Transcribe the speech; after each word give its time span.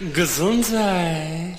Gesundheit. 0.00 1.58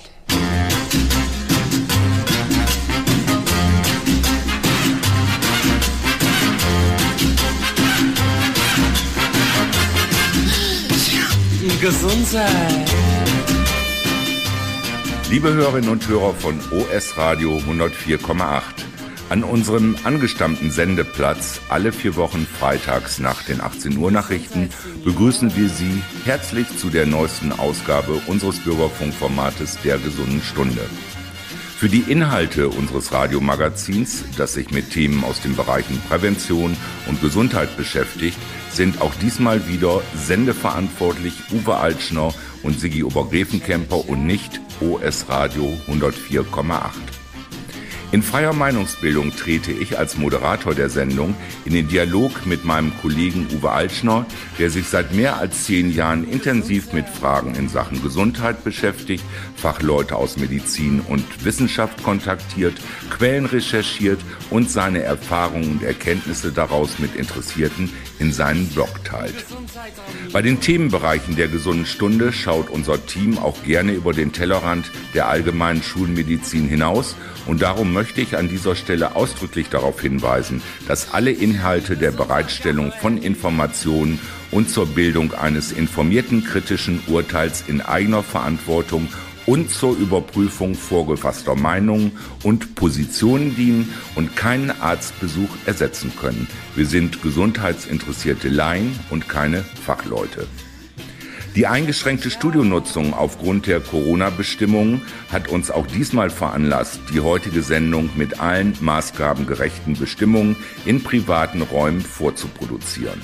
Gesundheit. 11.80 12.92
Liebe 15.30 15.54
Hörerinnen 15.54 15.92
und 15.92 16.08
Hörer 16.08 16.34
von 16.34 16.60
OS 16.72 17.16
Radio 17.18 17.58
104,8. 17.58 18.91
An 19.32 19.46
unserem 19.46 19.96
angestammten 20.04 20.72
Sendeplatz 20.72 21.62
alle 21.70 21.94
vier 21.94 22.18
Wochen 22.18 22.46
freitags 22.46 23.18
nach 23.18 23.44
den 23.44 23.62
18 23.62 23.96
Uhr 23.96 24.12
Nachrichten 24.12 24.70
begrüßen 25.06 25.56
wir 25.56 25.70
Sie 25.70 26.04
herzlich 26.26 26.68
zu 26.78 26.90
der 26.90 27.06
neuesten 27.06 27.54
Ausgabe 27.54 28.20
unseres 28.28 28.60
Bürgerfunkformates 28.60 29.78
der 29.86 30.00
gesunden 30.00 30.42
Stunde. 30.42 30.82
Für 31.78 31.88
die 31.88 32.12
Inhalte 32.12 32.68
unseres 32.68 33.14
Radiomagazins, 33.14 34.26
das 34.36 34.56
sich 34.56 34.70
mit 34.70 34.90
Themen 34.90 35.24
aus 35.24 35.40
den 35.40 35.56
Bereichen 35.56 36.02
Prävention 36.10 36.76
und 37.08 37.22
Gesundheit 37.22 37.78
beschäftigt, 37.78 38.38
sind 38.70 39.00
auch 39.00 39.16
diesmal 39.16 39.66
wieder 39.66 40.02
sendeverantwortlich 40.14 41.36
Uwe 41.54 41.78
Altschner 41.78 42.34
und 42.64 42.82
Sigi 42.82 43.02
Obergräfenkämper 43.06 44.10
und 44.10 44.26
nicht 44.26 44.60
OS 44.82 45.30
Radio 45.30 45.72
104,8. 45.88 47.21
In 48.12 48.24
freier 48.24 48.52
Meinungsbildung 48.52 49.34
trete 49.34 49.72
ich 49.72 49.98
als 49.98 50.18
Moderator 50.18 50.76
der 50.76 50.90
Sendung 50.90 51.34
in 51.64 51.72
den 51.72 51.88
Dialog 51.88 52.46
mit 52.46 52.66
meinem 52.66 52.92
Kollegen 53.02 53.48
Uwe 53.54 53.72
Altschner, 53.72 54.26
der 54.60 54.70
sich 54.70 54.88
seit 54.90 55.14
mehr 55.14 55.38
als 55.38 55.64
zehn 55.64 55.96
Jahren 55.96 56.28
intensiv 56.28 56.92
mit 56.92 57.08
Fragen 57.08 57.56
in 57.56 57.70
Sachen 57.70 58.04
Gesundheit 58.04 58.66
beschäftigt, 58.66 59.24
Fachleute 59.56 60.18
aus 60.18 60.36
Medizin 60.36 61.00
und 61.00 61.24
Wissenschaft 61.46 62.04
kontaktiert, 62.04 62.74
Quellen 63.10 63.46
recherchiert 63.46 64.20
und 64.50 64.70
seine 64.70 65.04
Erfahrungen 65.04 65.72
und 65.72 65.84
Erkenntnisse 65.84 66.52
daraus 66.52 67.00
mit 67.00 67.16
Interessierten 67.16 67.90
in 68.20 68.34
seinen 68.34 68.68
Blog 68.68 69.06
teilt. 69.06 69.46
Bei 70.34 70.42
den 70.42 70.60
Themenbereichen 70.60 71.38
der 71.38 71.48
gesunden 71.48 71.86
Stunde 71.86 72.34
schaut 72.34 72.70
unser 72.70 73.06
Team 73.06 73.38
auch 73.38 73.64
gerne 73.64 73.94
über 73.94 74.12
den 74.12 74.34
Tellerrand 74.34 74.92
der 75.14 75.30
allgemeinen 75.30 75.82
Schulmedizin 75.82 76.68
hinaus 76.68 77.16
und 77.46 77.62
darum 77.62 77.94
möchte 77.94 78.01
ich 78.10 78.38
an 78.38 78.50
dieser 78.50 78.76
Stelle 78.76 79.16
ausdrücklich 79.16 79.70
darauf 79.70 80.02
hinweisen, 80.02 80.62
dass 80.88 81.14
alle 81.14 81.32
Inhalte 81.32 81.98
der 81.98 82.12
Bereitstellung 82.12 82.92
von 83.00 83.22
Informationen 83.22 84.20
und 84.52 84.70
zur 84.70 84.88
Bildung 84.88 85.34
eines 85.34 85.72
informierten 85.72 86.44
kritischen 86.44 87.02
Urteils 87.08 87.64
in 87.68 87.82
eigener 87.82 88.24
Verantwortung 88.24 89.08
und 89.46 89.70
zur 89.70 89.98
Überprüfung 89.98 90.76
vorgefasster 90.76 91.56
Meinungen 91.56 92.12
und 92.44 92.76
Positionen 92.76 93.56
dienen 93.56 93.94
und 94.16 94.36
keinen 94.36 94.72
Arztbesuch 94.72 95.50
ersetzen 95.66 96.14
können. 96.20 96.48
Wir 96.76 96.86
sind 96.86 97.22
gesundheitsinteressierte 97.22 98.50
Laien 98.50 98.98
und 99.10 99.28
keine 99.30 99.64
Fachleute. 99.86 100.48
Die 101.56 101.68
eingeschränkte 101.68 102.32
Studionutzung 102.32 103.14
aufgrund 103.14 103.68
der 103.68 103.82
Corona-Bestimmungen 103.82 105.02
hat 105.30 105.50
uns 105.50 105.70
auch 105.70 105.86
diesmal 105.86 106.30
veranlasst, 106.30 107.02
die 107.14 107.20
heutige 107.20 107.62
Sendung 107.62 108.10
mit 108.16 108.40
allen 108.40 108.74
maßgabengerechten 108.80 109.98
Bestimmungen 109.98 110.56
in 110.86 111.04
privaten 111.04 111.62
Räumen 111.62 112.00
vorzuproduzieren. 112.00 113.20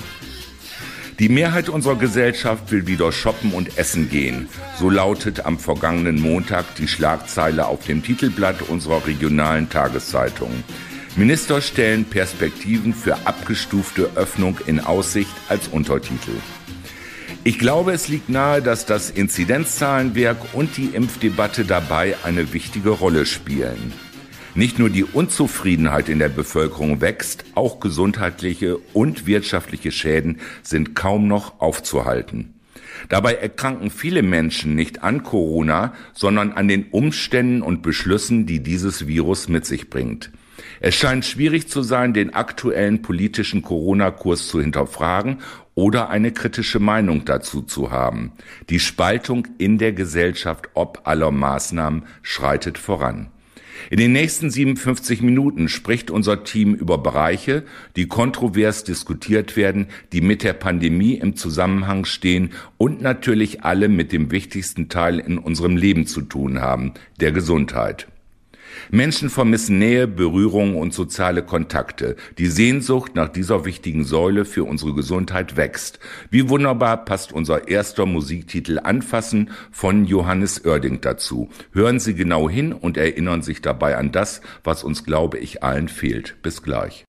Die 1.18 1.30
Mehrheit 1.30 1.70
unserer 1.70 1.96
Gesellschaft 1.96 2.70
will 2.70 2.86
wieder 2.86 3.12
shoppen 3.12 3.52
und 3.52 3.78
essen 3.78 4.10
gehen. 4.10 4.48
So 4.78 4.90
lautet 4.90 5.46
am 5.46 5.58
vergangenen 5.58 6.20
Montag 6.20 6.74
die 6.74 6.86
Schlagzeile 6.86 7.66
auf 7.66 7.86
dem 7.86 8.02
Titelblatt 8.02 8.60
unserer 8.60 9.06
regionalen 9.06 9.70
Tageszeitung. 9.70 10.52
Minister 11.16 11.62
stellen 11.62 12.04
Perspektiven 12.04 12.92
für 12.92 13.26
abgestufte 13.26 14.10
Öffnung 14.16 14.58
in 14.66 14.80
Aussicht 14.80 15.34
als 15.48 15.66
Untertitel. 15.68 16.36
Ich 17.48 17.58
glaube, 17.58 17.92
es 17.92 18.08
liegt 18.08 18.28
nahe, 18.28 18.60
dass 18.60 18.84
das 18.84 19.08
Inzidenzzahlenwerk 19.08 20.36
und 20.52 20.76
die 20.76 20.88
Impfdebatte 20.88 21.64
dabei 21.64 22.14
eine 22.22 22.52
wichtige 22.52 22.90
Rolle 22.90 23.24
spielen. 23.24 23.94
Nicht 24.54 24.78
nur 24.78 24.90
die 24.90 25.04
Unzufriedenheit 25.04 26.10
in 26.10 26.18
der 26.18 26.28
Bevölkerung 26.28 27.00
wächst, 27.00 27.46
auch 27.54 27.80
gesundheitliche 27.80 28.76
und 28.92 29.24
wirtschaftliche 29.24 29.92
Schäden 29.92 30.40
sind 30.62 30.94
kaum 30.94 31.26
noch 31.26 31.58
aufzuhalten. 31.62 32.60
Dabei 33.08 33.36
erkranken 33.36 33.88
viele 33.88 34.22
Menschen 34.22 34.74
nicht 34.74 35.02
an 35.02 35.22
Corona, 35.22 35.94
sondern 36.12 36.52
an 36.52 36.68
den 36.68 36.88
Umständen 36.90 37.62
und 37.62 37.80
Beschlüssen, 37.80 38.44
die 38.44 38.62
dieses 38.62 39.06
Virus 39.06 39.48
mit 39.48 39.64
sich 39.64 39.88
bringt. 39.88 40.32
Es 40.80 40.96
scheint 40.96 41.24
schwierig 41.24 41.68
zu 41.68 41.82
sein, 41.82 42.12
den 42.12 42.34
aktuellen 42.34 43.00
politischen 43.02 43.62
Corona-Kurs 43.62 44.48
zu 44.48 44.60
hinterfragen 44.60 45.38
oder 45.78 46.10
eine 46.10 46.32
kritische 46.32 46.80
Meinung 46.80 47.24
dazu 47.24 47.62
zu 47.62 47.92
haben. 47.92 48.32
Die 48.68 48.80
Spaltung 48.80 49.46
in 49.58 49.78
der 49.78 49.92
Gesellschaft 49.92 50.70
ob 50.74 51.02
aller 51.04 51.30
Maßnahmen 51.30 52.02
schreitet 52.20 52.78
voran. 52.78 53.28
In 53.88 53.98
den 53.98 54.10
nächsten 54.10 54.50
57 54.50 55.22
Minuten 55.22 55.68
spricht 55.68 56.10
unser 56.10 56.42
Team 56.42 56.74
über 56.74 56.98
Bereiche, 56.98 57.62
die 57.94 58.08
kontrovers 58.08 58.82
diskutiert 58.82 59.56
werden, 59.56 59.86
die 60.12 60.20
mit 60.20 60.42
der 60.42 60.54
Pandemie 60.54 61.14
im 61.14 61.36
Zusammenhang 61.36 62.04
stehen 62.04 62.50
und 62.76 63.00
natürlich 63.00 63.62
alle 63.62 63.88
mit 63.88 64.10
dem 64.10 64.32
wichtigsten 64.32 64.88
Teil 64.88 65.20
in 65.20 65.38
unserem 65.38 65.76
Leben 65.76 66.08
zu 66.08 66.22
tun 66.22 66.60
haben, 66.60 66.94
der 67.20 67.30
Gesundheit. 67.30 68.08
Menschen 68.90 69.30
vermissen 69.30 69.78
Nähe, 69.78 70.06
Berührung 70.06 70.76
und 70.76 70.94
soziale 70.94 71.42
Kontakte. 71.42 72.16
Die 72.38 72.46
Sehnsucht 72.46 73.14
nach 73.14 73.28
dieser 73.28 73.64
wichtigen 73.64 74.04
Säule 74.04 74.44
für 74.44 74.64
unsere 74.64 74.94
Gesundheit 74.94 75.56
wächst. 75.56 75.98
Wie 76.30 76.48
wunderbar 76.48 77.04
passt 77.04 77.32
unser 77.32 77.68
erster 77.68 78.06
Musiktitel 78.06 78.78
Anfassen 78.78 79.50
von 79.70 80.04
Johannes 80.04 80.64
Oerding 80.64 81.00
dazu. 81.00 81.48
Hören 81.72 82.00
Sie 82.00 82.14
genau 82.14 82.48
hin 82.48 82.72
und 82.72 82.96
erinnern 82.96 83.42
sich 83.42 83.62
dabei 83.62 83.96
an 83.96 84.12
das, 84.12 84.40
was 84.64 84.84
uns, 84.84 85.04
glaube 85.04 85.38
ich, 85.38 85.62
allen 85.62 85.88
fehlt. 85.88 86.36
Bis 86.42 86.62
gleich. 86.62 87.06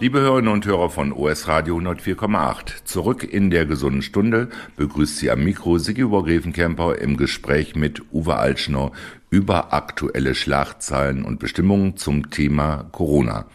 Liebe 0.00 0.20
Hörerinnen 0.20 0.52
und 0.52 0.66
Hörer 0.66 0.90
von 0.90 1.12
OS 1.12 1.46
Radio 1.46 1.78
104,8, 1.78 2.84
zurück 2.84 3.22
in 3.22 3.50
der 3.50 3.64
gesunden 3.64 4.02
Stunde 4.02 4.48
begrüßt 4.76 5.18
Sie 5.18 5.30
am 5.30 5.44
Mikro 5.44 5.78
Sigi 5.78 6.02
Obergräfenkämper 6.02 6.98
im 6.98 7.16
Gespräch 7.16 7.76
mit 7.76 8.02
Uwe 8.12 8.36
Altschner 8.36 8.90
über 9.30 9.72
aktuelle 9.72 10.34
Schlagzeilen 10.34 11.24
und 11.24 11.38
Bestimmungen 11.38 11.96
zum 11.96 12.30
Thema 12.30 12.88
Corona. 12.90 13.46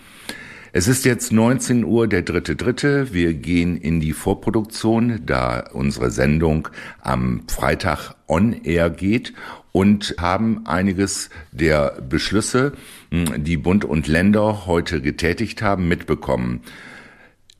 Es 0.72 0.88
ist 0.88 1.03
jetzt 1.03 1.31
19 1.31 1.83
Uhr, 1.83 2.07
der 2.07 2.22
dritte 2.22 2.56
dritte. 2.56 3.11
Wir 3.11 3.33
gehen 3.33 3.75
in 3.75 4.00
die 4.00 4.13
Vorproduktion, 4.13 5.19
da 5.25 5.66
unsere 5.73 6.11
Sendung 6.11 6.69
am 7.01 7.41
Freitag 7.47 8.13
on 8.27 8.53
air 8.63 8.91
geht 8.91 9.33
und 9.71 10.16
haben 10.19 10.67
einiges 10.67 11.29
der 11.51 12.01
Beschlüsse, 12.07 12.73
die 13.11 13.57
Bund 13.57 13.85
und 13.85 14.07
Länder 14.07 14.65
heute 14.65 15.01
getätigt 15.01 15.61
haben, 15.61 15.87
mitbekommen. 15.87 16.61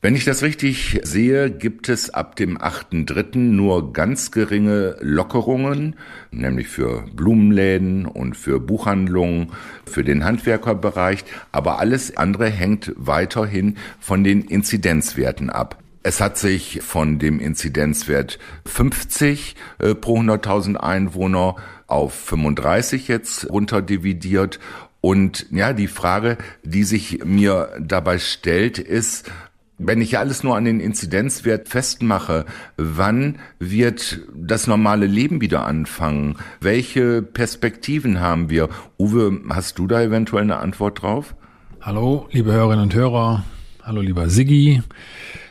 Wenn 0.02 0.16
ich 0.16 0.24
das 0.24 0.42
richtig 0.42 0.98
sehe, 1.02 1.50
gibt 1.50 1.90
es 1.90 2.08
ab 2.08 2.34
dem 2.36 2.56
8.3. 2.56 3.36
nur 3.36 3.92
ganz 3.92 4.30
geringe 4.30 4.96
Lockerungen, 5.00 5.94
nämlich 6.30 6.68
für 6.68 7.04
Blumenläden 7.12 8.06
und 8.06 8.34
für 8.34 8.60
Buchhandlungen, 8.60 9.52
für 9.84 10.02
den 10.02 10.24
Handwerkerbereich, 10.24 11.24
aber 11.52 11.80
alles 11.80 12.16
andere 12.16 12.48
hängt 12.48 12.94
weiterhin 12.96 13.76
von 13.98 14.24
den 14.24 14.40
Inzidenzwerten 14.40 15.50
ab. 15.50 15.76
Es 16.02 16.18
hat 16.22 16.38
sich 16.38 16.80
von 16.80 17.18
dem 17.18 17.38
Inzidenzwert 17.38 18.38
50 18.64 19.54
äh, 19.80 19.94
pro 19.94 20.18
100.000 20.18 20.76
Einwohner 20.76 21.56
auf 21.88 22.14
35 22.14 23.08
jetzt 23.08 23.50
runterdividiert 23.50 24.60
und 25.00 25.46
ja, 25.50 25.72
die 25.72 25.86
Frage, 25.86 26.36
die 26.62 26.84
sich 26.84 27.24
mir 27.24 27.70
dabei 27.80 28.18
stellt, 28.18 28.78
ist, 28.78 29.30
wenn 29.78 30.02
ich 30.02 30.18
alles 30.18 30.44
nur 30.44 30.56
an 30.56 30.66
den 30.66 30.78
Inzidenzwert 30.78 31.68
festmache, 31.68 32.44
wann 32.76 33.38
wird 33.58 34.20
das 34.34 34.66
normale 34.66 35.06
Leben 35.06 35.40
wieder 35.40 35.64
anfangen? 35.64 36.36
Welche 36.60 37.22
Perspektiven 37.22 38.20
haben 38.20 38.50
wir? 38.50 38.68
Uwe, 38.98 39.40
hast 39.48 39.78
du 39.78 39.86
da 39.86 40.02
eventuell 40.02 40.42
eine 40.42 40.58
Antwort 40.58 41.00
drauf? 41.00 41.34
Hallo, 41.80 42.28
liebe 42.30 42.52
Hörerinnen 42.52 42.82
und 42.82 42.94
Hörer. 42.94 43.44
Hallo, 43.82 44.02
lieber 44.02 44.28
Siggi. 44.28 44.82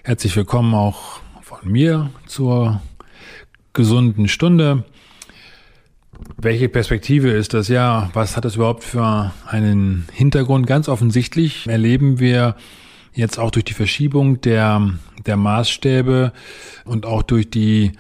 Herzlich 0.04 0.36
willkommen 0.36 0.76
auch 0.76 1.22
von 1.42 1.60
mir 1.64 2.12
zur 2.28 2.82
gesunden 3.74 4.28
Stunde. 4.28 4.84
Welche 6.38 6.70
Perspektive 6.70 7.30
ist 7.30 7.54
das? 7.54 7.68
Ja, 7.68 8.10
was 8.14 8.38
hat 8.38 8.46
das 8.46 8.56
überhaupt 8.56 8.84
für 8.84 9.34
einen 9.46 10.08
Hintergrund? 10.14 10.68
Ganz 10.68 10.90
offensichtlich 10.90 11.68
erleben 11.68 12.20
wir 12.20 12.56
jetzt 13.14 13.40
auch 13.40 13.52
durch 13.52 13.66
die 13.66 13.74
Verschiebung 13.74 14.42
der, 14.42 14.90
der 15.26 15.38
Maßstäbe 15.38 16.32
und 16.86 17.06
auch 17.06 17.24
durch 17.24 17.50
die 17.50 17.94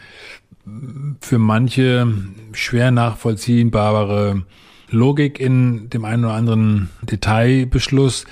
für 1.20 1.40
manche 1.40 2.14
schwer 2.54 2.92
nachvollziehbare 2.92 4.44
Logik 4.90 5.40
in 5.40 5.90
dem 5.90 6.06
einen 6.06 6.26
oder 6.26 6.34
anderen 6.34 6.90
Detailbeschluss, 7.02 8.26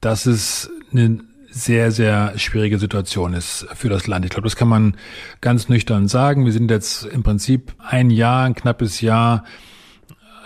dass 0.00 0.26
es 0.26 0.70
eine 0.92 1.20
sehr, 1.50 1.90
sehr 1.90 2.38
schwierige 2.38 2.78
Situation 2.78 3.34
ist 3.34 3.66
für 3.74 3.88
das 3.88 4.06
Land. 4.06 4.24
Ich 4.24 4.30
glaube, 4.30 4.46
das 4.46 4.56
kann 4.56 4.68
man 4.68 4.96
ganz 5.40 5.68
nüchtern 5.68 6.08
sagen. 6.08 6.44
Wir 6.44 6.52
sind 6.52 6.70
jetzt 6.70 7.04
im 7.04 7.22
Prinzip 7.22 7.74
ein 7.78 8.10
Jahr, 8.10 8.44
ein 8.44 8.54
knappes 8.54 9.00
Jahr 9.00 9.44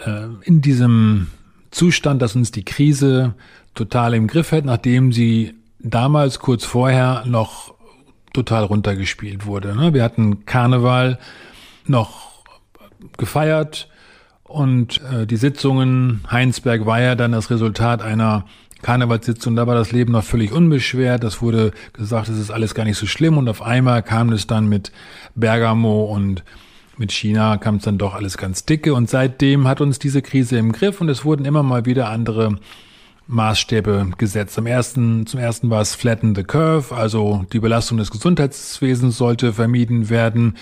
äh, 0.04 0.26
in 0.42 0.60
diesem 0.62 1.28
Zustand, 1.70 2.22
dass 2.22 2.36
uns 2.36 2.52
die 2.52 2.64
Krise 2.64 3.34
total 3.74 4.14
im 4.14 4.26
Griff 4.26 4.52
hält, 4.52 4.64
nachdem 4.64 5.12
sie 5.12 5.54
damals 5.78 6.38
kurz 6.38 6.64
vorher 6.64 7.24
noch 7.26 7.74
total 8.32 8.64
runtergespielt 8.64 9.46
wurde. 9.46 9.76
Ne? 9.76 9.92
Wir 9.92 10.02
hatten 10.02 10.46
Karneval 10.46 11.18
noch 11.86 12.44
gefeiert 13.18 13.88
und 14.42 15.00
äh, 15.02 15.26
die 15.26 15.36
Sitzungen, 15.36 16.20
Heinsberg 16.30 16.86
war 16.86 17.00
ja 17.00 17.14
dann 17.14 17.32
das 17.32 17.50
Resultat 17.50 18.02
einer 18.02 18.46
Karnevalssitzung, 18.84 19.56
da 19.56 19.66
war 19.66 19.74
das 19.74 19.92
Leben 19.92 20.12
noch 20.12 20.24
völlig 20.24 20.52
unbeschwert. 20.52 21.24
Das 21.24 21.40
wurde 21.40 21.72
gesagt, 21.94 22.28
es 22.28 22.38
ist 22.38 22.50
alles 22.50 22.74
gar 22.74 22.84
nicht 22.84 22.98
so 22.98 23.06
schlimm. 23.06 23.38
Und 23.38 23.48
auf 23.48 23.62
einmal 23.62 24.02
kam 24.02 24.30
es 24.30 24.46
dann 24.46 24.68
mit 24.68 24.92
Bergamo 25.34 26.04
und 26.04 26.44
mit 26.98 27.10
China 27.10 27.56
kam 27.56 27.76
es 27.76 27.84
dann 27.84 27.96
doch 27.96 28.14
alles 28.14 28.36
ganz 28.36 28.66
dicke. 28.66 28.92
Und 28.92 29.08
seitdem 29.08 29.66
hat 29.66 29.80
uns 29.80 29.98
diese 29.98 30.20
Krise 30.20 30.58
im 30.58 30.72
Griff 30.72 31.00
und 31.00 31.08
es 31.08 31.24
wurden 31.24 31.46
immer 31.46 31.62
mal 31.62 31.86
wieder 31.86 32.10
andere 32.10 32.58
Maßstäbe 33.26 34.10
gesetzt. 34.18 34.58
Am 34.58 34.66
ersten, 34.66 35.26
zum 35.26 35.40
ersten 35.40 35.70
war 35.70 35.80
es 35.80 35.94
Flatten 35.94 36.34
the 36.34 36.44
Curve, 36.44 36.94
also 36.94 37.46
die 37.54 37.60
Belastung 37.60 37.96
des 37.96 38.10
Gesundheitswesens 38.10 39.16
sollte 39.16 39.54
vermieden 39.54 40.10
werden. 40.10 40.58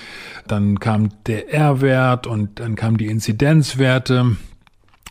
Dann 0.47 0.79
kam 0.79 1.09
der 1.27 1.53
R-Wert 1.53 2.29
und 2.29 2.61
dann 2.61 2.77
kamen 2.77 2.99
die 2.99 3.07
Inzidenzwerte. 3.07 4.37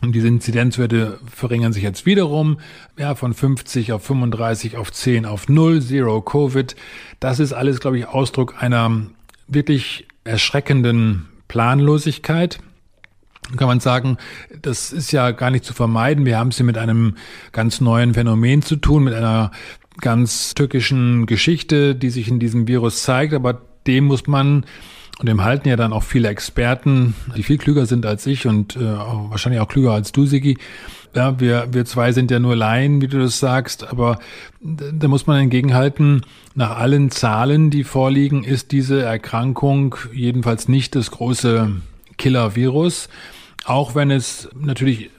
Und 0.02 0.12
diese 0.12 0.26
Inzidenzwerte 0.26 1.20
verringern 1.32 1.72
sich 1.72 1.84
jetzt 1.84 2.06
wiederum, 2.06 2.58
ja, 2.98 3.14
von 3.14 3.34
50 3.34 3.92
auf 3.92 4.04
35 4.04 4.76
auf 4.76 4.92
10 4.92 5.26
auf 5.26 5.48
0, 5.48 5.80
Zero 5.80 6.20
Covid. 6.20 6.74
Das 7.20 7.38
ist 7.38 7.52
alles, 7.52 7.78
glaube 7.78 7.98
ich, 7.98 8.08
Ausdruck 8.08 8.60
einer 8.60 9.06
wirklich 9.46 10.08
erschreckenden 10.24 11.28
Planlosigkeit. 11.46 12.58
Kann 13.56 13.68
man 13.68 13.78
sagen, 13.78 14.16
das 14.60 14.92
ist 14.92 15.12
ja 15.12 15.30
gar 15.30 15.50
nicht 15.50 15.64
zu 15.64 15.72
vermeiden. 15.72 16.26
Wir 16.26 16.36
haben 16.36 16.48
es 16.48 16.56
hier 16.56 16.66
mit 16.66 16.78
einem 16.78 17.16
ganz 17.52 17.80
neuen 17.80 18.14
Phänomen 18.14 18.62
zu 18.62 18.76
tun, 18.76 19.04
mit 19.04 19.14
einer 19.14 19.52
ganz 20.00 20.54
tückischen 20.54 21.26
Geschichte, 21.26 21.94
die 21.94 22.10
sich 22.10 22.26
in 22.26 22.40
diesem 22.40 22.66
Virus 22.66 23.04
zeigt. 23.04 23.34
Aber 23.34 23.62
dem 23.86 24.06
muss 24.06 24.26
man 24.26 24.66
und 25.18 25.28
dem 25.28 25.44
halten 25.44 25.68
ja 25.68 25.76
dann 25.76 25.92
auch 25.92 26.02
viele 26.02 26.28
Experten, 26.28 27.14
die 27.36 27.42
viel 27.42 27.58
klüger 27.58 27.86
sind 27.86 28.06
als 28.06 28.26
ich 28.26 28.46
und 28.46 28.76
äh, 28.76 28.80
wahrscheinlich 28.80 29.60
auch 29.60 29.68
klüger 29.68 29.92
als 29.92 30.12
du, 30.12 30.26
Sigi. 30.26 30.58
Ja, 31.14 31.38
wir, 31.38 31.68
wir 31.72 31.84
zwei 31.84 32.12
sind 32.12 32.30
ja 32.30 32.38
nur 32.38 32.56
Laien, 32.56 33.02
wie 33.02 33.08
du 33.08 33.18
das 33.18 33.38
sagst, 33.38 33.86
aber 33.86 34.18
da 34.60 35.08
muss 35.08 35.26
man 35.26 35.42
entgegenhalten, 35.42 36.22
nach 36.54 36.78
allen 36.78 37.10
Zahlen, 37.10 37.70
die 37.70 37.84
vorliegen, 37.84 38.44
ist 38.44 38.72
diese 38.72 39.02
Erkrankung 39.02 39.94
jedenfalls 40.12 40.68
nicht 40.68 40.94
das 40.94 41.10
große 41.10 41.70
Killer-Virus, 42.16 43.10
auch 43.64 43.94
wenn 43.94 44.10
es 44.10 44.48
natürlich 44.58 45.10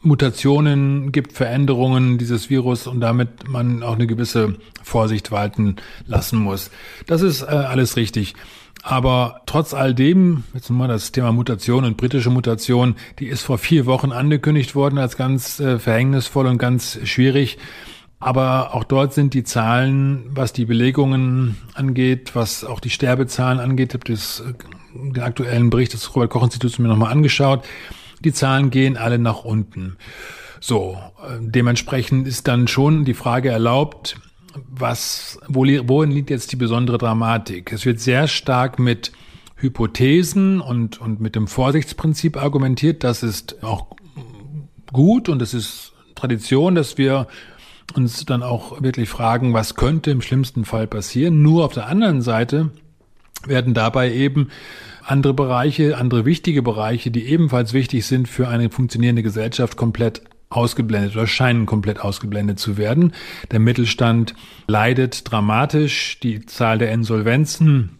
Mutationen 0.00 1.12
gibt, 1.12 1.32
Veränderungen 1.32 2.18
dieses 2.18 2.50
Virus 2.50 2.86
und 2.86 3.00
damit 3.00 3.48
man 3.48 3.82
auch 3.82 3.94
eine 3.94 4.06
gewisse 4.06 4.56
Vorsicht 4.82 5.30
walten 5.30 5.76
lassen 6.06 6.38
muss. 6.38 6.70
Das 7.06 7.22
ist 7.22 7.42
äh, 7.42 7.46
alles 7.46 7.96
richtig. 7.96 8.34
Aber 8.82 9.42
trotz 9.46 9.74
all 9.74 9.94
dem, 9.94 10.42
jetzt 10.54 10.68
mal 10.68 10.88
das 10.88 11.12
Thema 11.12 11.32
Mutation 11.32 11.84
und 11.84 11.96
britische 11.96 12.30
Mutation, 12.30 12.96
die 13.20 13.28
ist 13.28 13.42
vor 13.42 13.56
vier 13.56 13.86
Wochen 13.86 14.10
angekündigt 14.10 14.74
worden 14.74 14.98
als 14.98 15.16
ganz 15.16 15.60
äh, 15.60 15.78
verhängnisvoll 15.78 16.46
und 16.46 16.58
ganz 16.58 16.98
schwierig. 17.04 17.58
Aber 18.18 18.74
auch 18.74 18.82
dort 18.82 19.14
sind 19.14 19.34
die 19.34 19.44
Zahlen, 19.44 20.24
was 20.30 20.52
die 20.52 20.64
Belegungen 20.64 21.56
angeht, 21.74 22.34
was 22.34 22.64
auch 22.64 22.80
die 22.80 22.90
Sterbezahlen 22.90 23.60
angeht, 23.60 23.94
habe 23.94 24.04
das, 24.04 24.40
äh, 24.40 24.52
den 24.94 25.22
aktuellen 25.22 25.70
Bericht 25.70 25.92
des 25.92 26.14
Robert-Koch-Instituts 26.14 26.80
mir 26.80 26.88
nochmal 26.88 27.12
angeschaut. 27.12 27.64
Die 28.20 28.32
Zahlen 28.32 28.70
gehen 28.70 28.96
alle 28.96 29.18
nach 29.18 29.44
unten. 29.44 29.96
So, 30.58 30.98
äh, 31.22 31.38
dementsprechend 31.40 32.26
ist 32.26 32.48
dann 32.48 32.66
schon 32.66 33.04
die 33.04 33.14
Frage 33.14 33.50
erlaubt, 33.50 34.16
was, 34.68 35.38
wo, 35.48 35.64
wohin 35.64 36.10
liegt 36.10 36.30
jetzt 36.30 36.52
die 36.52 36.56
besondere 36.56 36.98
Dramatik? 36.98 37.72
Es 37.72 37.86
wird 37.86 38.00
sehr 38.00 38.28
stark 38.28 38.78
mit 38.78 39.12
Hypothesen 39.56 40.60
und, 40.60 41.00
und 41.00 41.20
mit 41.20 41.36
dem 41.36 41.46
Vorsichtsprinzip 41.46 42.36
argumentiert. 42.36 43.04
Das 43.04 43.22
ist 43.22 43.62
auch 43.62 43.86
gut 44.92 45.28
und 45.28 45.40
es 45.40 45.54
ist 45.54 45.92
Tradition, 46.14 46.74
dass 46.74 46.98
wir 46.98 47.26
uns 47.94 48.24
dann 48.24 48.42
auch 48.42 48.82
wirklich 48.82 49.08
fragen, 49.08 49.52
was 49.54 49.74
könnte 49.74 50.10
im 50.10 50.22
schlimmsten 50.22 50.64
Fall 50.64 50.86
passieren. 50.86 51.42
Nur 51.42 51.64
auf 51.64 51.74
der 51.74 51.86
anderen 51.86 52.22
Seite 52.22 52.70
werden 53.46 53.74
dabei 53.74 54.12
eben 54.12 54.48
andere 55.04 55.34
Bereiche, 55.34 55.96
andere 55.96 56.24
wichtige 56.24 56.62
Bereiche, 56.62 57.10
die 57.10 57.26
ebenfalls 57.26 57.72
wichtig 57.72 58.06
sind 58.06 58.28
für 58.28 58.48
eine 58.48 58.70
funktionierende 58.70 59.22
Gesellschaft, 59.22 59.76
komplett 59.76 60.22
ausgeblendet 60.52 61.16
oder 61.16 61.26
scheinen 61.26 61.66
komplett 61.66 62.00
ausgeblendet 62.00 62.58
zu 62.58 62.76
werden. 62.76 63.12
Der 63.50 63.58
Mittelstand 63.58 64.34
leidet 64.66 65.30
dramatisch. 65.30 66.18
Die 66.22 66.44
Zahl 66.46 66.78
der 66.78 66.92
Insolvenzen, 66.92 67.98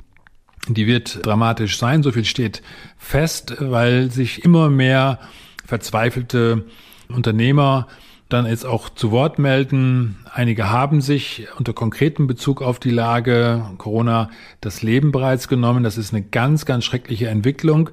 die 0.69 0.87
wird 0.87 1.25
dramatisch 1.27 1.79
sein. 1.79 2.03
So 2.03 2.13
viel 2.13 2.25
steht 2.25 2.63
fest, 2.97 3.57
weil 3.59 4.11
sich 4.11 4.45
immer 4.45 4.69
mehr 4.71 5.19
verzweifelte 5.65 6.65
Unternehmer 7.09 7.89
dann 8.29 8.47
jetzt 8.47 8.65
auch 8.65 8.89
zu 8.89 9.11
Wort 9.11 9.39
melden. 9.39 10.17
Einige 10.33 10.71
haben 10.71 11.01
sich 11.01 11.49
unter 11.59 11.73
konkretem 11.75 12.27
Bezug 12.27 12.63
auf 12.63 12.79
die 12.79 12.91
Lage 12.91 13.67
Corona 13.79 14.31
das 14.61 14.83
Leben 14.83 15.13
bereits 15.13 15.49
genommen. 15.49 15.85
Das 15.85 15.99
ist 15.99 16.15
eine 16.15 16.23
ganz, 16.23 16.65
ganz 16.65 16.85
schreckliche 16.85 17.29
Entwicklung. 17.29 17.91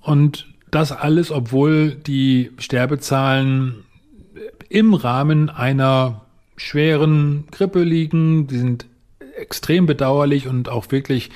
Und 0.00 0.46
das 0.70 0.92
alles, 0.92 1.30
obwohl 1.30 1.94
die 1.94 2.52
Sterbezahlen 2.58 3.84
im 4.72 4.94
Rahmen 4.94 5.50
einer 5.50 6.22
schweren 6.56 7.44
Grippe 7.50 7.82
liegen. 7.82 8.46
Die 8.46 8.56
sind 8.56 8.86
extrem 9.36 9.84
bedauerlich 9.84 10.48
und 10.48 10.70
auch 10.70 10.90
wirklich 10.90 11.28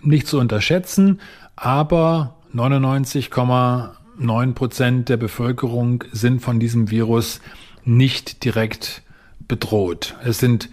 nicht 0.00 0.26
zu 0.26 0.38
unterschätzen. 0.38 1.20
Aber 1.54 2.38
99,9 2.54 4.54
Prozent 4.54 5.10
der 5.10 5.18
Bevölkerung 5.18 6.02
sind 6.12 6.40
von 6.40 6.60
diesem 6.60 6.90
Virus 6.90 7.42
nicht 7.84 8.42
direkt 8.42 9.02
bedroht. 9.48 10.14
Es 10.24 10.38
sind 10.38 10.70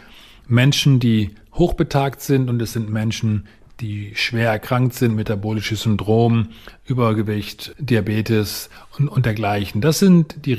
Menschen, 0.47 1.01
die 1.01 1.35
hochbetagt 1.53 2.21
sind 2.21 2.49
und 2.49 2.61
es 2.61 2.71
sind 2.71 2.89
Menschen, 2.89 3.45
die 3.81 4.13
schwer 4.15 4.51
erkrankt 4.51 4.93
sind, 4.93 5.15
metabolisches 5.15 5.81
Syndrom, 5.81 6.47
Übergewicht, 6.85 7.75
Diabetes 7.77 8.69
und, 8.97 9.09
und 9.09 9.25
dergleichen. 9.25 9.81
Das 9.81 9.99
sind 9.99 10.45
die 10.45 10.53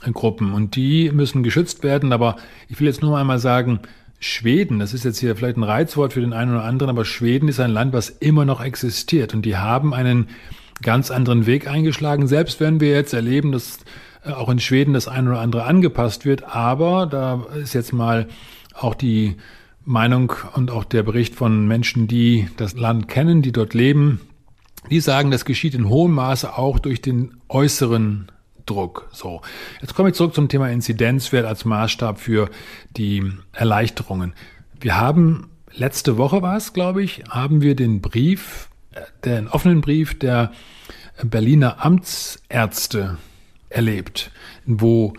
Risikogruppen 0.00 0.52
und 0.52 0.76
die 0.76 1.10
müssen 1.12 1.42
geschützt 1.42 1.82
werden. 1.82 2.12
Aber 2.12 2.36
ich 2.68 2.78
will 2.80 2.86
jetzt 2.86 3.02
nur 3.02 3.18
einmal 3.18 3.38
sagen, 3.38 3.80
Schweden, 4.20 4.80
das 4.80 4.94
ist 4.94 5.04
jetzt 5.04 5.20
hier 5.20 5.36
vielleicht 5.36 5.56
ein 5.56 5.62
Reizwort 5.62 6.12
für 6.12 6.20
den 6.20 6.32
einen 6.32 6.50
oder 6.50 6.64
anderen, 6.64 6.90
aber 6.90 7.04
Schweden 7.04 7.48
ist 7.48 7.60
ein 7.60 7.70
Land, 7.70 7.92
was 7.92 8.08
immer 8.08 8.44
noch 8.44 8.60
existiert 8.60 9.32
und 9.32 9.42
die 9.42 9.56
haben 9.56 9.94
einen 9.94 10.28
ganz 10.82 11.12
anderen 11.12 11.46
Weg 11.46 11.68
eingeschlagen. 11.68 12.26
Selbst 12.26 12.58
wenn 12.58 12.80
wir 12.80 12.90
jetzt 12.90 13.12
erleben, 13.12 13.52
dass 13.52 13.78
äh, 14.24 14.32
auch 14.32 14.48
in 14.48 14.58
Schweden 14.58 14.92
das 14.92 15.06
eine 15.06 15.30
oder 15.30 15.40
andere 15.40 15.64
angepasst 15.64 16.24
wird, 16.24 16.42
aber 16.44 17.06
da 17.06 17.46
ist 17.62 17.74
jetzt 17.74 17.92
mal 17.92 18.26
auch 18.74 18.96
die 18.96 19.36
Meinung 19.84 20.32
und 20.54 20.72
auch 20.72 20.84
der 20.84 21.04
Bericht 21.04 21.36
von 21.36 21.68
Menschen, 21.68 22.08
die 22.08 22.48
das 22.56 22.74
Land 22.74 23.06
kennen, 23.06 23.40
die 23.40 23.52
dort 23.52 23.72
leben, 23.72 24.20
die 24.90 25.00
sagen, 25.00 25.30
das 25.30 25.44
geschieht 25.44 25.74
in 25.74 25.88
hohem 25.88 26.12
Maße 26.12 26.58
auch 26.58 26.80
durch 26.80 27.00
den 27.00 27.36
äußeren 27.48 28.30
Druck. 28.68 29.08
So, 29.12 29.40
jetzt 29.80 29.94
komme 29.94 30.10
ich 30.10 30.14
zurück 30.14 30.34
zum 30.34 30.48
Thema 30.48 30.70
Inzidenzwert 30.70 31.46
als 31.46 31.64
Maßstab 31.64 32.20
für 32.20 32.50
die 32.96 33.32
Erleichterungen. 33.52 34.34
Wir 34.80 34.98
haben 34.98 35.50
letzte 35.72 36.18
Woche 36.18 36.42
war 36.42 36.56
es, 36.56 36.72
glaube 36.72 37.02
ich, 37.02 37.24
haben 37.28 37.62
wir 37.62 37.74
den 37.74 38.00
Brief, 38.00 38.68
äh, 38.92 39.00
den 39.24 39.48
offenen 39.48 39.80
Brief 39.80 40.18
der 40.18 40.52
Berliner 41.22 41.84
Amtsärzte 41.84 43.18
erlebt, 43.70 44.30
wo 44.66 45.14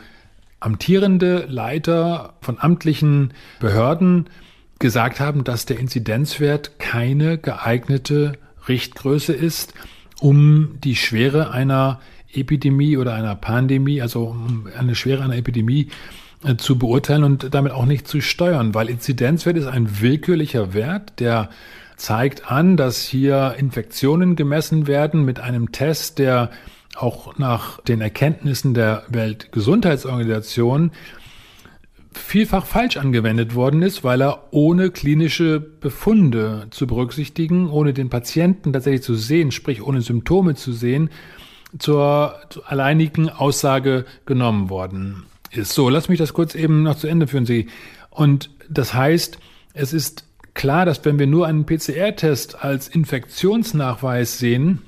amtierende 0.60 1.46
Leiter 1.48 2.34
von 2.42 2.58
amtlichen 2.60 3.34
Behörden 3.60 4.30
gesagt 4.80 5.20
haben, 5.20 5.44
dass 5.44 5.66
der 5.66 5.80
Inzidenzwert 5.80 6.80
keine 6.80 7.38
geeignete 7.38 8.34
Richtgröße 8.68 9.34
ist, 9.34 9.74
um 10.22 10.78
die 10.84 10.96
Schwere 10.96 11.52
einer 11.52 12.00
Epidemie 12.34 12.98
oder 12.98 13.14
einer 13.14 13.36
Pandemie, 13.36 14.02
also 14.02 14.36
eine 14.78 14.96
Schwere 14.96 15.24
einer 15.24 15.38
Epidemie 15.38 15.88
äh, 16.44 16.56
zu 16.56 16.78
beurteilen 16.78 17.24
und 17.24 17.54
damit 17.54 17.72
auch 17.72 17.86
nicht 17.86 18.08
zu 18.08 18.22
steuern, 18.22 18.74
weil 18.74 18.90
Inzidenzwert 18.90 19.58
ist 19.58 19.68
ein 19.68 20.02
willkürlicher 20.02 20.74
Wert, 20.74 21.20
der 21.20 21.50
zeigt 21.98 22.50
an, 22.50 22.78
dass 22.78 23.02
hier 23.04 23.56
Infektionen 23.58 24.36
gemessen 24.36 24.88
werden 24.88 25.26
mit 25.26 25.40
einem 25.40 25.72
Test, 25.72 26.18
der 26.18 26.50
auch 26.96 27.38
nach 27.38 27.82
den 27.82 28.02
Erkenntnissen 28.02 28.74
der 28.74 29.04
Weltgesundheitsorganisation 29.10 30.92
vielfach 32.14 32.66
falsch 32.66 32.98
angewendet 32.98 33.54
worden 33.54 33.82
ist, 33.82 34.04
weil 34.04 34.22
er 34.22 34.48
ohne 34.52 34.92
klinische 34.92 35.60
Befunde 35.60 36.68
zu 36.72 36.88
berücksichtigen, 36.88 37.70
ohne 37.70 37.94
den 37.94 38.10
Patienten 38.10 38.74
tatsächlich 38.74 39.04
zu 39.04 39.16
sehen, 39.16 39.52
sprich 39.52 39.82
ohne 39.82 40.02
Symptome 40.02 40.56
zu 40.56 40.74
sehen, 40.74 41.10
zur, 41.78 42.36
zur 42.50 42.70
alleinigen 42.72 43.30
Aussage 43.30 44.06
genommen 44.26 44.70
worden 44.70 45.26
ist. 45.52 45.74
So, 45.74 45.90
lass 45.90 46.10
mich 46.10 46.20
das 46.20 46.34
kurz 46.34 46.56
eben 46.56 46.84
noch 46.84 46.96
zu 46.96 47.08
Ende 47.08 47.28
führen, 47.28 47.46
Sie. 47.46 47.68
Und 48.10 48.50
das 48.70 48.94
heißt, 48.94 49.40
es 49.74 49.94
ist 49.94 50.26
klar, 50.54 50.86
dass 50.86 51.04
wenn 51.06 51.20
wir 51.20 51.28
nur 51.28 51.48
einen 51.48 51.66
PCR-Test 51.66 52.64
als 52.64 52.88
Infektionsnachweis 52.88 54.40
sehen, 54.40 54.82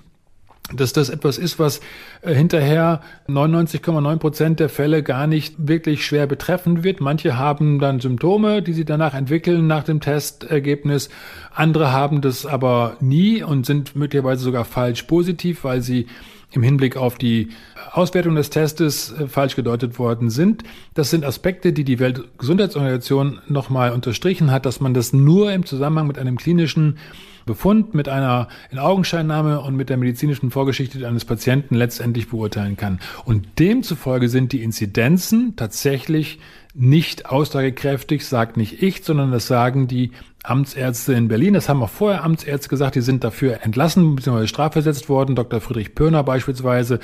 dass 0.73 0.93
das 0.93 1.09
etwas 1.09 1.38
ist, 1.38 1.59
was 1.59 1.81
äh, 2.21 2.33
hinterher 2.33 3.01
99,9 3.27 4.17
Prozent 4.17 4.59
der 4.59 4.69
Fälle 4.69 5.03
gar 5.03 5.27
nicht 5.27 5.55
wirklich 5.57 6.05
schwer 6.05 6.27
betreffen 6.27 6.83
wird. 6.83 7.01
Manche 7.01 7.38
haben 7.38 7.79
dann 7.79 8.00
Symptome, 8.00 8.61
die 8.61 8.73
sie 8.73 8.85
danach 8.85 9.13
entwickeln 9.13 9.67
nach 9.67 9.83
dem 9.83 10.00
Testergebnis. 10.00 11.09
Andere 11.53 11.91
haben 11.91 12.21
das 12.21 12.45
aber 12.45 12.97
nie 13.00 13.43
und 13.43 13.65
sind 13.65 13.95
möglicherweise 13.95 14.43
sogar 14.43 14.65
falsch 14.65 15.03
positiv, 15.03 15.63
weil 15.63 15.81
sie 15.81 16.07
im 16.51 16.63
Hinblick 16.63 16.98
auf 16.98 17.17
die 17.17 17.50
Auswertung 17.91 18.36
des 18.36 18.50
Testes 18.50 19.12
äh, 19.12 19.27
falsch 19.27 19.55
gedeutet 19.55 20.00
worden 20.00 20.29
sind. 20.29 20.63
Das 20.93 21.10
sind 21.10 21.25
Aspekte, 21.25 21.74
die 21.74 21.84
die 21.84 22.00
Weltgesundheitsorganisation 22.00 23.39
nochmal 23.48 23.91
unterstrichen 23.91 24.51
hat, 24.51 24.65
dass 24.65 24.79
man 24.79 24.93
das 24.93 25.13
nur 25.13 25.51
im 25.51 25.65
Zusammenhang 25.65 26.08
mit 26.08 26.20
einem 26.20 26.38
klinischen 26.38 26.98
Befund, 27.46 27.96
mit 27.96 28.08
einer 28.08 28.48
in 28.70 28.77
Augenscheinnahme 28.77 29.62
und 29.62 29.75
mit 29.75 29.89
der 29.89 29.98
medizinischen 29.98 30.51
Vorgeschichte 30.51 31.08
eines 31.08 31.25
Patienten 31.25 31.75
letztendlich 31.75 32.29
beurteilen 32.29 32.77
kann. 32.77 33.00
Und 33.25 33.60
demzufolge 33.60 34.29
sind 34.29 34.51
die 34.51 34.62
Inzidenzen 34.62 35.55
tatsächlich 35.55 36.39
nicht 36.73 37.25
aussagekräftig, 37.25 38.25
sagt 38.25 38.57
nicht 38.57 38.81
ich, 38.81 39.03
sondern 39.03 39.31
das 39.31 39.47
sagen 39.47 39.87
die 39.87 40.11
Amtsärzte 40.43 41.13
in 41.13 41.27
Berlin. 41.27 41.53
Das 41.53 41.69
haben 41.69 41.83
auch 41.83 41.89
vorher 41.89 42.23
Amtsärzte 42.23 42.69
gesagt, 42.69 42.95
die 42.95 43.01
sind 43.01 43.23
dafür 43.23 43.59
entlassen 43.63 44.15
bzw. 44.15 44.47
strafversetzt 44.47 45.09
worden. 45.09 45.35
Dr. 45.35 45.61
Friedrich 45.61 45.93
Pörner 45.95 46.23
beispielsweise 46.23 46.99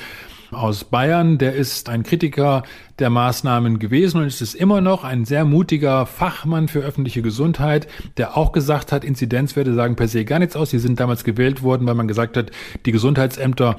aus 0.51 0.83
Bayern, 0.85 1.37
der 1.37 1.53
ist 1.53 1.89
ein 1.89 2.03
Kritiker 2.03 2.63
der 2.99 3.09
Maßnahmen 3.09 3.79
gewesen 3.79 4.21
und 4.21 4.27
ist 4.27 4.41
es 4.41 4.55
immer 4.55 4.81
noch 4.81 5.03
ein 5.03 5.25
sehr 5.25 5.45
mutiger 5.45 6.05
Fachmann 6.05 6.67
für 6.67 6.79
öffentliche 6.79 7.21
Gesundheit, 7.21 7.87
der 8.17 8.37
auch 8.37 8.51
gesagt 8.51 8.91
hat, 8.91 9.03
Inzidenzwerte 9.03 9.73
sagen 9.73 9.95
per 9.95 10.07
se 10.07 10.25
gar 10.25 10.39
nichts 10.39 10.55
aus. 10.55 10.71
Sie 10.71 10.79
sind 10.79 10.99
damals 10.99 11.23
gewählt 11.23 11.61
worden, 11.61 11.85
weil 11.85 11.95
man 11.95 12.07
gesagt 12.07 12.37
hat, 12.37 12.51
die 12.85 12.91
Gesundheitsämter 12.91 13.75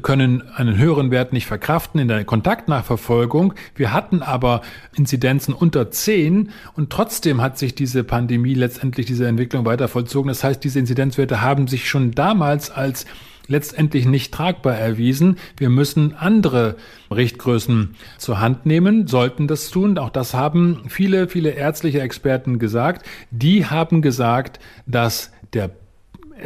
können 0.00 0.42
einen 0.54 0.78
höheren 0.78 1.10
Wert 1.10 1.32
nicht 1.34 1.46
verkraften 1.46 2.00
in 2.00 2.08
der 2.08 2.24
Kontaktnachverfolgung. 2.24 3.52
Wir 3.74 3.92
hatten 3.92 4.22
aber 4.22 4.62
Inzidenzen 4.94 5.52
unter 5.52 5.90
10 5.90 6.50
und 6.74 6.90
trotzdem 6.90 7.42
hat 7.42 7.58
sich 7.58 7.74
diese 7.74 8.04
Pandemie 8.04 8.54
letztendlich 8.54 9.04
diese 9.06 9.26
Entwicklung 9.26 9.66
weiter 9.66 9.88
vollzogen. 9.88 10.28
Das 10.28 10.44
heißt, 10.44 10.64
diese 10.64 10.78
Inzidenzwerte 10.78 11.42
haben 11.42 11.66
sich 11.66 11.88
schon 11.88 12.12
damals 12.12 12.70
als 12.70 13.04
letztendlich 13.46 14.06
nicht 14.06 14.32
tragbar 14.32 14.76
erwiesen. 14.76 15.38
Wir 15.56 15.68
müssen 15.68 16.14
andere 16.14 16.76
Richtgrößen 17.10 17.94
zur 18.18 18.40
Hand 18.40 18.66
nehmen, 18.66 19.06
sollten 19.06 19.48
das 19.48 19.70
tun. 19.70 19.98
Auch 19.98 20.10
das 20.10 20.34
haben 20.34 20.82
viele, 20.88 21.28
viele 21.28 21.50
ärztliche 21.50 22.00
Experten 22.00 22.58
gesagt. 22.58 23.06
Die 23.30 23.66
haben 23.66 24.02
gesagt, 24.02 24.60
dass 24.86 25.32
der 25.52 25.70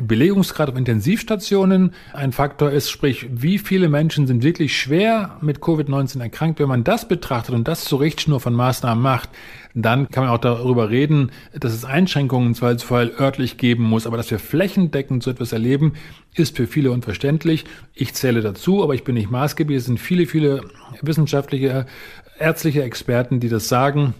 Belegungsgrad 0.03 0.69
auf 0.69 0.77
Intensivstationen 0.77 1.93
ein 2.13 2.33
Faktor 2.33 2.71
ist, 2.71 2.91
sprich, 2.91 3.27
wie 3.31 3.59
viele 3.59 3.89
Menschen 3.89 4.27
sind 4.27 4.43
wirklich 4.43 4.79
schwer 4.79 5.37
mit 5.41 5.59
Covid-19 5.59 6.21
erkrankt. 6.21 6.61
Wenn 6.61 6.69
man 6.69 6.85
das 6.85 7.09
betrachtet 7.09 7.55
und 7.55 7.69
das 7.69 7.85
zur 7.85 8.01
Richtschnur 8.01 8.41
von 8.41 8.55
Maßnahmen 8.55 9.03
macht, 9.03 9.31
dann 9.75 10.09
kann 10.09 10.25
man 10.25 10.33
auch 10.33 10.39
darüber 10.39 10.91
reden, 10.91 11.31
dass 11.53 11.73
es 11.73 11.85
Einschränkungen 11.85 12.49
im 12.49 12.55
Zweifelsfall 12.55 13.13
örtlich 13.19 13.59
geben 13.59 13.85
muss. 13.85 14.07
Aber 14.07 14.17
dass 14.17 14.31
wir 14.31 14.39
flächendeckend 14.39 15.23
so 15.23 15.31
etwas 15.31 15.53
erleben, 15.53 15.95
ist 16.35 16.57
für 16.57 16.67
viele 16.67 16.91
unverständlich. 16.91 17.65
Ich 17.95 18.15
zähle 18.15 18.41
dazu, 18.41 18.83
aber 18.83 18.95
ich 18.95 19.05
bin 19.05 19.15
nicht 19.15 19.31
maßgeblich. 19.31 19.79
Es 19.79 19.85
sind 19.87 20.01
viele, 20.01 20.27
viele 20.27 20.63
wissenschaftliche, 21.03 21.87
ärztliche 22.39 22.83
Experten, 22.83 23.41
die 23.41 23.49
das 23.49 23.69
sagen 23.69 24.15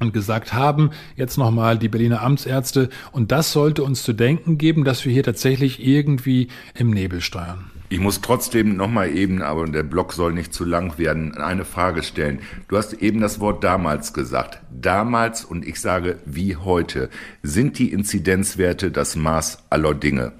und 0.00 0.12
gesagt 0.12 0.52
haben, 0.52 0.90
jetzt 1.16 1.38
nochmal 1.38 1.78
die 1.78 1.88
Berliner 1.88 2.22
Amtsärzte. 2.22 2.88
Und 3.12 3.32
das 3.32 3.52
sollte 3.52 3.82
uns 3.82 4.02
zu 4.02 4.12
denken 4.12 4.58
geben, 4.58 4.84
dass 4.84 5.04
wir 5.04 5.12
hier 5.12 5.24
tatsächlich 5.24 5.84
irgendwie 5.84 6.48
im 6.74 6.90
Nebel 6.90 7.20
steuern. 7.20 7.70
Ich 7.90 8.00
muss 8.00 8.20
trotzdem 8.20 8.76
nochmal 8.76 9.16
eben, 9.16 9.40
aber 9.40 9.66
der 9.66 9.82
Block 9.82 10.12
soll 10.12 10.34
nicht 10.34 10.52
zu 10.52 10.66
lang 10.66 10.98
werden, 10.98 11.38
eine 11.38 11.64
Frage 11.64 12.02
stellen. 12.02 12.40
Du 12.68 12.76
hast 12.76 12.92
eben 12.92 13.20
das 13.20 13.40
Wort 13.40 13.64
damals 13.64 14.12
gesagt. 14.12 14.60
Damals, 14.70 15.42
und 15.42 15.66
ich 15.66 15.80
sage 15.80 16.18
wie 16.26 16.56
heute, 16.56 17.08
sind 17.42 17.78
die 17.78 17.90
Inzidenzwerte 17.90 18.90
das 18.90 19.16
Maß 19.16 19.64
aller 19.70 19.94
Dinge. 19.94 20.32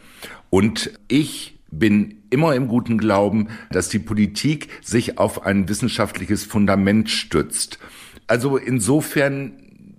Und 0.50 0.91
ich 1.09 1.59
bin 1.71 2.23
immer 2.29 2.55
im 2.55 2.69
guten 2.69 2.99
Glauben, 2.99 3.49
dass 3.71 3.88
die 3.88 3.99
Politik 3.99 4.69
sich 4.83 5.19
auf 5.19 5.47
ein 5.47 5.69
wissenschaftliches 5.71 6.45
Fundament 6.45 7.09
stützt. 7.09 7.79
Also 8.28 8.56
insofern 8.56 9.52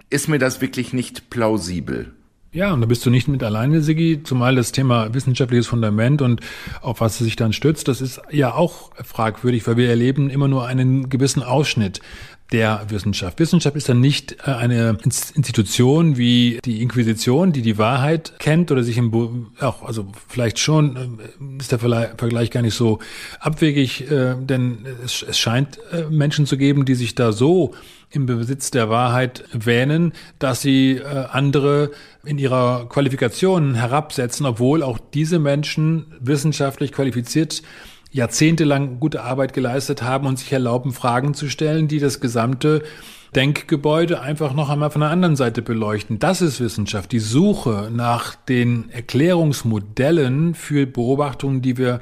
ist 0.10 0.30
mir 0.30 0.40
das 0.40 0.62
wirklich 0.62 0.94
nicht 0.94 1.30
plausibel. 1.30 2.14
Ja, 2.52 2.74
und 2.74 2.82
da 2.82 2.88
bist 2.88 3.06
du 3.06 3.12
nicht 3.12 3.28
mit 3.28 3.44
alleine, 3.44 3.82
Sigi, 3.82 4.22
zumal 4.24 4.56
das 4.56 4.72
Thema 4.72 5.14
wissenschaftliches 5.14 5.68
Fundament 5.68 6.24
und 6.24 6.42
auf 6.82 7.00
was 7.00 7.20
es 7.20 7.26
sich 7.26 7.36
dann 7.36 7.54
stützt, 7.54 7.88
das 7.88 8.02
ist 8.02 8.22
ja 8.32 8.56
auch 8.56 8.90
fragwürdig, 8.96 9.68
weil 9.68 9.78
wir 9.78 9.88
erleben 9.88 10.32
immer 10.32 10.48
nur 10.48 10.66
einen 10.66 11.10
gewissen 11.10 11.44
Ausschnitt 11.44 12.02
der 12.52 12.86
Wissenschaft. 12.90 13.40
Wissenschaft 13.40 13.76
ist 13.76 13.90
dann 13.90 14.00
nicht 14.00 14.38
äh, 14.46 14.52
eine 14.52 14.98
Institution 15.04 16.18
wie 16.18 16.60
die 16.66 16.82
Inquisition, 16.82 17.52
die 17.52 17.62
die 17.62 17.78
Wahrheit 17.78 18.34
kennt 18.40 18.72
oder 18.72 18.84
sich 18.84 18.98
im, 18.98 19.52
auch, 19.60 19.84
also 19.84 20.08
vielleicht 20.28 20.58
schon 20.58 21.20
äh, 21.20 21.60
ist 21.60 21.72
der 21.72 21.80
Vergleich 21.80 22.50
gar 22.50 22.62
nicht 22.62 22.74
so 22.74 23.00
abwegig, 23.40 24.10
äh, 24.10 24.36
denn 24.40 24.86
es, 25.04 25.24
es 25.28 25.38
scheint 25.38 25.80
Menschen 26.10 26.46
zu 26.46 26.58
geben, 26.58 26.86
die 26.86 26.96
sich 26.96 27.16
da 27.16 27.32
so 27.32 27.74
im 28.10 28.26
Besitz 28.26 28.72
der 28.72 28.90
Wahrheit 28.90 29.44
wähnen, 29.54 30.14
dass 30.40 30.62
sie 30.62 31.00
andere 31.04 31.92
in 32.26 32.40
ihrer 32.40 32.90
Qualifikation 32.90 33.76
herabsetzen, 33.76 34.48
obwohl 34.48 34.82
auch 34.82 34.98
diese 35.14 35.38
Menschen 35.38 36.08
wissenschaftlich 36.20 36.92
qualifiziert 36.92 37.62
jahrzehntelang 38.12 39.00
gute 39.00 39.24
Arbeit 39.24 39.54
geleistet 39.54 40.02
haben 40.02 40.28
und 40.28 40.40
sich 40.40 40.52
erlauben, 40.52 40.92
Fragen 40.92 41.34
zu 41.34 41.50
stellen, 41.50 41.88
die 41.88 42.00
das 42.00 42.20
gesamte 42.20 42.84
Denkgebäude 43.36 44.22
einfach 44.22 44.54
noch 44.54 44.70
einmal 44.70 44.90
von 44.90 45.02
der 45.02 45.12
anderen 45.12 45.36
Seite 45.36 45.62
beleuchten. 45.62 46.18
Das 46.18 46.42
ist 46.42 46.60
Wissenschaft, 46.60 47.12
die 47.12 47.20
Suche 47.20 47.92
nach 47.94 48.34
den 48.36 48.90
Erklärungsmodellen 48.90 50.56
für 50.56 50.88
Beobachtungen, 50.88 51.62
die 51.62 51.78
wir 51.78 52.00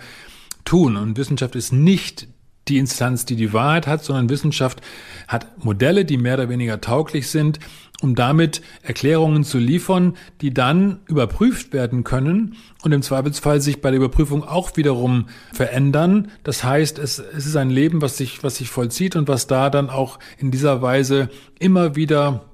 tun. 0.64 0.96
Und 0.96 1.18
Wissenschaft 1.18 1.56
ist 1.56 1.74
nicht 1.74 2.28
die 2.70 2.78
Instanz, 2.78 3.26
die 3.26 3.36
die 3.36 3.54
Wahrheit 3.54 3.88
hat, 3.88 4.04
sondern 4.04 4.30
Wissenschaft 4.30 4.82
hat 5.28 5.64
Modelle, 5.64 6.06
die 6.06 6.18
mehr 6.18 6.36
oder 6.36 6.50
weniger 6.50 6.82
tauglich 6.82 7.30
sind, 7.30 7.60
um 8.02 8.16
damit 8.16 8.62
Erklärungen 8.84 9.44
zu 9.44 9.58
liefern, 9.58 10.16
die 10.42 10.54
dann 10.54 11.00
überprüft 11.08 11.74
werden 11.74 12.04
können 12.04 12.56
und 12.84 12.92
im 12.92 13.02
Zweifelsfall 13.02 13.62
sich 13.62 13.82
bei 13.82 13.90
der 13.90 14.00
Überprüfung 14.00 14.44
auch 14.44 14.78
wiederum 14.78 15.28
verändern. 15.52 16.30
Das 16.44 16.64
heißt, 16.64 17.00
es, 17.00 17.20
es 17.20 17.46
ist 17.46 17.56
ein 17.56 17.70
Leben, 17.70 18.02
was 18.02 18.18
sich, 18.18 18.44
was 18.44 18.58
sich 18.58 18.70
vollzieht 18.70 19.16
und 19.16 19.28
was 19.28 19.48
da 19.48 19.70
dann 19.70 19.90
auch 19.90 20.20
in 20.38 20.52
dieser 20.52 20.82
Weise 20.82 21.30
immer 21.60 21.96
wieder 21.96 22.46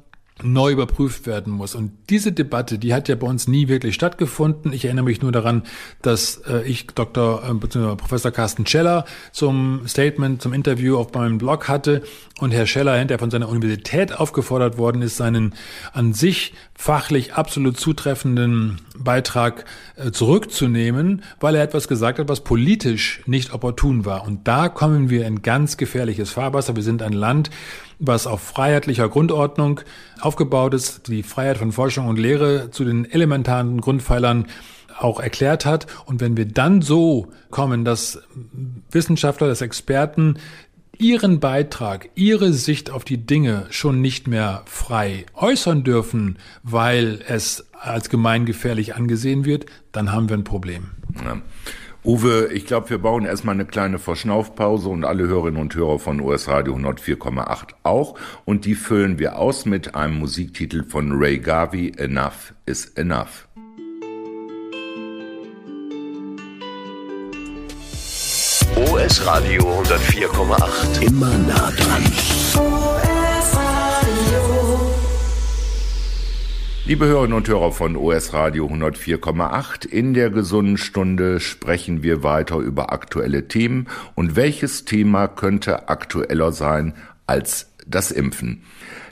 neu 0.42 0.72
überprüft 0.72 1.28
werden 1.28 1.54
muss. 1.54 1.76
Und 1.76 1.92
diese 2.10 2.32
Debatte, 2.32 2.80
die 2.80 2.94
hat 2.94 3.08
ja 3.08 3.16
bei 3.16 3.28
uns 3.28 3.48
nie 3.48 3.68
wirklich 3.68 3.94
stattgefunden. 3.94 4.74
Ich 4.74 4.86
erinnere 4.86 5.06
mich 5.06 5.22
nur 5.22 5.32
daran, 5.32 5.64
dass 6.02 6.38
äh, 6.48 6.64
ich 6.64 6.88
Dr. 6.88 7.44
Äh, 7.48 7.54
bzw. 7.54 7.96
Professor 7.96 8.32
Carsten 8.32 8.66
Scheller 8.66 9.06
zum 9.32 9.88
Statement, 9.88 10.42
zum 10.42 10.54
Interview 10.54 10.98
auf 10.98 11.14
meinem 11.14 11.38
Blog 11.38 11.68
hatte 11.68 12.02
und 12.40 12.52
Herr 12.52 12.66
Scheller 12.66 12.98
hinterher 12.98 13.20
von 13.20 13.30
seiner 13.32 13.48
Universität 13.48 14.18
aufgefordert 14.18 14.78
worden 14.78 15.02
ist, 15.04 15.18
seinen 15.18 15.54
an 15.94 16.14
sich 16.14 16.54
fachlich 16.84 17.36
absolut 17.36 17.80
zutreffenden 17.80 18.82
Beitrag 18.98 19.64
äh, 19.96 20.12
zurückzunehmen, 20.12 21.24
weil 21.40 21.56
er 21.56 21.64
etwas 21.64 21.88
gesagt 21.88 22.20
hat, 22.20 22.28
was 22.28 22.42
politisch 22.42 23.22
nicht 23.26 23.54
opportun 23.54 24.04
war. 24.04 24.28
Und 24.28 24.50
da 24.50 24.68
kommen 24.68 25.10
wir 25.10 25.26
in 25.26 25.42
ganz 25.42 25.78
gefährliches 25.78 26.32
Fahrwasser. 26.32 26.76
Wir 26.76 26.84
sind 26.84 27.02
ein 27.02 27.14
Land, 27.14 27.52
was 28.00 28.28
auf 28.28 28.42
freiheitlicher 28.42 29.08
Grundordnung 29.08 29.80
aufgebaut 30.20 30.74
ist, 30.74 31.08
die 31.08 31.24
Freiheit 31.24 31.58
von 31.58 31.72
Forschung 31.72 32.10
und 32.10 32.20
Lehre 32.20 32.70
zu 32.70 32.84
den 32.84 33.10
elementaren 33.10 33.80
Grundpfeilern 33.80 34.48
auch 35.00 35.22
erklärt 35.22 35.66
hat. 35.66 35.88
Und 36.06 36.20
wenn 36.20 36.36
wir 36.36 36.46
dann 36.46 36.82
so 36.82 37.30
kommen, 37.50 37.86
dass 37.86 38.22
Wissenschaftler, 38.92 39.48
dass 39.48 39.62
Experten 39.62 40.38
ihren 40.98 41.40
Beitrag, 41.40 42.10
ihre 42.16 42.54
Sicht 42.54 42.92
auf 42.92 43.04
die 43.04 43.26
Dinge 43.26 43.68
schon 43.70 44.02
nicht 44.02 44.28
mehr 44.28 44.64
frei 44.66 45.26
äußern 45.34 45.84
dürfen, 45.84 46.38
weil 46.64 47.20
es 47.28 47.68
als 47.72 48.10
gemeingefährlich 48.10 48.96
angesehen 48.96 49.46
wird, 49.46 49.66
dann 49.92 50.12
haben 50.12 50.30
wir 50.30 50.38
ein 50.38 50.44
Problem. 50.44 50.92
Ja. 51.24 51.42
Uwe, 52.06 52.50
ich 52.52 52.66
glaube, 52.66 52.90
wir 52.90 52.98
bauen 52.98 53.24
erstmal 53.24 53.56
eine 53.56 53.66
kleine 53.66 53.98
Verschnaufpause 53.98 54.90
und 54.90 55.06
alle 55.06 55.26
Hörerinnen 55.26 55.62
und 55.62 55.74
Hörer 55.74 56.00
von 56.00 56.20
US 56.20 56.50
Radio 56.50 56.76
104,8 56.76 57.76
auch. 57.84 58.20
Und 58.44 58.66
die 58.66 58.76
füllen 58.76 59.20
wir 59.20 59.38
aus 59.38 59.66
mit 59.66 59.96
einem 59.96 60.20
Musiktitel 60.20 60.84
von 60.84 61.14
Ray 61.14 61.40
Garvey, 61.40 61.94
Enough 61.96 62.54
is 62.66 62.88
Enough. 62.96 63.48
OS 68.76 69.26
Radio 69.28 69.62
104,8. 69.84 71.06
Immer 71.06 71.38
nah 71.38 71.72
dran. 71.72 72.04
Liebe 76.86 77.06
Hörerinnen 77.06 77.38
und 77.38 77.48
Hörer 77.48 77.72
von 77.72 77.96
OS 77.96 78.34
Radio 78.34 78.68
104,8, 78.68 79.88
in 79.88 80.16
der 80.16 80.32
gesunden 80.32 80.78
Stunde 80.78 81.40
sprechen 81.40 82.02
wir 82.02 82.24
weiter 82.24 82.58
über 82.58 82.92
aktuelle 82.92 83.48
Themen 83.48 83.88
und 84.16 84.36
welches 84.36 84.86
Thema 84.86 85.28
könnte 85.28 85.90
aktueller 85.90 86.52
sein 86.52 86.94
als 87.28 87.70
das 87.86 88.12
Impfen. 88.12 88.64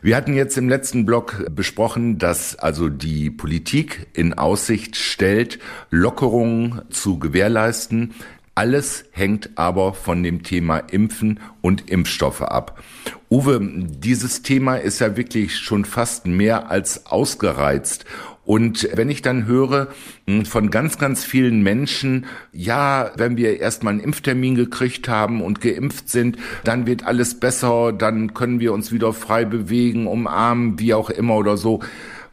Wir 0.02 0.16
hatten 0.16 0.34
jetzt 0.34 0.58
im 0.58 0.70
letzten 0.70 1.06
Block 1.06 1.46
besprochen, 1.56 2.18
dass 2.18 2.56
also 2.58 2.90
die 2.90 3.30
Politik 3.30 4.08
in 4.14 4.34
Aussicht 4.34 4.96
stellt, 4.96 5.60
Lockerungen 5.92 6.82
zu 6.90 7.20
gewährleisten. 7.20 8.14
Alles 8.62 9.06
hängt 9.10 9.58
aber 9.58 9.96
von 9.96 10.22
dem 10.22 10.44
Thema 10.44 10.78
Impfen 10.78 11.40
und 11.62 11.90
Impfstoffe 11.90 12.44
ab. 12.44 12.80
Uwe, 13.28 13.60
dieses 13.60 14.44
Thema 14.44 14.76
ist 14.76 15.00
ja 15.00 15.18
wirklich 15.18 15.58
schon 15.58 15.84
fast 15.84 16.28
mehr 16.28 16.70
als 16.70 17.08
ausgereizt. 17.08 18.06
Und 18.46 18.88
wenn 18.94 19.10
ich 19.10 19.24
dann 19.24 19.48
höre 19.48 19.88
hm, 20.28 20.46
von 20.46 20.70
ganz, 20.70 21.00
ganz 21.00 21.26
vielen 21.26 21.64
Menschen, 21.64 22.28
ja, 22.54 23.10
wenn 23.16 23.36
wir 23.36 23.60
erstmal 23.60 23.94
einen 23.94 24.04
Impftermin 24.04 24.54
gekriegt 24.54 25.10
haben 25.10 25.42
und 25.42 25.60
geimpft 25.60 26.10
sind, 26.10 26.38
dann 26.64 26.86
wird 26.86 27.04
alles 27.04 27.40
besser, 27.40 27.92
dann 27.92 28.36
können 28.36 28.60
wir 28.60 28.74
uns 28.74 28.92
wieder 28.92 29.12
frei 29.12 29.44
bewegen, 29.44 30.06
umarmen, 30.06 30.78
wie 30.78 30.94
auch 30.94 31.10
immer 31.10 31.36
oder 31.36 31.58
so. 31.58 31.80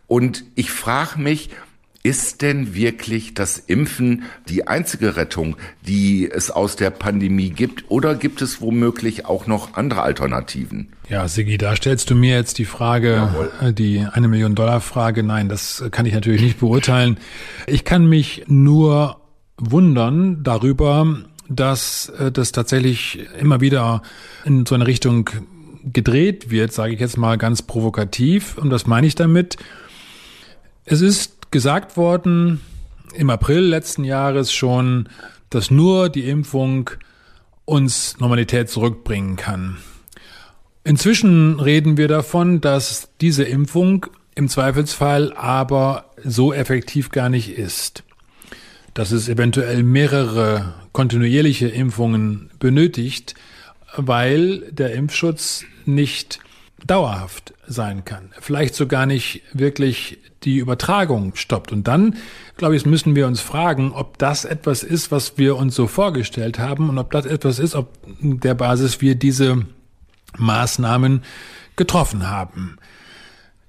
Und 0.07 0.45
ich 0.57 0.73
frage 0.73 1.19
mich, 1.19 1.49
ist 2.03 2.43
denn 2.43 2.75
wirklich 2.75 3.35
das 3.35 3.59
Impfen 3.59 4.23
die 4.49 4.67
einzige 4.67 5.17
Rettung, 5.17 5.57
die 5.87 6.31
es 6.31 6.51
aus 6.51 6.77
der 6.77 6.91
Pandemie 6.91 7.51
gibt? 7.51 7.91
Oder 7.91 8.15
gibt 8.15 8.41
es 8.41 8.61
womöglich 8.61 9.27
auch 9.27 9.47
noch 9.47 9.75
andere 9.75 10.03
Alternativen? 10.03 10.93
Ja, 11.09 11.27
Sigi, 11.27 11.59
da 11.59 11.75
stellst 11.75 12.11
du 12.11 12.15
mir 12.15 12.37
jetzt 12.37 12.59
die 12.59 12.65
Frage, 12.65 13.15
Jawohl. 13.15 13.51
Äh, 13.61 13.73
die 13.73 14.07
eine 14.11 14.29
Million 14.29 14.55
Dollar 14.55 14.81
Frage. 14.81 15.23
Nein, 15.23 15.49
das 15.49 15.85
kann 15.91 16.07
ich 16.07 16.15
natürlich 16.15 16.43
nicht 16.43 16.61
beurteilen. 16.61 17.19
Ich 17.67 17.85
kann 17.85 18.07
mich 18.07 18.45
nur 18.47 19.21
wundern 19.57 20.43
darüber, 20.45 21.19
dass 21.49 22.11
äh, 22.11 22.31
das 22.31 22.53
tatsächlich 22.53 23.27
immer 23.41 23.61
wieder 23.61 24.03
in 24.45 24.67
so 24.67 24.75
eine 24.75 24.87
Richtung 24.87 25.31
gedreht 25.85 26.51
wird, 26.51 26.73
sage 26.73 26.95
ich 26.95 27.01
jetzt 27.01 27.17
mal 27.17 27.39
ganz 27.39 27.63
provokativ. 27.63 28.57
Und 28.59 28.71
was 28.71 28.87
meine 28.87 29.07
ich 29.07 29.15
damit? 29.15 29.57
Es 30.85 31.01
ist 31.01 31.38
gesagt 31.51 31.97
worden 31.97 32.61
im 33.15 33.31
April 33.31 33.61
letzten 33.61 34.05
Jahres 34.05 34.53
schon, 34.53 35.09
dass 35.51 35.71
nur 35.71 36.09
die 36.09 36.29
Impfung 36.29 36.91
uns 37.65 38.19
Normalität 38.19 38.69
zurückbringen 38.69 39.37
kann. 39.37 39.79
Inzwischen 40.85 41.61
reden 41.61 41.97
wir 41.97 42.09
davon, 42.09 42.61
dass 42.61 43.11
diese 43.21 43.45
Impfung 43.45 44.07
im 44.35 44.49
Zweifelsfall 44.49 45.33
aber 45.35 46.13
so 46.25 46.53
effektiv 46.53 47.11
gar 47.11 47.29
nicht 47.29 47.51
ist. 47.59 48.05
Dass 48.95 49.11
es 49.11 49.29
eventuell 49.29 49.83
mehrere 49.83 50.75
kontinuierliche 50.93 51.69
Impfungen 51.69 52.51
benötigt, 52.59 53.35
weil 53.97 54.61
der 54.73 54.95
Impfschutz 54.95 55.65
nicht 55.85 56.41
dauerhaft 56.87 57.55
sein 57.67 58.05
kann. 58.05 58.31
Vielleicht 58.41 58.75
sogar 58.75 59.07
nicht 59.07 59.43
wirklich 59.53 60.19
die 60.45 60.59
Übertragung 60.59 61.35
stoppt. 61.35 61.73
Und 61.73 61.89
dann, 61.89 62.17
glaube 62.57 62.77
ich, 62.77 62.87
müssen 62.87 63.17
wir 63.17 63.27
uns 63.27 63.41
fragen, 63.41 63.93
ob 63.93 64.19
das 64.19 64.45
etwas 64.45 64.83
ist, 64.83 65.11
was 65.11 65.37
wir 65.37 65.57
uns 65.57 65.75
so 65.75 65.87
vorgestellt 65.87 66.59
haben 66.59 66.89
und 66.89 66.99
ob 66.99 67.11
das 67.11 67.27
etwas 67.27 67.59
ist, 67.59 67.75
ob 67.75 67.97
der 68.21 68.55
Basis 68.55 69.01
wir 69.01 69.15
diese 69.17 69.67
Maßnahmen 70.37 71.23
getroffen 71.77 72.29
haben. 72.31 72.77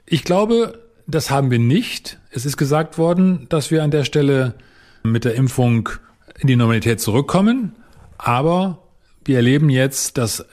Ich 0.06 0.24
glaube, 0.24 0.80
das 1.08 1.32
haben 1.32 1.50
wir 1.52 1.60
nicht. 1.60 2.20
Es 2.32 2.46
ist 2.46 2.58
gesagt 2.58 2.98
worden, 2.98 3.48
dass 3.50 3.72
wir 3.72 3.84
an 3.84 3.92
der 3.92 4.04
Stelle 4.04 4.56
mit 5.04 5.26
der 5.26 5.36
Impfung 5.36 5.90
in 6.38 6.48
die 6.48 6.56
Normalität 6.56 7.02
zurückkommen. 7.02 7.76
Aber 8.18 8.84
wir 9.26 9.38
erleben 9.38 9.70
jetzt, 9.70 10.18
dass 10.18 10.46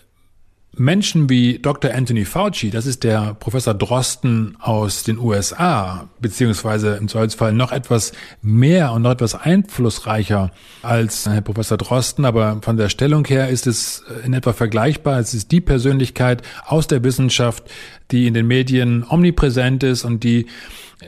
Menschen 0.79 1.31
wie 1.31 1.59
Dr. 1.59 1.93
Anthony 1.95 2.25
Fauci, 2.25 2.71
das 2.71 2.87
ist 2.87 3.03
der 3.03 3.35
Professor 3.35 3.73
Drosten 3.73 4.57
aus 4.61 5.05
den 5.05 5.19
USA, 5.19 6.09
beziehungsweise 6.21 6.97
im 6.97 7.09
Zweifelsfall 7.09 7.53
noch 7.53 7.73
etwas 7.73 8.13
mehr 8.43 8.93
und 8.93 9.03
noch 9.03 9.13
etwas 9.13 9.35
einflussreicher 9.35 10.53
als 10.83 11.27
Herr 11.27 11.41
Professor 11.41 11.79
Drosten, 11.79 12.25
aber 12.25 12.61
von 12.63 12.77
der 12.77 12.91
Stellung 12.91 13.25
her 13.25 13.49
ist 13.49 13.67
es 13.67 14.05
in 14.25 14.35
etwa 14.35 14.53
vergleichbar. 14.53 15.19
Es 15.19 15.33
ist 15.33 15.51
die 15.51 15.63
Persönlichkeit 15.63 16.43
aus 16.67 16.87
der 16.87 17.03
Wissenschaft, 17.05 17.65
die 18.11 18.27
in 18.27 18.35
den 18.35 18.47
Medien 18.47 19.05
omnipräsent 19.09 19.83
ist 19.83 20.05
und 20.05 20.25
die 20.25 20.47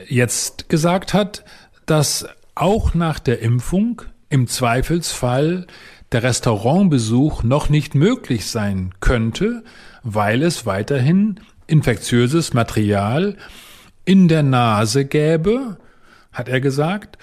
jetzt 0.07 0.69
gesagt 0.69 1.13
hat, 1.13 1.43
dass 1.85 2.27
auch 2.55 2.93
nach 2.93 3.19
der 3.19 3.41
Impfung 3.41 4.01
im 4.29 4.47
Zweifelsfall 4.47 5.67
der 6.11 6.23
Restaurantbesuch 6.23 7.43
noch 7.43 7.69
nicht 7.69 7.95
möglich 7.95 8.47
sein 8.47 8.93
könnte, 8.99 9.63
weil 10.03 10.41
es 10.43 10.65
weiterhin 10.65 11.39
infektiöses 11.67 12.53
Material 12.53 13.37
in 14.05 14.27
der 14.27 14.43
Nase 14.43 15.05
gäbe, 15.05 15.77
hat 16.31 16.49
er 16.49 16.61
gesagt. 16.61 17.17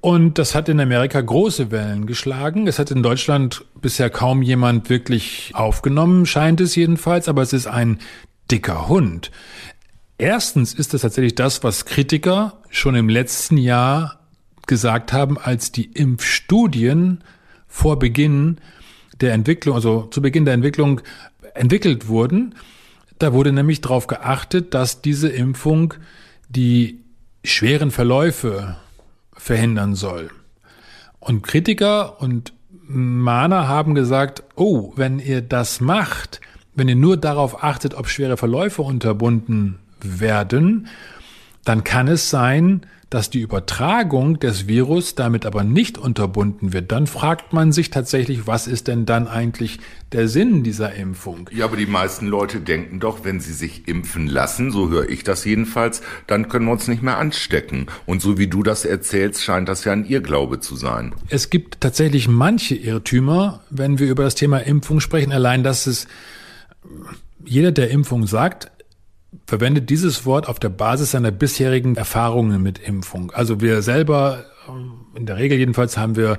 Und 0.00 0.38
das 0.38 0.54
hat 0.54 0.68
in 0.68 0.80
Amerika 0.80 1.20
große 1.20 1.70
Wellen 1.70 2.06
geschlagen. 2.06 2.66
Es 2.66 2.78
hat 2.78 2.90
in 2.90 3.02
Deutschland 3.02 3.64
bisher 3.80 4.10
kaum 4.10 4.42
jemand 4.42 4.90
wirklich 4.90 5.52
aufgenommen, 5.54 6.24
scheint 6.26 6.60
es 6.60 6.76
jedenfalls, 6.76 7.28
aber 7.28 7.42
es 7.42 7.52
ist 7.52 7.66
ein 7.66 7.98
dicker 8.50 8.88
Hund. 8.88 9.30
Erstens 10.16 10.72
ist 10.74 10.94
es 10.94 11.02
tatsächlich 11.02 11.34
das, 11.34 11.62
was 11.62 11.84
Kritiker 11.84 12.62
schon 12.70 12.94
im 12.94 13.08
letzten 13.08 13.56
Jahr 13.56 14.20
gesagt 14.66 15.12
haben, 15.12 15.38
als 15.38 15.72
die 15.72 15.84
Impfstudien 15.84 17.22
vor 17.68 17.98
Beginn 17.98 18.58
der 19.20 19.32
Entwicklung, 19.32 19.74
also 19.76 20.02
zu 20.10 20.22
Beginn 20.22 20.44
der 20.44 20.54
Entwicklung 20.54 21.00
entwickelt 21.54 22.08
wurden. 22.08 22.54
Da 23.18 23.32
wurde 23.32 23.52
nämlich 23.52 23.80
darauf 23.80 24.06
geachtet, 24.06 24.74
dass 24.74 25.02
diese 25.02 25.28
Impfung 25.28 25.94
die 26.48 27.00
schweren 27.44 27.90
Verläufe 27.90 28.76
verhindern 29.32 29.94
soll. 29.94 30.30
Und 31.20 31.42
Kritiker 31.42 32.20
und 32.20 32.52
Mahner 32.86 33.68
haben 33.68 33.94
gesagt, 33.94 34.42
oh, 34.54 34.92
wenn 34.96 35.18
ihr 35.18 35.42
das 35.42 35.80
macht, 35.80 36.40
wenn 36.74 36.88
ihr 36.88 36.96
nur 36.96 37.16
darauf 37.16 37.62
achtet, 37.62 37.94
ob 37.94 38.08
schwere 38.08 38.36
Verläufe 38.36 38.82
unterbunden 38.82 39.78
werden, 40.00 40.88
dann 41.68 41.84
kann 41.84 42.08
es 42.08 42.30
sein, 42.30 42.82
dass 43.10 43.30
die 43.30 43.40
Übertragung 43.40 44.38
des 44.38 44.68
Virus 44.68 45.14
damit 45.14 45.46
aber 45.46 45.64
nicht 45.64 45.96
unterbunden 45.96 46.72
wird, 46.74 46.92
dann 46.92 47.06
fragt 47.06 47.54
man 47.54 47.72
sich 47.72 47.90
tatsächlich, 47.90 48.46
was 48.46 48.66
ist 48.66 48.86
denn 48.86 49.06
dann 49.06 49.26
eigentlich 49.26 49.78
der 50.12 50.28
Sinn 50.28 50.62
dieser 50.62 50.94
Impfung? 50.94 51.48
Ja, 51.52 51.64
aber 51.64 51.76
die 51.76 51.86
meisten 51.86 52.26
Leute 52.26 52.60
denken 52.60 53.00
doch, 53.00 53.24
wenn 53.24 53.40
sie 53.40 53.54
sich 53.54 53.88
impfen 53.88 54.26
lassen, 54.26 54.70
so 54.70 54.90
höre 54.90 55.08
ich 55.08 55.24
das 55.24 55.44
jedenfalls, 55.46 56.02
dann 56.26 56.48
können 56.48 56.66
wir 56.66 56.72
uns 56.72 56.86
nicht 56.86 57.02
mehr 57.02 57.16
anstecken. 57.16 57.86
Und 58.04 58.20
so 58.20 58.36
wie 58.36 58.46
du 58.46 58.62
das 58.62 58.84
erzählst, 58.84 59.42
scheint 59.42 59.70
das 59.70 59.84
ja 59.84 59.92
ein 59.92 60.04
Irrglaube 60.04 60.60
zu 60.60 60.76
sein. 60.76 61.14
Es 61.28 61.48
gibt 61.48 61.80
tatsächlich 61.80 62.28
manche 62.28 62.74
Irrtümer, 62.74 63.60
wenn 63.70 63.98
wir 63.98 64.08
über 64.08 64.24
das 64.24 64.34
Thema 64.34 64.58
Impfung 64.58 65.00
sprechen, 65.00 65.32
allein 65.32 65.62
dass 65.62 65.86
es 65.86 66.06
jeder, 67.44 67.72
der 67.72 67.90
Impfung 67.90 68.26
sagt, 68.26 68.70
verwendet 69.46 69.90
dieses 69.90 70.24
Wort 70.26 70.48
auf 70.48 70.58
der 70.58 70.70
Basis 70.70 71.12
seiner 71.12 71.30
bisherigen 71.30 71.96
Erfahrungen 71.96 72.62
mit 72.62 72.78
Impfung. 72.78 73.30
Also 73.30 73.60
wir 73.60 73.82
selber 73.82 74.44
in 75.14 75.26
der 75.26 75.36
Regel 75.36 75.58
jedenfalls 75.58 75.96
haben 75.96 76.16
wir 76.16 76.38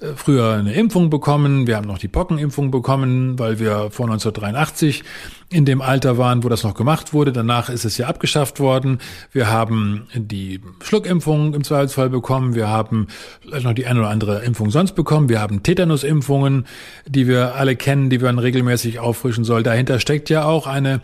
äh, 0.00 0.08
früher 0.14 0.54
eine 0.54 0.74
Impfung 0.74 1.10
bekommen. 1.10 1.66
Wir 1.66 1.76
haben 1.76 1.86
noch 1.86 1.98
die 1.98 2.08
Pockenimpfung 2.08 2.70
bekommen, 2.70 3.38
weil 3.38 3.58
wir 3.58 3.90
vor 3.90 4.06
1983 4.06 5.04
in 5.48 5.64
dem 5.64 5.80
Alter 5.80 6.18
waren, 6.18 6.42
wo 6.42 6.48
das 6.48 6.64
noch 6.64 6.74
gemacht 6.74 7.12
wurde. 7.12 7.32
Danach 7.32 7.68
ist 7.68 7.84
es 7.84 7.98
ja 7.98 8.08
abgeschafft 8.08 8.58
worden. 8.58 8.98
Wir 9.32 9.48
haben 9.48 10.08
die 10.14 10.60
Schluckimpfung 10.82 11.54
im 11.54 11.62
Zweifelsfall 11.62 12.10
bekommen. 12.10 12.54
Wir 12.54 12.68
haben 12.68 13.06
vielleicht 13.42 13.64
noch 13.64 13.74
die 13.74 13.86
eine 13.86 14.00
oder 14.00 14.10
andere 14.10 14.44
Impfung 14.44 14.70
sonst 14.70 14.92
bekommen. 14.92 15.28
Wir 15.28 15.40
haben 15.40 15.62
Tetanusimpfungen, 15.62 16.66
die 17.06 17.28
wir 17.28 17.54
alle 17.54 17.76
kennen, 17.76 18.10
die 18.10 18.18
man 18.18 18.38
regelmäßig 18.38 18.98
auffrischen 18.98 19.44
soll. 19.44 19.62
Dahinter 19.62 20.00
steckt 20.00 20.30
ja 20.30 20.44
auch 20.44 20.66
eine 20.66 21.00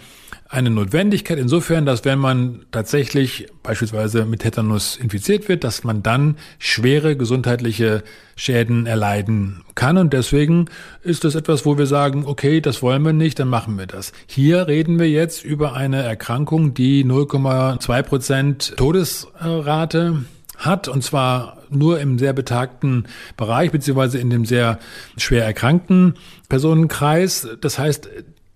eine 0.52 0.68
Notwendigkeit 0.68 1.38
insofern, 1.38 1.86
dass 1.86 2.04
wenn 2.04 2.18
man 2.18 2.66
tatsächlich 2.72 3.46
beispielsweise 3.62 4.26
mit 4.26 4.40
Tetanus 4.40 4.96
infiziert 4.96 5.48
wird, 5.48 5.64
dass 5.64 5.82
man 5.82 6.02
dann 6.02 6.36
schwere 6.64 7.16
gesundheitliche 7.16 8.04
Schäden 8.36 8.86
erleiden 8.86 9.64
kann. 9.74 9.98
Und 9.98 10.12
deswegen 10.12 10.66
ist 11.02 11.24
das 11.24 11.34
etwas, 11.34 11.66
wo 11.66 11.76
wir 11.76 11.86
sagen, 11.86 12.22
okay, 12.24 12.60
das 12.60 12.82
wollen 12.82 13.02
wir 13.02 13.12
nicht, 13.12 13.40
dann 13.40 13.48
machen 13.48 13.76
wir 13.78 13.86
das. 13.86 14.12
Hier 14.26 14.68
reden 14.68 15.00
wir 15.00 15.10
jetzt 15.10 15.44
über 15.44 15.72
eine 15.74 16.02
Erkrankung, 16.04 16.72
die 16.72 17.04
0,2 17.04 18.02
Prozent 18.04 18.76
Todesrate 18.76 20.24
hat, 20.56 20.86
und 20.86 21.02
zwar 21.02 21.58
nur 21.68 21.98
im 21.98 22.16
sehr 22.20 22.32
betagten 22.32 23.06
Bereich, 23.36 23.72
beziehungsweise 23.72 24.18
in 24.18 24.30
dem 24.30 24.44
sehr 24.44 24.78
schwer 25.16 25.44
erkrankten 25.44 26.14
Personenkreis. 26.48 27.48
Das 27.60 27.80
heißt, 27.80 28.08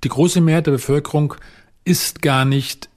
die 0.05 0.09
große 0.09 0.41
Mehrheit 0.41 0.69
der 0.69 0.73
Bevölkerung 0.73 1.35
ist 1.85 2.23
gar 2.23 2.45
nicht 2.45 2.89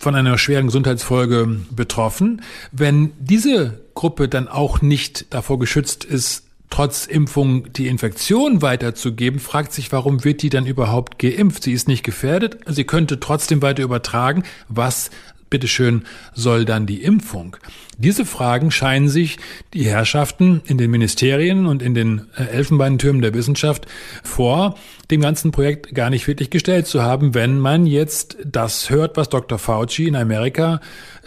von 0.00 0.14
einer 0.14 0.38
schweren 0.38 0.66
Gesundheitsfolge 0.66 1.60
betroffen. 1.70 2.42
Wenn 2.72 3.12
diese 3.20 3.80
Gruppe 3.94 4.28
dann 4.28 4.48
auch 4.48 4.80
nicht 4.80 5.32
davor 5.32 5.58
geschützt 5.58 6.04
ist, 6.04 6.46
trotz 6.70 7.04
Impfung 7.04 7.70
die 7.74 7.86
Infektion 7.86 8.62
weiterzugeben, 8.62 9.40
fragt 9.40 9.74
sich, 9.74 9.92
warum 9.92 10.24
wird 10.24 10.40
die 10.42 10.48
dann 10.48 10.64
überhaupt 10.64 11.18
geimpft? 11.18 11.64
Sie 11.64 11.72
ist 11.72 11.86
nicht 11.86 12.02
gefährdet, 12.02 12.58
sie 12.66 12.84
könnte 12.84 13.20
trotzdem 13.20 13.60
weiter 13.60 13.82
übertragen. 13.82 14.44
Was 14.68 15.10
bitteschön 15.50 16.04
soll 16.34 16.64
dann 16.64 16.86
die 16.86 17.02
Impfung? 17.02 17.56
Diese 17.98 18.24
Fragen 18.24 18.70
scheinen 18.70 19.08
sich 19.08 19.38
die 19.74 19.84
Herrschaften 19.84 20.62
in 20.64 20.78
den 20.78 20.90
Ministerien 20.90 21.66
und 21.66 21.82
in 21.82 21.94
den 21.94 22.28
äh, 22.36 22.44
Elfenbeintürmen 22.44 23.20
der 23.20 23.34
Wissenschaft 23.34 23.86
vor 24.22 24.76
dem 25.10 25.20
ganzen 25.20 25.50
Projekt 25.50 25.94
gar 25.94 26.08
nicht 26.08 26.26
wirklich 26.26 26.50
gestellt 26.50 26.86
zu 26.86 27.02
haben, 27.02 27.34
wenn 27.34 27.58
man 27.58 27.84
jetzt 27.84 28.38
das 28.44 28.88
hört, 28.88 29.16
was 29.16 29.28
Dr. 29.28 29.58
Fauci 29.58 30.06
in 30.06 30.16
Amerika 30.16 30.80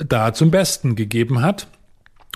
da 0.03 0.33
zum 0.33 0.49
Besten 0.49 0.95
gegeben 0.95 1.41
hat. 1.41 1.67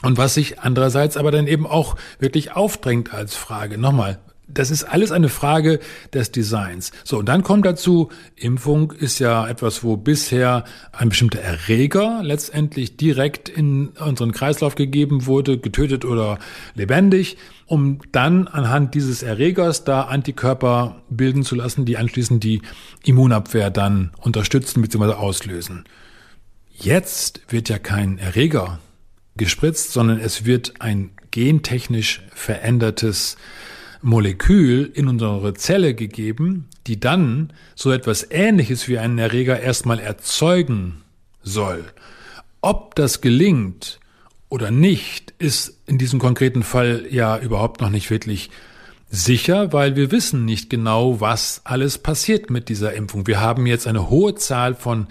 Und 0.04 0.20
was 0.20 0.36
sich 0.36 0.60
andererseits 0.60 1.18
aber 1.18 1.32
dann 1.32 1.48
eben 1.48 1.66
auch 1.66 1.96
wirklich 2.20 2.52
aufdrängt 2.52 3.16
als 3.16 3.36
Frage. 3.36 3.80
Nochmal, 3.80 4.20
das 4.48 4.72
ist 4.72 4.84
alles 4.84 5.12
eine 5.12 5.30
Frage 5.30 5.80
des 6.14 6.32
Designs. 6.32 6.92
So, 7.04 7.20
und 7.20 7.28
dann 7.28 7.44
kommt 7.44 7.66
dazu, 7.66 8.10
Impfung 8.36 8.92
ist 8.92 9.20
ja 9.20 9.48
etwas, 9.48 9.84
wo 9.84 9.98
bisher 9.98 10.64
ein 10.94 11.10
bestimmter 11.10 11.40
Erreger 11.40 12.22
letztendlich 12.24 12.96
direkt 12.98 13.50
in 13.50 13.90
unseren 13.90 14.32
Kreislauf 14.32 14.76
gegeben 14.76 15.26
wurde, 15.26 15.58
getötet 15.58 16.06
oder 16.06 16.40
lebendig, 16.76 17.38
um 17.66 18.00
dann 18.12 18.48
anhand 18.48 18.96
dieses 18.96 19.22
Erregers 19.22 19.84
da 19.84 20.04
Antikörper 20.04 21.04
bilden 21.10 21.44
zu 21.44 21.56
lassen, 21.56 21.86
die 21.86 21.98
anschließend 21.98 22.44
die 22.44 22.62
Immunabwehr 23.04 23.70
dann 23.70 24.12
unterstützen 24.18 24.82
bzw. 24.82 25.14
auslösen. 25.14 25.84
Jetzt 26.72 27.42
wird 27.50 27.68
ja 27.70 27.80
kein 27.80 28.18
Erreger 28.18 28.80
gespritzt, 29.36 29.92
sondern 29.92 30.20
es 30.20 30.46
wird 30.46 30.80
ein 30.80 31.12
gentechnisch 31.32 32.22
verändertes 32.34 33.38
Molekül 34.08 34.90
in 34.94 35.10
unsere 35.10 35.54
Zelle 35.54 35.94
gegeben, 35.94 36.70
die 36.88 36.98
dann 36.98 37.52
so 37.76 37.92
etwas 37.92 38.26
Ähnliches 38.32 38.88
wie 38.88 38.98
einen 38.98 39.20
Erreger 39.20 39.60
erstmal 39.60 40.00
erzeugen 40.00 41.04
soll. 41.44 41.84
Ob 42.62 42.96
das 42.96 43.20
gelingt 43.20 44.00
oder 44.48 44.72
nicht, 44.72 45.34
ist 45.40 45.82
in 45.88 45.98
diesem 45.98 46.20
konkreten 46.20 46.64
Fall 46.64 47.06
ja 47.10 47.38
überhaupt 47.38 47.82
noch 47.82 47.90
nicht 47.90 48.10
wirklich 48.10 48.50
sicher, 49.10 49.74
weil 49.74 49.98
wir 49.98 50.10
wissen 50.10 50.46
nicht 50.46 50.70
genau, 50.70 51.20
was 51.20 51.60
alles 51.66 51.98
passiert 51.98 52.50
mit 52.50 52.70
dieser 52.70 52.94
Impfung. 52.94 53.28
Wir 53.28 53.42
haben 53.42 53.66
jetzt 53.66 53.88
eine 53.88 54.10
hohe 54.10 54.36
Zahl 54.36 54.74
von 54.74 55.08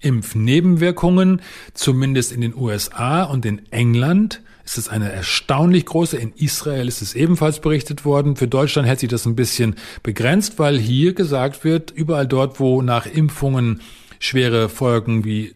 Impfnebenwirkungen, 0.00 1.42
zumindest 1.74 2.32
in 2.32 2.40
den 2.40 2.54
USA 2.54 3.24
und 3.24 3.44
in 3.44 3.70
England 3.70 4.40
ist 4.70 4.78
es 4.78 4.88
eine 4.88 5.10
erstaunlich 5.10 5.86
große. 5.86 6.16
In 6.16 6.32
Israel 6.36 6.86
ist 6.86 7.02
es 7.02 7.14
ebenfalls 7.14 7.58
berichtet 7.58 8.04
worden. 8.04 8.36
Für 8.36 8.46
Deutschland 8.46 8.86
hält 8.86 9.00
sich 9.00 9.08
das 9.08 9.26
ein 9.26 9.34
bisschen 9.34 9.74
begrenzt, 10.02 10.58
weil 10.60 10.78
hier 10.78 11.12
gesagt 11.12 11.64
wird, 11.64 11.90
überall 11.90 12.26
dort, 12.26 12.60
wo 12.60 12.80
nach 12.80 13.06
Impfungen 13.06 13.80
schwere 14.20 14.68
Folgen 14.68 15.24
wie 15.24 15.54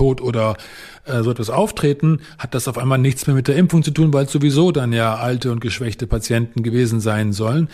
Tod 0.00 0.22
oder 0.22 0.56
äh, 1.04 1.22
so 1.22 1.30
etwas 1.30 1.50
auftreten, 1.50 2.20
hat 2.38 2.54
das 2.54 2.68
auf 2.68 2.78
einmal 2.78 2.96
nichts 2.96 3.26
mehr 3.26 3.36
mit 3.36 3.48
der 3.48 3.56
Impfung 3.56 3.82
zu 3.82 3.90
tun, 3.90 4.14
weil 4.14 4.24
es 4.24 4.32
sowieso 4.32 4.72
dann 4.72 4.94
ja 4.94 5.16
alte 5.16 5.52
und 5.52 5.60
geschwächte 5.60 6.06
Patienten 6.06 6.62
gewesen 6.62 7.00
sein 7.00 7.34
sollen. 7.34 7.68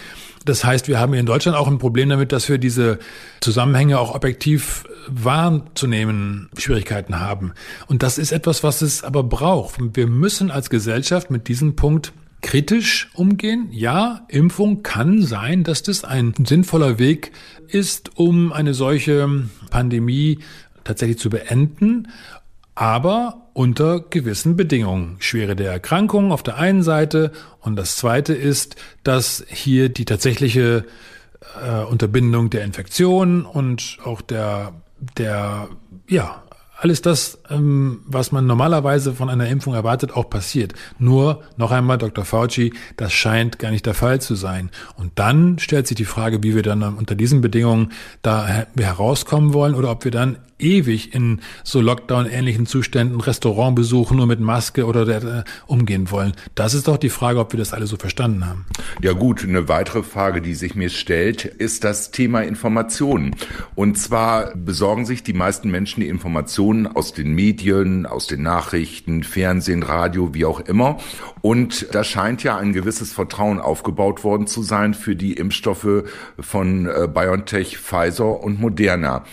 Das 0.44 0.64
heißt, 0.64 0.88
wir 0.88 0.98
haben 0.98 1.14
in 1.14 1.24
Deutschland 1.24 1.56
auch 1.56 1.68
ein 1.68 1.78
Problem 1.78 2.08
damit, 2.08 2.32
dass 2.32 2.48
wir 2.48 2.58
diese 2.58 2.98
Zusammenhänge 3.40 4.00
auch 4.00 4.12
objektiv 4.12 4.84
wahrzunehmen 5.08 6.48
Schwierigkeiten 6.58 7.20
haben. 7.20 7.52
Und 7.86 8.02
das 8.02 8.18
ist 8.18 8.32
etwas, 8.32 8.64
was 8.64 8.82
es 8.82 9.04
aber 9.04 9.22
braucht. 9.22 9.76
Wir 9.94 10.08
müssen 10.08 10.50
als 10.50 10.68
Gesellschaft 10.68 11.30
mit 11.30 11.46
diesem 11.46 11.76
Punkt 11.76 12.12
kritisch 12.42 13.08
umgehen. 13.14 13.68
Ja, 13.70 14.26
Impfung 14.28 14.82
kann 14.82 15.22
sein, 15.22 15.64
dass 15.64 15.82
das 15.82 16.04
ein 16.04 16.34
sinnvoller 16.44 16.98
Weg 16.98 17.32
ist, 17.68 18.16
um 18.16 18.52
eine 18.52 18.74
solche 18.74 19.28
Pandemie 19.70 20.38
tatsächlich 20.86 21.18
zu 21.18 21.30
beenden, 21.30 22.08
aber 22.74 23.48
unter 23.54 24.00
gewissen 24.00 24.56
Bedingungen. 24.56 25.16
Schwere 25.18 25.56
der 25.56 25.72
Erkrankung 25.72 26.30
auf 26.30 26.42
der 26.42 26.56
einen 26.56 26.82
Seite 26.82 27.32
und 27.60 27.76
das 27.76 27.96
zweite 27.96 28.34
ist, 28.34 28.76
dass 29.02 29.44
hier 29.48 29.88
die 29.88 30.04
tatsächliche 30.04 30.84
äh, 31.62 31.84
Unterbindung 31.84 32.50
der 32.50 32.64
Infektion 32.64 33.46
und 33.46 33.98
auch 34.04 34.20
der, 34.20 34.74
der, 35.16 35.68
ja, 36.08 36.42
alles 36.78 37.00
das, 37.00 37.38
ähm, 37.50 38.00
was 38.06 38.32
man 38.32 38.46
normalerweise 38.46 39.14
von 39.14 39.28
einer 39.28 39.48
Impfung 39.48 39.74
erwartet, 39.74 40.12
auch 40.12 40.28
passiert. 40.30 40.74
Nur, 40.98 41.42
noch 41.56 41.70
einmal, 41.70 41.98
Dr. 41.98 42.24
Fauci, 42.24 42.72
das 42.96 43.12
scheint 43.12 43.58
gar 43.58 43.70
nicht 43.70 43.86
der 43.86 43.94
Fall 43.94 44.20
zu 44.20 44.34
sein. 44.34 44.70
Und 44.96 45.12
dann 45.16 45.58
stellt 45.58 45.86
sich 45.86 45.96
die 45.96 46.04
Frage, 46.04 46.42
wie 46.42 46.54
wir 46.54 46.62
dann 46.62 46.82
unter 46.82 47.14
diesen 47.14 47.40
Bedingungen 47.40 47.92
da 48.22 48.64
herauskommen 48.76 49.52
wollen 49.52 49.74
oder 49.74 49.90
ob 49.90 50.04
wir 50.04 50.10
dann 50.10 50.38
ewig 50.58 51.14
in 51.14 51.40
so 51.64 51.80
Lockdown-ähnlichen 51.80 52.66
Zuständen 52.66 53.20
Restaurantbesuchen 53.20 54.16
nur 54.16 54.26
mit 54.26 54.40
Maske 54.40 54.86
oder 54.86 55.04
der, 55.04 55.22
äh, 55.22 55.44
umgehen 55.66 56.10
wollen. 56.10 56.32
Das 56.54 56.74
ist 56.74 56.88
doch 56.88 56.96
die 56.96 57.10
Frage, 57.10 57.40
ob 57.40 57.52
wir 57.52 57.58
das 57.58 57.72
alle 57.72 57.86
so 57.86 57.96
verstanden 57.96 58.46
haben. 58.46 58.66
Ja 59.02 59.12
gut, 59.12 59.42
eine 59.42 59.68
weitere 59.68 60.02
Frage, 60.02 60.40
die 60.40 60.54
sich 60.54 60.74
mir 60.74 60.88
stellt, 60.88 61.44
ist 61.44 61.84
das 61.84 62.10
Thema 62.10 62.40
Informationen. 62.40 63.36
Und 63.74 63.98
zwar 63.98 64.54
besorgen 64.56 65.04
sich 65.04 65.22
die 65.22 65.34
meisten 65.34 65.70
Menschen 65.70 66.00
die 66.00 66.08
Informationen 66.08 66.86
aus 66.86 67.12
den 67.12 67.34
Medien, 67.36 68.06
aus 68.06 68.26
den 68.26 68.42
Nachrichten, 68.42 69.22
Fernsehen, 69.22 69.84
Radio, 69.84 70.34
wie 70.34 70.44
auch 70.44 70.58
immer. 70.60 70.98
Und 71.42 71.94
da 71.94 72.02
scheint 72.02 72.42
ja 72.42 72.56
ein 72.56 72.72
gewisses 72.72 73.12
Vertrauen 73.12 73.60
aufgebaut 73.60 74.24
worden 74.24 74.48
zu 74.48 74.62
sein 74.62 74.94
für 74.94 75.14
die 75.14 75.34
Impfstoffe 75.34 76.04
von 76.40 76.86
äh, 76.86 77.06
BioNTech, 77.06 77.78
Pfizer 77.78 78.40
und 78.42 78.58
Moderna. 78.58 79.24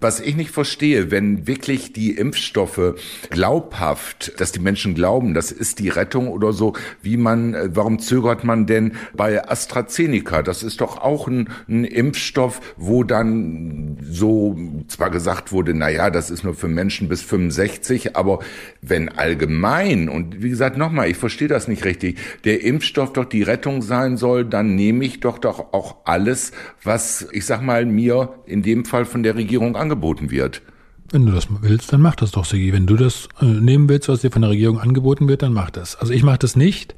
Was 0.00 0.18
ich 0.20 0.34
nicht 0.34 0.50
verstehe, 0.50 1.10
wenn 1.10 1.46
wirklich 1.46 1.92
die 1.92 2.12
Impfstoffe 2.12 2.94
glaubhaft, 3.28 4.32
dass 4.40 4.50
die 4.50 4.58
Menschen 4.60 4.94
glauben, 4.94 5.34
das 5.34 5.52
ist 5.52 5.78
die 5.78 5.90
Rettung 5.90 6.28
oder 6.28 6.54
so, 6.54 6.72
wie 7.02 7.18
man, 7.18 7.52
äh, 7.52 7.68
warum 7.74 7.98
zögert 7.98 8.42
man 8.42 8.66
denn 8.66 8.92
bei 9.14 9.46
AstraZeneca? 9.46 10.42
Das 10.42 10.62
ist 10.62 10.80
doch 10.80 10.96
auch 10.98 11.28
ein, 11.28 11.50
ein 11.68 11.84
Impfstoff, 11.84 12.60
wo 12.78 13.04
dann 13.04 13.98
so 14.02 14.56
zwar 14.88 15.10
gesagt 15.10 15.52
wurde, 15.52 15.74
na 15.74 15.90
ja, 15.90 16.08
das 16.08 16.30
ist 16.30 16.44
nur 16.44 16.54
für 16.54 16.68
Menschen 16.68 17.08
bis 17.08 17.20
65, 17.20 18.16
aber 18.16 18.38
wenn 18.80 19.10
allgemein 19.10 20.08
und 20.08 20.42
wie 20.42 20.48
gesagt 20.48 20.78
nochmal, 20.78 21.10
ich 21.10 21.18
verstehe 21.18 21.48
das 21.48 21.68
nicht 21.68 21.84
richtig, 21.84 22.18
der 22.44 22.62
Impfstoff 22.62 23.12
doch 23.12 23.26
die 23.26 23.42
Rettung 23.42 23.82
sein 23.82 24.16
soll, 24.16 24.46
dann 24.46 24.74
nehme 24.74 25.04
ich 25.04 25.20
doch 25.20 25.38
doch 25.38 25.72
auch 25.72 25.96
alles, 26.04 26.52
was 26.82 27.28
ich 27.32 27.44
sag 27.44 27.60
mal 27.60 27.84
mir 27.84 28.34
in 28.46 28.62
dem 28.62 28.86
Fall 28.86 29.04
von 29.04 29.22
der 29.22 29.34
Regierung 29.34 29.76
angeboten 29.90 30.30
wird. 30.30 30.62
Wenn 31.10 31.26
du 31.26 31.32
das 31.32 31.48
willst, 31.50 31.92
dann 31.92 32.00
mach 32.00 32.14
das 32.14 32.30
doch, 32.30 32.44
Sigi. 32.44 32.72
Wenn 32.72 32.86
du 32.86 32.96
das 32.96 33.28
äh, 33.40 33.44
nehmen 33.44 33.88
willst, 33.88 34.08
was 34.08 34.20
dir 34.20 34.30
von 34.30 34.42
der 34.42 34.52
Regierung 34.52 34.78
angeboten 34.78 35.26
wird, 35.26 35.42
dann 35.42 35.52
mach 35.52 35.70
das. 35.70 35.96
Also 35.96 36.12
ich 36.12 36.22
mache 36.22 36.38
das 36.38 36.54
nicht, 36.54 36.94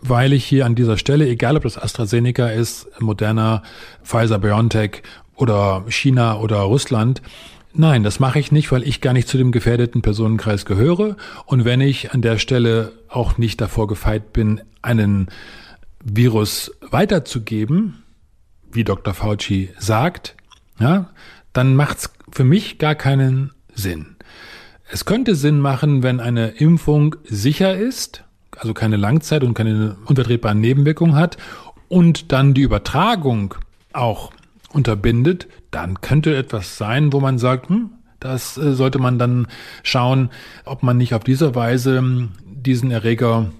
weil 0.00 0.32
ich 0.32 0.44
hier 0.44 0.66
an 0.66 0.74
dieser 0.74 0.96
Stelle, 0.96 1.28
egal 1.28 1.56
ob 1.56 1.62
das 1.62 1.78
AstraZeneca 1.78 2.48
ist, 2.48 2.88
Moderna, 3.00 3.62
Pfizer, 4.02 4.40
BioNTech 4.40 5.02
oder 5.36 5.84
China 5.88 6.38
oder 6.38 6.58
Russland, 6.58 7.22
Nein, 7.72 8.02
das 8.02 8.18
mache 8.18 8.40
ich 8.40 8.50
nicht, 8.50 8.72
weil 8.72 8.82
ich 8.82 9.00
gar 9.00 9.12
nicht 9.12 9.28
zu 9.28 9.38
dem 9.38 9.52
gefährdeten 9.52 10.02
Personenkreis 10.02 10.64
gehöre. 10.64 11.16
Und 11.46 11.64
wenn 11.64 11.80
ich 11.80 12.12
an 12.12 12.20
der 12.20 12.38
Stelle 12.38 12.90
auch 13.08 13.38
nicht 13.38 13.60
davor 13.60 13.86
gefeit 13.86 14.32
bin, 14.32 14.60
einen 14.82 15.28
Virus 16.02 16.72
weiterzugeben, 16.80 18.02
wie 18.72 18.82
Dr. 18.82 19.14
Fauci 19.14 19.70
sagt, 19.78 20.34
ja, 20.80 21.10
dann 21.52 21.74
macht's 21.76 22.10
für 22.32 22.44
mich 22.44 22.78
gar 22.78 22.94
keinen 22.94 23.52
Sinn. 23.74 24.16
Es 24.92 25.04
könnte 25.04 25.34
Sinn 25.34 25.60
machen, 25.60 26.02
wenn 26.02 26.20
eine 26.20 26.48
Impfung 26.48 27.16
sicher 27.24 27.76
ist, 27.76 28.24
also 28.56 28.74
keine 28.74 28.96
Langzeit 28.96 29.44
und 29.44 29.54
keine 29.54 29.96
unvertretbaren 30.06 30.60
Nebenwirkungen 30.60 31.14
hat 31.14 31.36
und 31.88 32.32
dann 32.32 32.54
die 32.54 32.62
Übertragung 32.62 33.54
auch 33.92 34.32
unterbindet, 34.72 35.48
dann 35.70 36.00
könnte 36.00 36.36
etwas 36.36 36.76
sein, 36.76 37.12
wo 37.12 37.20
man 37.20 37.38
sagt, 37.38 37.68
hm, 37.68 37.90
das 38.18 38.56
äh, 38.58 38.74
sollte 38.74 38.98
man 38.98 39.18
dann 39.18 39.46
schauen, 39.82 40.30
ob 40.64 40.82
man 40.82 40.96
nicht 40.96 41.14
auf 41.14 41.24
diese 41.24 41.54
Weise 41.54 41.98
hm, 41.98 42.32
diesen 42.44 42.90
Erreger 42.90 43.50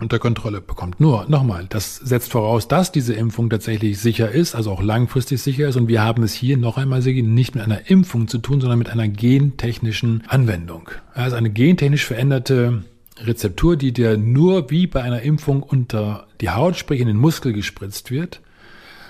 unter 0.00 0.18
Kontrolle 0.18 0.60
bekommt. 0.60 1.00
Nur 1.00 1.26
nochmal, 1.28 1.66
das 1.68 1.96
setzt 1.96 2.32
voraus, 2.32 2.68
dass 2.68 2.92
diese 2.92 3.14
Impfung 3.14 3.50
tatsächlich 3.50 3.98
sicher 3.98 4.30
ist, 4.30 4.54
also 4.54 4.72
auch 4.72 4.82
langfristig 4.82 5.42
sicher 5.42 5.68
ist. 5.68 5.76
Und 5.76 5.88
wir 5.88 6.02
haben 6.02 6.22
es 6.22 6.32
hier 6.32 6.56
noch 6.56 6.76
einmal 6.76 7.00
nicht 7.00 7.54
mit 7.54 7.64
einer 7.64 7.90
Impfung 7.90 8.28
zu 8.28 8.38
tun, 8.38 8.60
sondern 8.60 8.78
mit 8.78 8.90
einer 8.90 9.08
gentechnischen 9.08 10.24
Anwendung. 10.28 10.90
Also 11.14 11.36
eine 11.36 11.50
gentechnisch 11.50 12.04
veränderte 12.04 12.84
Rezeptur, 13.18 13.76
die 13.76 13.92
dir 13.92 14.16
nur 14.16 14.70
wie 14.70 14.86
bei 14.86 15.02
einer 15.02 15.22
Impfung 15.22 15.62
unter 15.62 16.26
die 16.40 16.50
Haut, 16.50 16.76
sprich 16.76 17.00
in 17.00 17.06
den 17.06 17.16
Muskel 17.16 17.52
gespritzt 17.52 18.10
wird. 18.10 18.40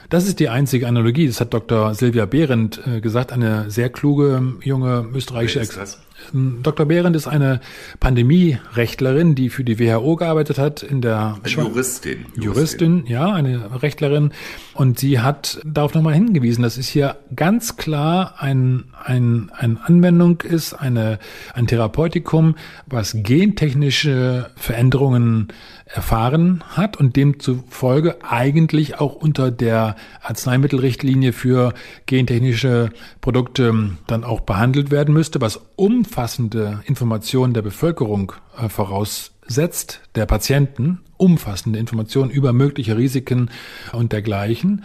Das 0.09 0.27
ist 0.27 0.41
die 0.41 0.49
einzige 0.49 0.89
Analogie. 0.89 1.29
Das 1.29 1.41
hat 1.41 1.55
Dr. 1.55 1.95
Silvia 1.95 2.27
Behrendt 2.27 2.81
äh, 2.85 3.01
gesagt, 3.01 3.33
eine 3.33 3.71
sehr 3.71 3.91
kluge 3.91 4.55
junge 4.63 5.09
österreichische 5.15 5.61
Ex 5.61 6.01
Dr. 6.33 6.87
Behrendt 6.87 7.17
ist 7.17 7.27
eine 7.27 7.61
Pandemierechtlerin, 7.99 9.35
die 9.35 9.51
für 9.51 9.65
die 9.65 9.79
WHO 9.79 10.17
gearbeitet 10.17 10.59
hat 10.59 10.83
in 10.83 11.01
der 11.01 11.39
Juristin. 11.45 12.27
Juristin, 12.35 12.43
Juristin 12.43 13.07
ja, 13.07 13.33
eine 13.33 13.83
Rechtlerin. 13.83 14.33
Und 14.75 14.99
sie 14.99 15.21
hat 15.21 15.61
darauf 15.65 15.95
nochmal 15.95 16.15
hingewiesen, 16.15 16.63
dass 16.63 16.77
es 16.77 16.89
hier 16.89 17.17
ganz 17.35 17.77
klar 17.77 18.35
ein, 18.39 18.85
ein, 19.05 19.51
eine 19.57 19.79
Anwendung 19.85 20.41
ist, 20.41 20.75
eine, 20.75 21.19
ein 21.55 21.67
Therapeutikum, 21.67 22.57
was 22.87 23.17
gentechnische 23.17 24.51
Veränderungen 24.57 25.49
erfahren 25.93 26.63
hat 26.69 26.97
und 26.97 27.17
demzufolge 27.17 28.19
eigentlich 28.23 29.01
auch 29.01 29.15
unter 29.15 29.51
der 29.51 29.97
Arzneimittelrichtlinie 30.23 31.33
für 31.33 31.75
gentechnische 32.07 32.91
Produkte 33.21 33.97
dann 34.07 34.25
auch 34.25 34.41
behandelt 34.41 34.91
werden 34.91 35.13
müsste, 35.13 35.41
was 35.41 35.61
umfassende 35.77 36.83
Informationen 36.87 37.55
der 37.55 37.63
Bevölkerung 37.63 38.33
äh, 38.57 38.69
voraussetzt, 38.69 40.01
der 40.15 40.27
Patienten, 40.27 41.01
umfassende 41.17 41.79
Informationen 41.79 42.31
über 42.31 42.53
mögliche 42.53 42.97
Risiken 42.97 43.51
und 43.93 44.13
dergleichen 44.13 44.85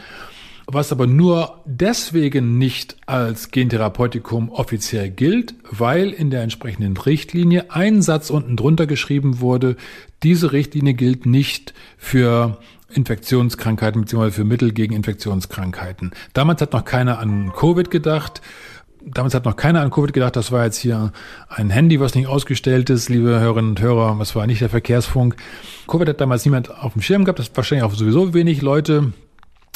was 0.67 0.91
aber 0.91 1.07
nur 1.07 1.61
deswegen 1.65 2.57
nicht 2.57 2.97
als 3.05 3.51
Gentherapeutikum 3.51 4.49
offiziell 4.49 5.09
gilt, 5.09 5.53
weil 5.69 6.09
in 6.09 6.29
der 6.29 6.41
entsprechenden 6.41 6.97
Richtlinie 6.97 7.65
ein 7.69 8.01
Satz 8.01 8.29
unten 8.29 8.57
drunter 8.57 8.87
geschrieben 8.87 9.39
wurde, 9.39 9.75
diese 10.23 10.51
Richtlinie 10.51 10.95
gilt 10.95 11.25
nicht 11.25 11.73
für 11.97 12.57
Infektionskrankheiten 12.89 14.01
bzw. 14.01 14.31
für 14.31 14.43
Mittel 14.43 14.71
gegen 14.71 14.95
Infektionskrankheiten. 14.95 16.11
Damals 16.33 16.61
hat 16.61 16.73
noch 16.73 16.85
keiner 16.85 17.19
an 17.19 17.51
Covid 17.53 17.91
gedacht. 17.91 18.41
Damals 19.07 19.35
hat 19.35 19.45
noch 19.45 19.55
keiner 19.55 19.81
an 19.81 19.91
Covid 19.91 20.13
gedacht, 20.13 20.35
das 20.35 20.51
war 20.51 20.65
jetzt 20.65 20.77
hier 20.77 21.11
ein 21.47 21.69
Handy, 21.69 21.99
was 21.99 22.15
nicht 22.15 22.25
ausgestellt 22.25 22.89
ist, 22.89 23.07
liebe 23.07 23.39
Hörerinnen 23.39 23.71
und 23.71 23.81
Hörer, 23.81 24.15
das 24.17 24.35
war 24.35 24.47
nicht 24.47 24.61
der 24.61 24.69
Verkehrsfunk. 24.69 25.35
Covid 25.87 26.09
hat 26.09 26.21
damals 26.21 26.43
niemand 26.43 26.71
auf 26.71 26.93
dem 26.93 27.03
Schirm 27.03 27.23
gehabt, 27.23 27.37
das 27.37 27.51
wahrscheinlich 27.53 27.83
auch 27.83 27.93
sowieso 27.93 28.33
wenig 28.33 28.63
Leute 28.63 29.13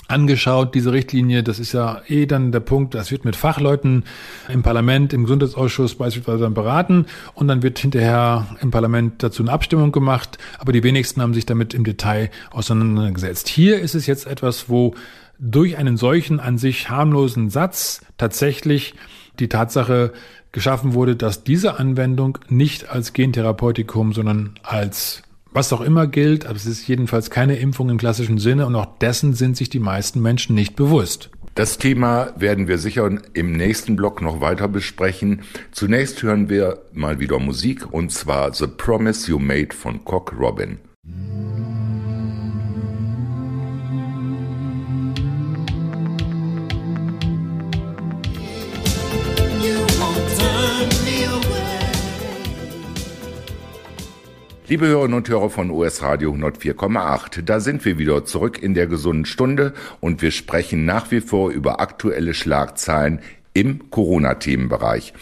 angeschaut, 0.09 0.75
diese 0.75 0.91
Richtlinie. 0.91 1.43
Das 1.43 1.59
ist 1.59 1.73
ja 1.73 2.01
eh 2.07 2.25
dann 2.25 2.51
der 2.51 2.59
Punkt, 2.59 2.95
das 2.95 3.11
wird 3.11 3.25
mit 3.25 3.35
Fachleuten 3.35 4.03
im 4.47 4.63
Parlament, 4.63 5.13
im 5.13 5.23
Gesundheitsausschuss 5.23 5.95
beispielsweise 5.95 6.43
dann 6.43 6.53
beraten 6.53 7.05
und 7.33 7.47
dann 7.47 7.63
wird 7.63 7.79
hinterher 7.79 8.47
im 8.61 8.71
Parlament 8.71 9.23
dazu 9.23 9.43
eine 9.43 9.51
Abstimmung 9.51 9.91
gemacht. 9.91 10.37
Aber 10.57 10.71
die 10.71 10.83
wenigsten 10.83 11.21
haben 11.21 11.33
sich 11.33 11.45
damit 11.45 11.73
im 11.73 11.83
Detail 11.83 12.29
auseinandergesetzt. 12.51 13.47
Hier 13.47 13.79
ist 13.79 13.95
es 13.95 14.07
jetzt 14.07 14.27
etwas, 14.27 14.69
wo 14.69 14.95
durch 15.39 15.77
einen 15.77 15.95
solchen 15.95 16.39
an 16.39 16.57
sich 16.57 16.89
harmlosen 16.89 17.49
Satz 17.49 18.01
tatsächlich 18.17 18.95
die 19.39 19.47
Tatsache 19.47 20.11
geschaffen 20.51 20.93
wurde, 20.93 21.15
dass 21.15 21.43
diese 21.43 21.79
Anwendung 21.79 22.39
nicht 22.49 22.89
als 22.89 23.13
Gentherapeutikum, 23.13 24.13
sondern 24.13 24.55
als 24.63 25.21
was 25.51 25.73
auch 25.73 25.81
immer 25.81 26.07
gilt, 26.07 26.45
aber 26.45 26.55
es 26.55 26.65
ist 26.65 26.87
jedenfalls 26.87 27.29
keine 27.29 27.57
Impfung 27.57 27.89
im 27.89 27.97
klassischen 27.97 28.37
Sinne 28.37 28.65
und 28.65 28.75
auch 28.75 28.97
dessen 28.99 29.33
sind 29.33 29.57
sich 29.57 29.69
die 29.69 29.79
meisten 29.79 30.21
Menschen 30.21 30.55
nicht 30.55 30.75
bewusst. 30.75 31.29
Das 31.55 31.77
Thema 31.77 32.33
werden 32.37 32.67
wir 32.67 32.77
sicher 32.77 33.09
im 33.33 33.51
nächsten 33.51 33.95
Block 33.95 34.21
noch 34.21 34.39
weiter 34.39 34.67
besprechen. 34.67 35.41
Zunächst 35.71 36.23
hören 36.23 36.49
wir 36.49 36.83
mal 36.93 37.19
wieder 37.19 37.39
Musik 37.39 37.91
und 37.91 38.11
zwar 38.11 38.53
The 38.53 38.67
Promise 38.67 39.31
You 39.31 39.39
Made 39.39 39.75
von 39.75 40.05
Cock 40.05 40.33
Robin. 40.39 40.79
Liebe 54.69 54.85
Hörerinnen 54.85 55.17
und 55.17 55.27
Hörer 55.27 55.49
von 55.49 55.71
US 55.71 56.03
Radio 56.03 56.31
104,8, 56.31 57.41
da 57.41 57.59
sind 57.59 57.83
wir 57.85 57.97
wieder 57.97 58.23
zurück 58.23 58.61
in 58.61 58.75
der 58.75 58.85
gesunden 58.85 59.25
Stunde 59.25 59.73
und 59.99 60.21
wir 60.21 60.29
sprechen 60.29 60.85
nach 60.85 61.09
wie 61.09 61.21
vor 61.21 61.49
über 61.49 61.79
aktuelle 61.79 62.35
Schlagzeilen 62.35 63.19
im 63.59 63.89
Corona-Themenbereich. 63.89 65.13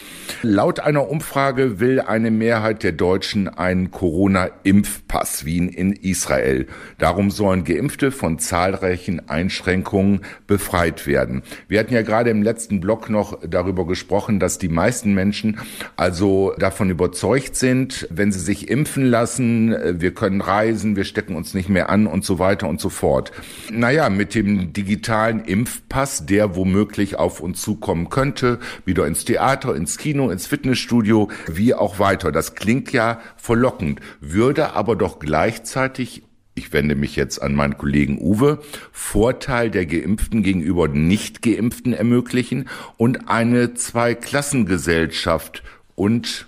Laut 0.43 0.80
einer 0.80 1.10
Umfrage 1.10 1.80
will 1.80 2.00
eine 2.00 2.30
Mehrheit 2.30 2.84
der 2.84 2.91
Deutschen 2.91 3.47
einen 3.47 3.89
Corona-Impfpass 3.89 5.43
wie 5.45 5.58
in 5.58 5.91
Israel. 5.93 6.67
Darum 7.00 7.32
sollen 7.32 7.63
Geimpfte 7.63 8.12
von 8.12 8.38
zahlreichen 8.38 9.28
Einschränkungen 9.28 10.21
befreit 10.45 11.08
werden. 11.08 11.41
Wir 11.67 11.80
hatten 11.80 11.95
ja 11.95 12.04
gerade 12.04 12.30
im 12.30 12.43
letzten 12.43 12.80
Blog 12.80 13.10
noch 13.10 13.39
darüber 13.43 13.88
gesprochen, 13.88 14.39
dass 14.39 14.60
die 14.60 14.69
meisten 14.69 15.15
Menschen 15.15 15.58
also 15.95 16.54
davon 16.60 16.91
überzeugt 16.91 17.56
sind, 17.56 18.08
wenn 18.12 18.32
sie 18.32 18.39
sich 18.39 18.69
impfen 18.69 19.06
lassen, 19.06 19.76
wir 20.00 20.13
können 20.13 20.41
reisen, 20.41 20.95
wir 20.95 21.06
stecken 21.06 21.36
uns 21.36 21.56
nicht 21.56 21.69
mehr 21.69 21.89
an 21.89 22.06
und 22.06 22.23
so 22.23 22.38
weiter 22.38 22.69
und 22.69 22.80
so 22.80 22.89
fort. 22.89 23.32
Naja, 23.71 24.12
mit 24.12 24.36
dem 24.36 24.73
digitalen 24.73 25.43
Impfpass, 25.43 26.28
der 26.28 26.56
womöglich 26.56 27.15
auf 27.15 27.39
uns 27.39 27.62
zukommen 27.62 28.10
könnte, 28.10 28.27
könnte, 28.28 28.60
wieder 28.84 29.08
ins 29.08 29.24
Theater, 29.24 29.74
ins 29.76 29.98
Kino, 29.98 30.30
ins 30.30 30.48
Fitnessstudio, 30.48 31.30
wie 31.48 31.74
auch 31.74 31.98
weiter. 32.00 32.32
Das 32.32 32.56
klingt 32.56 32.92
ja 32.92 33.22
verlockend, 33.38 34.02
würde 34.20 34.74
aber 34.74 34.96
doch 34.96 35.20
gleichzeitig 35.20 36.24
ich 36.56 36.74
wende 36.74 36.96
mich 36.96 37.16
jetzt 37.16 37.40
an 37.40 37.54
meinen 37.54 37.78
Kollegen 37.78 38.18
Uwe, 38.20 38.58
Vorteil 38.92 39.70
der 39.70 39.86
Geimpften 39.86 40.42
gegenüber 40.42 40.88
Nicht-Geimpften 40.88 41.94
ermöglichen 41.94 42.68
und 42.98 43.30
eine 43.30 43.76
Zweiklassengesellschaft 43.76 45.62
und, 45.94 46.48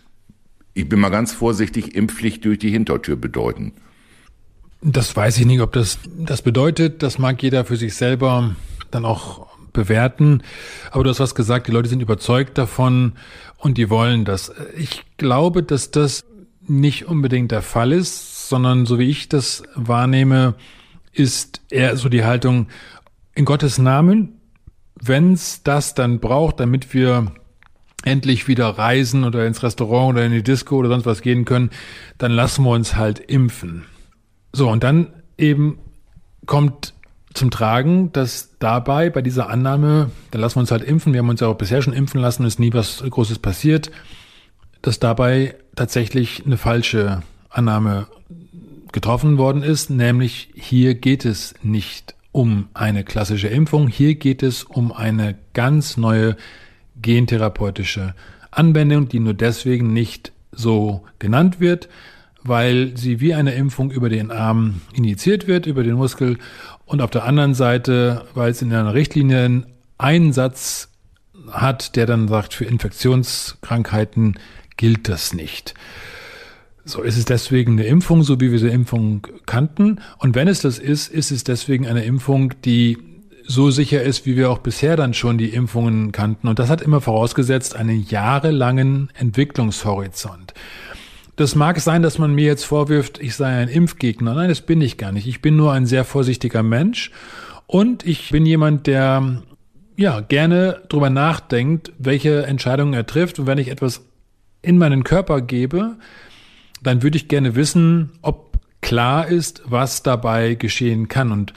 ich 0.74 0.90
bin 0.90 1.00
mal 1.00 1.10
ganz 1.10 1.32
vorsichtig, 1.32 1.94
Impfpflicht 1.94 2.44
durch 2.44 2.58
die 2.58 2.72
Hintertür 2.72 3.18
bedeuten. 3.18 3.74
Das 4.82 5.16
weiß 5.16 5.38
ich 5.38 5.46
nicht, 5.46 5.62
ob 5.62 5.74
das 5.74 6.00
das 6.18 6.42
bedeutet. 6.42 7.04
Das 7.04 7.20
mag 7.20 7.44
jeder 7.44 7.64
für 7.64 7.78
sich 7.78 7.94
selber 7.94 8.56
dann 8.90 9.06
auch 9.06 9.49
bewerten. 9.74 10.44
Aber 10.92 11.04
du 11.04 11.10
hast 11.10 11.20
was 11.20 11.36
gesagt, 11.36 11.68
die 11.68 11.72
Leute 11.72 11.90
sind 11.90 12.02
überzeugt 12.02 12.58
davon 12.58 13.14
und 13.58 13.78
die 13.78 13.90
wollen 13.90 14.26
das. 14.26 14.52
Ich 14.78 15.06
glaube, 15.18 15.64
dass 15.64 15.92
das 15.92 16.26
nicht 16.68 17.08
unbedingt 17.08 17.52
der 17.52 17.62
Fall 17.62 17.92
ist, 17.92 18.48
sondern 18.50 18.86
so 18.86 19.00
wie 19.00 19.10
ich 19.10 19.30
das 19.30 19.64
wahrnehme, 19.76 20.56
ist 21.12 21.62
eher 21.70 21.98
so 21.98 22.10
die 22.10 22.24
Haltung 22.24 22.68
in 23.34 23.46
Gottes 23.46 23.78
Namen, 23.78 24.40
wenn 25.02 25.34
es 25.34 25.64
das 25.64 25.96
dann 25.96 26.20
braucht, 26.20 26.60
damit 26.60 26.94
wir 26.94 27.32
endlich 28.04 28.48
wieder 28.48 28.68
reisen 28.68 29.24
oder 29.24 29.46
ins 29.46 29.64
Restaurant 29.64 30.16
oder 30.16 30.26
in 30.26 30.32
die 30.32 30.44
Disco 30.44 30.78
oder 30.78 30.90
sonst 30.90 31.06
was 31.06 31.22
gehen 31.22 31.46
können, 31.46 31.70
dann 32.18 32.32
lassen 32.32 32.64
wir 32.64 32.72
uns 32.72 32.96
halt 32.96 33.20
impfen. 33.20 33.86
So, 34.54 34.70
und 34.70 34.84
dann 34.84 35.14
eben 35.38 35.80
kommt 36.46 36.94
zum 37.34 37.52
Tragen, 37.52 38.12
dass 38.12 38.56
dabei 38.60 39.10
bei 39.10 39.22
dieser 39.22 39.50
Annahme, 39.50 40.10
dann 40.32 40.42
lassen 40.42 40.56
wir 40.58 40.62
uns 40.62 40.72
halt 40.72 40.84
impfen, 40.84 41.14
wir 41.14 41.20
haben 41.20 41.30
uns 41.30 41.42
ja 41.42 41.48
auch 41.48 41.58
bisher 41.58 41.82
schon 41.82 41.94
impfen 41.94 42.20
lassen, 42.20 42.46
ist 42.46 42.60
nie 42.60 42.74
was 42.74 43.04
Großes 43.08 43.40
passiert, 43.40 43.92
dass 44.82 45.00
dabei 45.00 45.56
tatsächlich 45.76 46.44
eine 46.46 46.58
falsche 46.58 47.22
Annahme 47.50 48.08
getroffen 48.92 49.38
worden 49.38 49.64
ist, 49.64 49.90
nämlich 49.90 50.50
hier 50.56 50.96
geht 50.96 51.26
es 51.26 51.54
nicht 51.62 52.16
um 52.32 52.70
eine 52.74 53.04
klassische 53.04 53.48
Impfung, 53.48 53.88
hier 53.88 54.16
geht 54.16 54.44
es 54.44 54.64
um 54.64 54.92
eine 54.92 55.36
ganz 55.54 55.98
neue 55.98 56.36
gentherapeutische 57.02 58.16
Anwendung, 58.52 59.08
die 59.08 59.20
nur 59.20 59.34
deswegen 59.34 59.94
nicht 59.94 60.32
so 60.52 61.04
genannt 61.20 61.60
wird, 61.60 61.90
weil 62.44 62.96
sie 62.96 63.20
wie 63.20 63.34
eine 63.34 63.54
Impfung 63.54 63.92
über 63.92 64.10
den 64.10 64.32
Arm 64.32 64.82
injiziert 64.94 65.48
wird, 65.48 65.66
über 65.66 65.84
den 65.84 65.96
Muskel 65.96 66.38
und 66.90 67.02
auf 67.02 67.12
der 67.12 67.24
anderen 67.24 67.54
Seite, 67.54 68.26
weil 68.34 68.50
es 68.50 68.64
in 68.64 68.74
einer 68.74 68.96
Richtlinie 68.96 69.46
einen 69.46 69.66
Einsatz 70.00 70.90
hat, 71.52 71.96
der 71.96 72.08
dann 72.08 72.28
sagt, 72.28 72.56
für 72.56 72.66
Infektionskrankheiten 72.66 74.40
gilt 74.76 75.08
das 75.08 75.34
nicht. 75.34 75.76
So 76.86 77.04
ist 77.04 77.18
es 77.18 77.26
deswegen 77.26 77.74
eine 77.74 77.86
Impfung, 77.86 78.24
so 78.24 78.42
wie 78.42 78.52
wir 78.52 78.58
sie 78.58 78.70
Impfung 78.70 79.28
kannten. 79.46 80.00
Und 80.18 80.34
wenn 80.34 80.48
es 80.48 80.62
das 80.62 80.80
ist, 80.80 81.10
ist 81.10 81.30
es 81.30 81.44
deswegen 81.44 81.86
eine 81.86 82.04
Impfung, 82.06 82.56
die 82.66 82.98
so 83.46 83.70
sicher 83.70 84.02
ist, 84.02 84.26
wie 84.26 84.36
wir 84.36 84.50
auch 84.50 84.60
bisher 84.60 84.96
dann 84.96 85.14
schon 85.14 85.38
die 85.38 85.50
Impfungen 85.50 86.12
kannten. 86.12 86.48
Und 86.48 86.58
das 86.58 86.70
hat 86.70 86.82
immer 86.82 87.02
vorausgesetzt 87.02 87.76
einen 87.76 88.04
jahrelangen 88.04 89.12
Entwicklungshorizont. 89.14 90.56
Das 91.40 91.56
mag 91.56 91.80
sein, 91.80 92.02
dass 92.02 92.18
man 92.18 92.36
mir 92.36 92.48
jetzt 92.48 92.66
vorwirft, 92.66 93.22
ich 93.22 93.34
sei 93.34 93.62
ein 93.62 93.70
Impfgegner. 93.70 94.34
Nein, 94.34 94.50
das 94.50 94.60
bin 94.60 94.82
ich 94.82 94.98
gar 94.98 95.14
nicht. 95.14 95.26
Ich 95.26 95.42
bin 95.42 95.56
nur 95.56 95.72
ein 95.72 95.86
sehr 95.86 96.04
vorsichtiger 96.04 96.64
Mensch 96.64 97.12
und 97.66 98.06
ich 98.06 98.30
bin 98.30 98.46
jemand, 98.46 98.88
der 98.88 99.42
ja 99.96 100.20
gerne 100.20 100.82
drüber 100.90 101.10
nachdenkt, 101.10 101.94
welche 101.98 102.46
Entscheidungen 102.46 102.94
er 102.94 103.06
trifft. 103.06 103.40
Und 103.40 103.48
wenn 103.48 103.58
ich 103.58 103.70
etwas 103.70 104.02
in 104.62 104.78
meinen 104.78 105.06
Körper 105.06 105.40
gebe, 105.40 105.96
dann 106.84 107.04
würde 107.04 107.16
ich 107.16 107.30
gerne 107.30 107.56
wissen, 107.56 108.12
ob 108.22 108.60
klar 108.82 109.30
ist, 109.30 109.62
was 109.64 110.04
dabei 110.04 110.56
geschehen 110.56 111.08
kann. 111.08 111.32
Und 111.32 111.54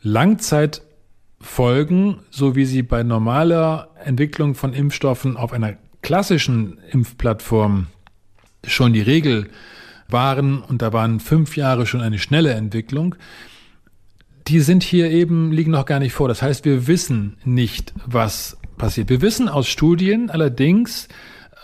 Langzeitfolgen, 0.00 2.20
so 2.30 2.56
wie 2.56 2.64
sie 2.64 2.82
bei 2.82 3.02
normaler 3.02 3.90
Entwicklung 4.02 4.54
von 4.54 4.72
Impfstoffen 4.72 5.36
auf 5.36 5.52
einer 5.52 5.74
klassischen 6.00 6.78
Impfplattform 6.90 7.88
schon 8.68 8.92
die 8.92 9.00
Regel 9.00 9.48
waren, 10.08 10.62
und 10.62 10.82
da 10.82 10.92
waren 10.92 11.20
fünf 11.20 11.56
Jahre 11.56 11.86
schon 11.86 12.00
eine 12.00 12.18
schnelle 12.18 12.52
Entwicklung, 12.52 13.14
die 14.46 14.60
sind 14.60 14.82
hier 14.82 15.10
eben, 15.10 15.52
liegen 15.52 15.72
noch 15.72 15.84
gar 15.84 15.98
nicht 15.98 16.14
vor. 16.14 16.28
Das 16.28 16.40
heißt, 16.40 16.64
wir 16.64 16.86
wissen 16.86 17.36
nicht, 17.44 17.92
was 18.06 18.56
passiert. 18.78 19.10
Wir 19.10 19.20
wissen 19.20 19.48
aus 19.48 19.68
Studien 19.68 20.30
allerdings, 20.30 21.08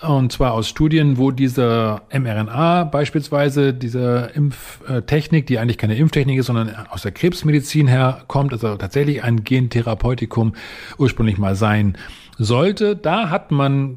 und 0.02 0.32
zwar 0.32 0.52
aus 0.52 0.68
Studien, 0.68 1.16
wo 1.16 1.30
diese 1.30 2.02
mRNA 2.12 2.84
beispielsweise, 2.84 3.72
diese 3.72 4.30
Impftechnik, 4.34 5.46
die 5.46 5.58
eigentlich 5.58 5.78
keine 5.78 5.96
Impftechnik 5.96 6.38
ist, 6.38 6.46
sondern 6.46 6.74
aus 6.90 7.02
der 7.02 7.12
Krebsmedizin 7.12 7.86
herkommt, 7.86 8.52
also 8.52 8.76
tatsächlich 8.76 9.24
ein 9.24 9.44
Gentherapeutikum 9.44 10.54
ursprünglich 10.98 11.38
mal 11.38 11.54
sein 11.56 11.96
sollte, 12.36 12.96
da 12.96 13.30
hat 13.30 13.50
man 13.50 13.96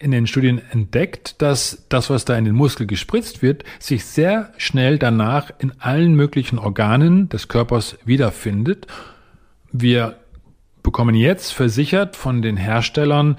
in 0.00 0.10
den 0.10 0.26
Studien 0.26 0.60
entdeckt, 0.70 1.40
dass 1.42 1.84
das, 1.90 2.10
was 2.10 2.24
da 2.24 2.36
in 2.36 2.46
den 2.46 2.54
Muskel 2.54 2.86
gespritzt 2.86 3.42
wird, 3.42 3.64
sich 3.78 4.04
sehr 4.06 4.52
schnell 4.56 4.98
danach 4.98 5.50
in 5.58 5.72
allen 5.78 6.14
möglichen 6.14 6.58
Organen 6.58 7.28
des 7.28 7.48
Körpers 7.48 7.98
wiederfindet. 8.04 8.86
Wir 9.70 10.16
bekommen 10.82 11.14
jetzt 11.14 11.52
versichert 11.52 12.16
von 12.16 12.40
den 12.40 12.56
Herstellern 12.56 13.36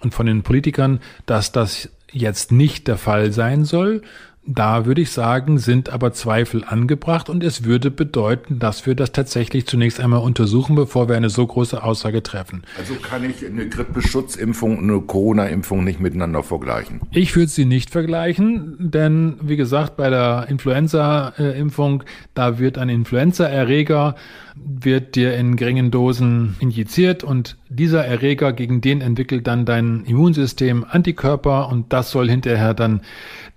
und 0.00 0.14
von 0.14 0.26
den 0.26 0.44
Politikern, 0.44 1.00
dass 1.26 1.50
das 1.50 1.90
jetzt 2.12 2.52
nicht 2.52 2.86
der 2.86 2.96
Fall 2.96 3.32
sein 3.32 3.64
soll, 3.64 4.02
da 4.46 4.84
würde 4.84 5.00
ich 5.00 5.10
sagen, 5.10 5.58
sind 5.58 5.90
aber 5.90 6.12
Zweifel 6.12 6.64
angebracht 6.64 7.30
und 7.30 7.42
es 7.42 7.64
würde 7.64 7.90
bedeuten, 7.90 8.58
dass 8.58 8.86
wir 8.86 8.94
das 8.94 9.12
tatsächlich 9.12 9.66
zunächst 9.66 10.00
einmal 10.00 10.20
untersuchen, 10.20 10.76
bevor 10.76 11.08
wir 11.08 11.16
eine 11.16 11.30
so 11.30 11.46
große 11.46 11.82
Aussage 11.82 12.22
treffen. 12.22 12.62
Also 12.78 12.94
kann 12.94 13.24
ich 13.28 13.44
eine 13.44 13.68
Grippeschutzimpfung 13.68 14.78
und 14.78 14.90
eine 14.90 15.00
Corona-Impfung 15.00 15.82
nicht 15.82 16.00
miteinander 16.00 16.42
vergleichen? 16.42 17.00
Ich 17.12 17.34
würde 17.36 17.48
sie 17.48 17.64
nicht 17.64 17.90
vergleichen, 17.90 18.76
denn 18.78 19.36
wie 19.40 19.56
gesagt, 19.56 19.96
bei 19.96 20.10
der 20.10 20.46
Influenza-Impfung, 20.48 22.02
da 22.34 22.58
wird 22.58 22.76
ein 22.76 22.90
Influenza-Erreger 22.90 24.14
wird 24.56 25.16
dir 25.16 25.34
in 25.36 25.56
geringen 25.56 25.90
Dosen 25.90 26.56
injiziert 26.60 27.24
und 27.24 27.56
dieser 27.68 28.04
Erreger, 28.04 28.52
gegen 28.52 28.80
den 28.80 29.00
entwickelt 29.00 29.46
dann 29.46 29.64
dein 29.64 30.04
Immunsystem 30.04 30.84
Antikörper 30.88 31.68
und 31.68 31.92
das 31.92 32.10
soll 32.10 32.30
hinterher 32.30 32.72
dann 32.72 33.00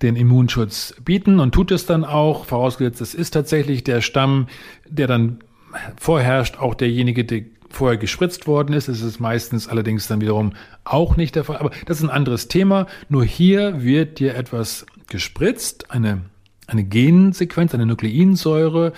den 0.01 0.15
Immunschutz 0.15 0.95
bieten 1.03 1.39
und 1.39 1.53
tut 1.53 1.71
es 1.71 1.86
dann 1.86 2.05
auch, 2.05 2.45
vorausgesetzt, 2.45 3.01
es 3.01 3.15
ist 3.15 3.31
tatsächlich 3.31 3.83
der 3.83 4.01
Stamm, 4.01 4.47
der 4.88 5.07
dann 5.07 5.39
vorherrscht, 5.99 6.60
auch 6.60 6.75
derjenige, 6.75 7.25
der 7.25 7.43
vorher 7.69 7.97
gespritzt 7.97 8.47
worden 8.47 8.73
ist. 8.73 8.88
Es 8.88 9.01
ist 9.01 9.19
meistens 9.19 9.67
allerdings 9.67 10.07
dann 10.07 10.21
wiederum 10.21 10.53
auch 10.83 11.17
nicht 11.17 11.36
der 11.36 11.43
Fall. 11.43 11.57
Aber 11.57 11.71
das 11.86 11.97
ist 11.97 12.03
ein 12.03 12.10
anderes 12.10 12.47
Thema. 12.47 12.88
Nur 13.10 13.25
hier 13.25 13.83
wird 13.83 14.19
dir 14.19 14.36
etwas 14.36 14.86
gespritzt, 15.07 15.91
eine 15.91 16.21
eine 16.67 16.83
Gensequenz, 16.83 17.73
eine 17.73 17.86
Nukleinsäure, 17.86 18.91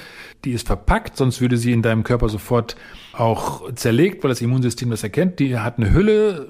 die 0.43 0.53
ist 0.53 0.65
verpackt, 0.65 1.15
sonst 1.15 1.39
würde 1.39 1.55
sie 1.55 1.71
in 1.71 1.83
deinem 1.83 2.03
Körper 2.03 2.27
sofort 2.27 2.75
auch 3.13 3.71
zerlegt, 3.75 4.23
weil 4.23 4.29
das 4.29 4.41
Immunsystem 4.41 4.89
das 4.89 5.03
erkennt. 5.03 5.39
Die 5.39 5.55
hat 5.57 5.77
eine 5.77 5.93
Hülle. 5.93 6.47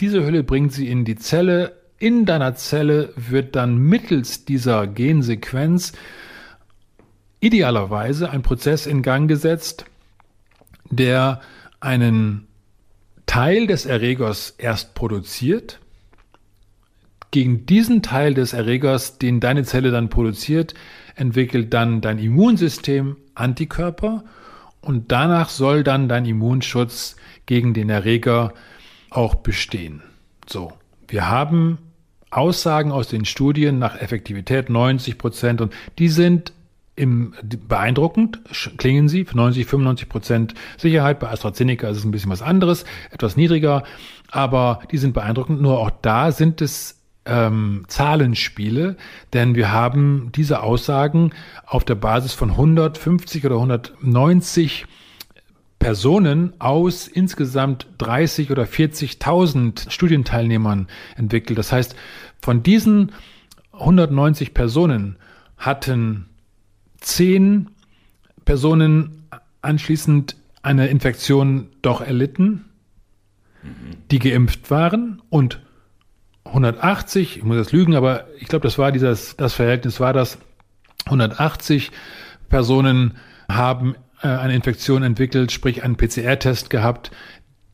Diese 0.00 0.24
Hülle 0.24 0.44
bringt 0.44 0.72
sie 0.72 0.88
in 0.88 1.06
die 1.06 1.16
Zelle 1.16 1.72
in 2.04 2.26
deiner 2.26 2.54
Zelle 2.54 3.14
wird 3.16 3.56
dann 3.56 3.78
mittels 3.78 4.44
dieser 4.44 4.86
Gensequenz 4.86 5.94
idealerweise 7.40 8.28
ein 8.28 8.42
Prozess 8.42 8.84
in 8.84 9.00
Gang 9.00 9.26
gesetzt, 9.26 9.86
der 10.90 11.40
einen 11.80 12.46
Teil 13.24 13.66
des 13.66 13.86
Erregers 13.86 14.50
erst 14.58 14.94
produziert. 14.94 15.80
Gegen 17.30 17.64
diesen 17.64 18.02
Teil 18.02 18.34
des 18.34 18.52
Erregers, 18.52 19.16
den 19.16 19.40
deine 19.40 19.64
Zelle 19.64 19.90
dann 19.90 20.10
produziert, 20.10 20.74
entwickelt 21.16 21.72
dann 21.72 22.02
dein 22.02 22.18
Immunsystem 22.18 23.16
Antikörper 23.34 24.24
und 24.82 25.10
danach 25.10 25.48
soll 25.48 25.84
dann 25.84 26.10
dein 26.10 26.26
Immunschutz 26.26 27.16
gegen 27.46 27.72
den 27.72 27.88
Erreger 27.88 28.52
auch 29.08 29.36
bestehen. 29.36 30.02
So. 30.46 30.74
Wir 31.08 31.28
haben 31.28 31.78
Aussagen 32.36 32.92
aus 32.92 33.08
den 33.08 33.24
Studien 33.24 33.78
nach 33.78 34.00
Effektivität 34.00 34.70
90 34.70 35.18
Prozent 35.18 35.60
und 35.60 35.72
die 35.98 36.08
sind 36.08 36.52
im, 36.96 37.34
beeindruckend, 37.68 38.40
klingen 38.76 39.08
sie, 39.08 39.26
90, 39.32 39.66
95 39.66 40.08
Prozent 40.08 40.54
Sicherheit. 40.78 41.18
Bei 41.18 41.28
AstraZeneca 41.28 41.88
ist 41.88 41.98
es 41.98 42.04
ein 42.04 42.12
bisschen 42.12 42.30
was 42.30 42.42
anderes, 42.42 42.84
etwas 43.10 43.36
niedriger, 43.36 43.82
aber 44.30 44.80
die 44.90 44.98
sind 44.98 45.12
beeindruckend. 45.12 45.60
Nur 45.60 45.80
auch 45.80 45.90
da 46.02 46.30
sind 46.30 46.60
es 46.60 47.00
ähm, 47.26 47.84
Zahlenspiele, 47.88 48.96
denn 49.32 49.54
wir 49.54 49.72
haben 49.72 50.30
diese 50.34 50.62
Aussagen 50.62 51.30
auf 51.66 51.84
der 51.84 51.94
Basis 51.94 52.32
von 52.32 52.50
150 52.50 53.44
oder 53.44 53.56
190 53.56 54.86
Personen 55.78 56.54
aus 56.60 57.06
insgesamt 57.08 57.86
30 57.98 58.50
oder 58.50 58.64
40.000 58.64 59.90
Studienteilnehmern 59.90 60.88
entwickelt. 61.16 61.58
Das 61.58 61.72
heißt, 61.72 61.94
von 62.44 62.62
diesen 62.62 63.12
190 63.72 64.52
Personen 64.52 65.16
hatten 65.56 66.26
10 66.98 67.70
Personen 68.44 69.26
anschließend 69.62 70.36
eine 70.60 70.88
Infektion 70.88 71.70
doch 71.80 72.02
erlitten, 72.02 72.66
die 74.10 74.18
geimpft 74.18 74.70
waren 74.70 75.22
und 75.30 75.62
180, 76.44 77.38
ich 77.38 77.44
muss 77.44 77.56
das 77.56 77.72
lügen, 77.72 77.94
aber 77.94 78.26
ich 78.38 78.48
glaube, 78.48 78.64
das 78.64 78.76
war 78.76 78.92
dieses, 78.92 79.38
das 79.38 79.54
Verhältnis 79.54 79.98
war 79.98 80.12
das, 80.12 80.36
180 81.06 81.92
Personen 82.50 83.14
haben 83.50 83.94
äh, 84.20 84.28
eine 84.28 84.54
Infektion 84.54 85.02
entwickelt, 85.02 85.50
sprich 85.50 85.82
einen 85.82 85.96
PCR-Test 85.96 86.68
gehabt, 86.68 87.10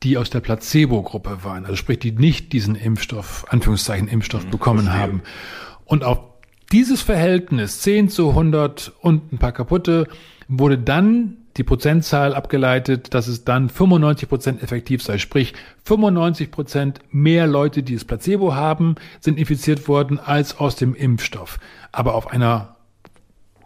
die 0.03 0.17
aus 0.17 0.29
der 0.29 0.39
Placebo-Gruppe 0.39 1.43
waren, 1.43 1.65
also 1.65 1.75
sprich, 1.75 1.99
die 1.99 2.11
nicht 2.11 2.53
diesen 2.53 2.75
Impfstoff, 2.75 3.45
Anführungszeichen 3.49 4.07
Impfstoff 4.07 4.45
mhm, 4.45 4.51
bekommen 4.51 4.83
verstehe. 4.83 5.01
haben. 5.01 5.21
Und 5.85 6.03
auf 6.03 6.19
dieses 6.71 7.01
Verhältnis 7.01 7.81
10 7.81 8.09
zu 8.09 8.29
100 8.29 8.93
und 9.01 9.33
ein 9.33 9.37
paar 9.37 9.51
kaputte 9.51 10.07
wurde 10.47 10.77
dann 10.77 11.37
die 11.57 11.63
Prozentzahl 11.63 12.33
abgeleitet, 12.33 13.13
dass 13.13 13.27
es 13.27 13.43
dann 13.43 13.69
95 13.69 14.29
Prozent 14.29 14.63
effektiv 14.63 15.03
sei. 15.03 15.17
Sprich, 15.17 15.53
95 15.83 16.49
Prozent 16.49 17.01
mehr 17.11 17.45
Leute, 17.45 17.83
die 17.83 17.93
das 17.93 18.05
Placebo 18.05 18.55
haben, 18.55 18.95
sind 19.19 19.37
infiziert 19.37 19.87
worden 19.87 20.19
als 20.19 20.57
aus 20.57 20.77
dem 20.77 20.95
Impfstoff. 20.95 21.59
Aber 21.91 22.15
auf 22.15 22.31
einer 22.31 22.77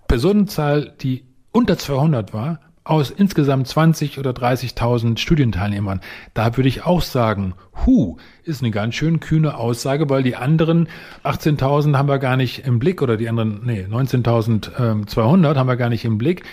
Personenzahl, 0.08 0.94
die 1.02 1.26
unter 1.52 1.78
200 1.78 2.34
war, 2.34 2.60
aus 2.86 3.10
insgesamt 3.10 3.68
20 3.68 4.20
oder 4.20 4.32
30.000 4.32 5.18
Studienteilnehmern. 5.18 6.02
Da 6.34 6.56
würde 6.56 6.70
ich 6.70 6.86
auch 6.86 7.02
sagen, 7.02 7.56
hu, 7.86 8.18
ist 8.44 8.62
eine 8.62 8.72
ganz 8.72 8.96
schön 8.96 9.20
kühne 9.20 9.58
Aussage, 9.58 10.10
weil 10.10 10.24
die 10.24 10.36
anderen 10.36 10.88
18.000 11.24 11.98
haben 11.98 12.08
wir 12.08 12.20
gar 12.20 12.38
nicht 12.38 12.66
im 12.66 12.80
Blick 12.80 13.02
oder 13.02 13.18
die 13.18 13.28
anderen, 13.28 13.62
nee, 13.66 13.86
19.200 13.90 15.56
haben 15.56 15.68
wir 15.68 15.76
gar 15.76 15.90
nicht 15.90 16.06
im 16.06 16.20
Blick. 16.20 16.44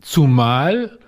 Zumal 0.00 0.98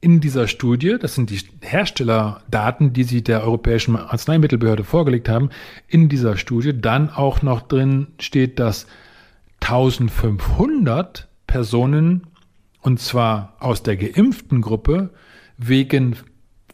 in 0.00 0.20
dieser 0.20 0.48
Studie, 0.48 0.96
das 1.00 1.14
sind 1.14 1.30
die 1.30 1.38
Herstellerdaten, 1.60 2.92
die 2.92 3.04
sie 3.04 3.22
der 3.22 3.44
Europäischen 3.44 3.96
Arzneimittelbehörde 3.96 4.82
vorgelegt 4.82 5.28
haben, 5.28 5.50
in 5.86 6.08
dieser 6.08 6.36
Studie 6.36 6.78
dann 6.78 7.08
auch 7.08 7.42
noch 7.42 7.62
drin 7.62 8.08
steht, 8.18 8.58
dass 8.58 8.88
1500 9.60 11.28
Personen, 11.46 12.26
und 12.82 13.00
zwar 13.00 13.56
aus 13.60 13.82
der 13.82 13.96
geimpften 13.96 14.60
Gruppe, 14.60 15.10
wegen 15.56 16.16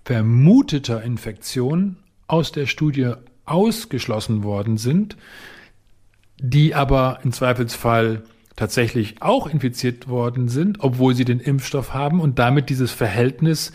vermuteter 0.04 1.02
Infektion 1.02 1.96
aus 2.26 2.50
der 2.50 2.66
Studie 2.66 3.12
ausgeschlossen 3.44 4.42
worden 4.42 4.78
sind, 4.78 5.16
die 6.40 6.74
aber 6.74 7.20
im 7.22 7.32
Zweifelsfall 7.32 8.22
tatsächlich 8.56 9.22
auch 9.22 9.46
infiziert 9.46 10.08
worden 10.08 10.48
sind, 10.48 10.80
obwohl 10.80 11.14
sie 11.14 11.24
den 11.24 11.40
Impfstoff 11.40 11.94
haben 11.94 12.20
und 12.20 12.38
damit 12.38 12.70
dieses 12.70 12.90
Verhältnis 12.90 13.72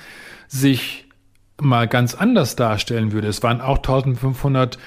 sich 0.47 1.05
mal 1.61 1.87
ganz 1.87 2.15
anders 2.15 2.55
darstellen 2.55 3.11
würde. 3.11 3.27
Es 3.27 3.43
waren 3.43 3.61
auch 3.61 3.77
1500 3.77 4.77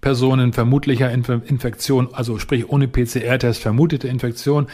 Personen 0.00 0.52
vermutlicher 0.52 1.10
Infektion, 1.10 2.12
also 2.12 2.38
sprich 2.38 2.68
ohne 2.68 2.86
PCR-Test 2.86 3.62
vermutete 3.62 4.08
Infektion, 4.08 4.66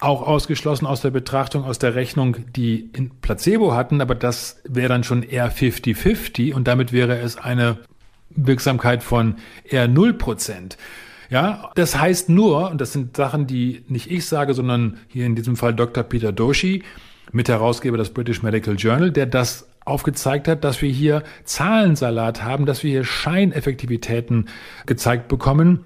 auch 0.00 0.22
ausgeschlossen 0.26 0.86
aus 0.86 1.00
der 1.00 1.10
Betrachtung, 1.10 1.64
aus 1.64 1.78
der 1.78 1.94
Rechnung, 1.94 2.36
die 2.56 2.90
in 2.92 3.10
Placebo 3.20 3.74
hatten, 3.74 4.00
aber 4.00 4.14
das 4.14 4.60
wäre 4.68 4.88
dann 4.88 5.04
schon 5.04 5.22
eher 5.22 5.52
50-50 5.52 6.54
und 6.54 6.66
damit 6.66 6.92
wäre 6.92 7.18
es 7.18 7.36
eine 7.36 7.78
Wirksamkeit 8.30 9.02
von 9.02 9.36
eher 9.64 9.88
0 9.88 10.14
Prozent. 10.14 10.76
Ja, 11.30 11.70
das 11.76 11.98
heißt 11.98 12.28
nur, 12.28 12.70
und 12.70 12.80
das 12.80 12.92
sind 12.92 13.16
Sachen, 13.16 13.46
die 13.46 13.84
nicht 13.88 14.10
ich 14.10 14.26
sage, 14.26 14.54
sondern 14.54 14.98
hier 15.08 15.24
in 15.24 15.34
diesem 15.34 15.56
Fall 15.56 15.74
Dr. 15.74 16.04
Peter 16.04 16.32
Doshi, 16.32 16.82
Mitherausgeber 17.30 17.96
des 17.96 18.10
British 18.10 18.42
Medical 18.42 18.74
Journal, 18.74 19.10
der 19.10 19.26
das 19.26 19.68
aufgezeigt 19.84 20.46
hat, 20.48 20.64
dass 20.64 20.82
wir 20.82 20.90
hier 20.90 21.22
Zahlensalat 21.44 22.42
haben, 22.42 22.66
dass 22.66 22.82
wir 22.82 22.90
hier 22.90 23.04
Scheineffektivitäten 23.04 24.48
gezeigt 24.86 25.28
bekommen, 25.28 25.84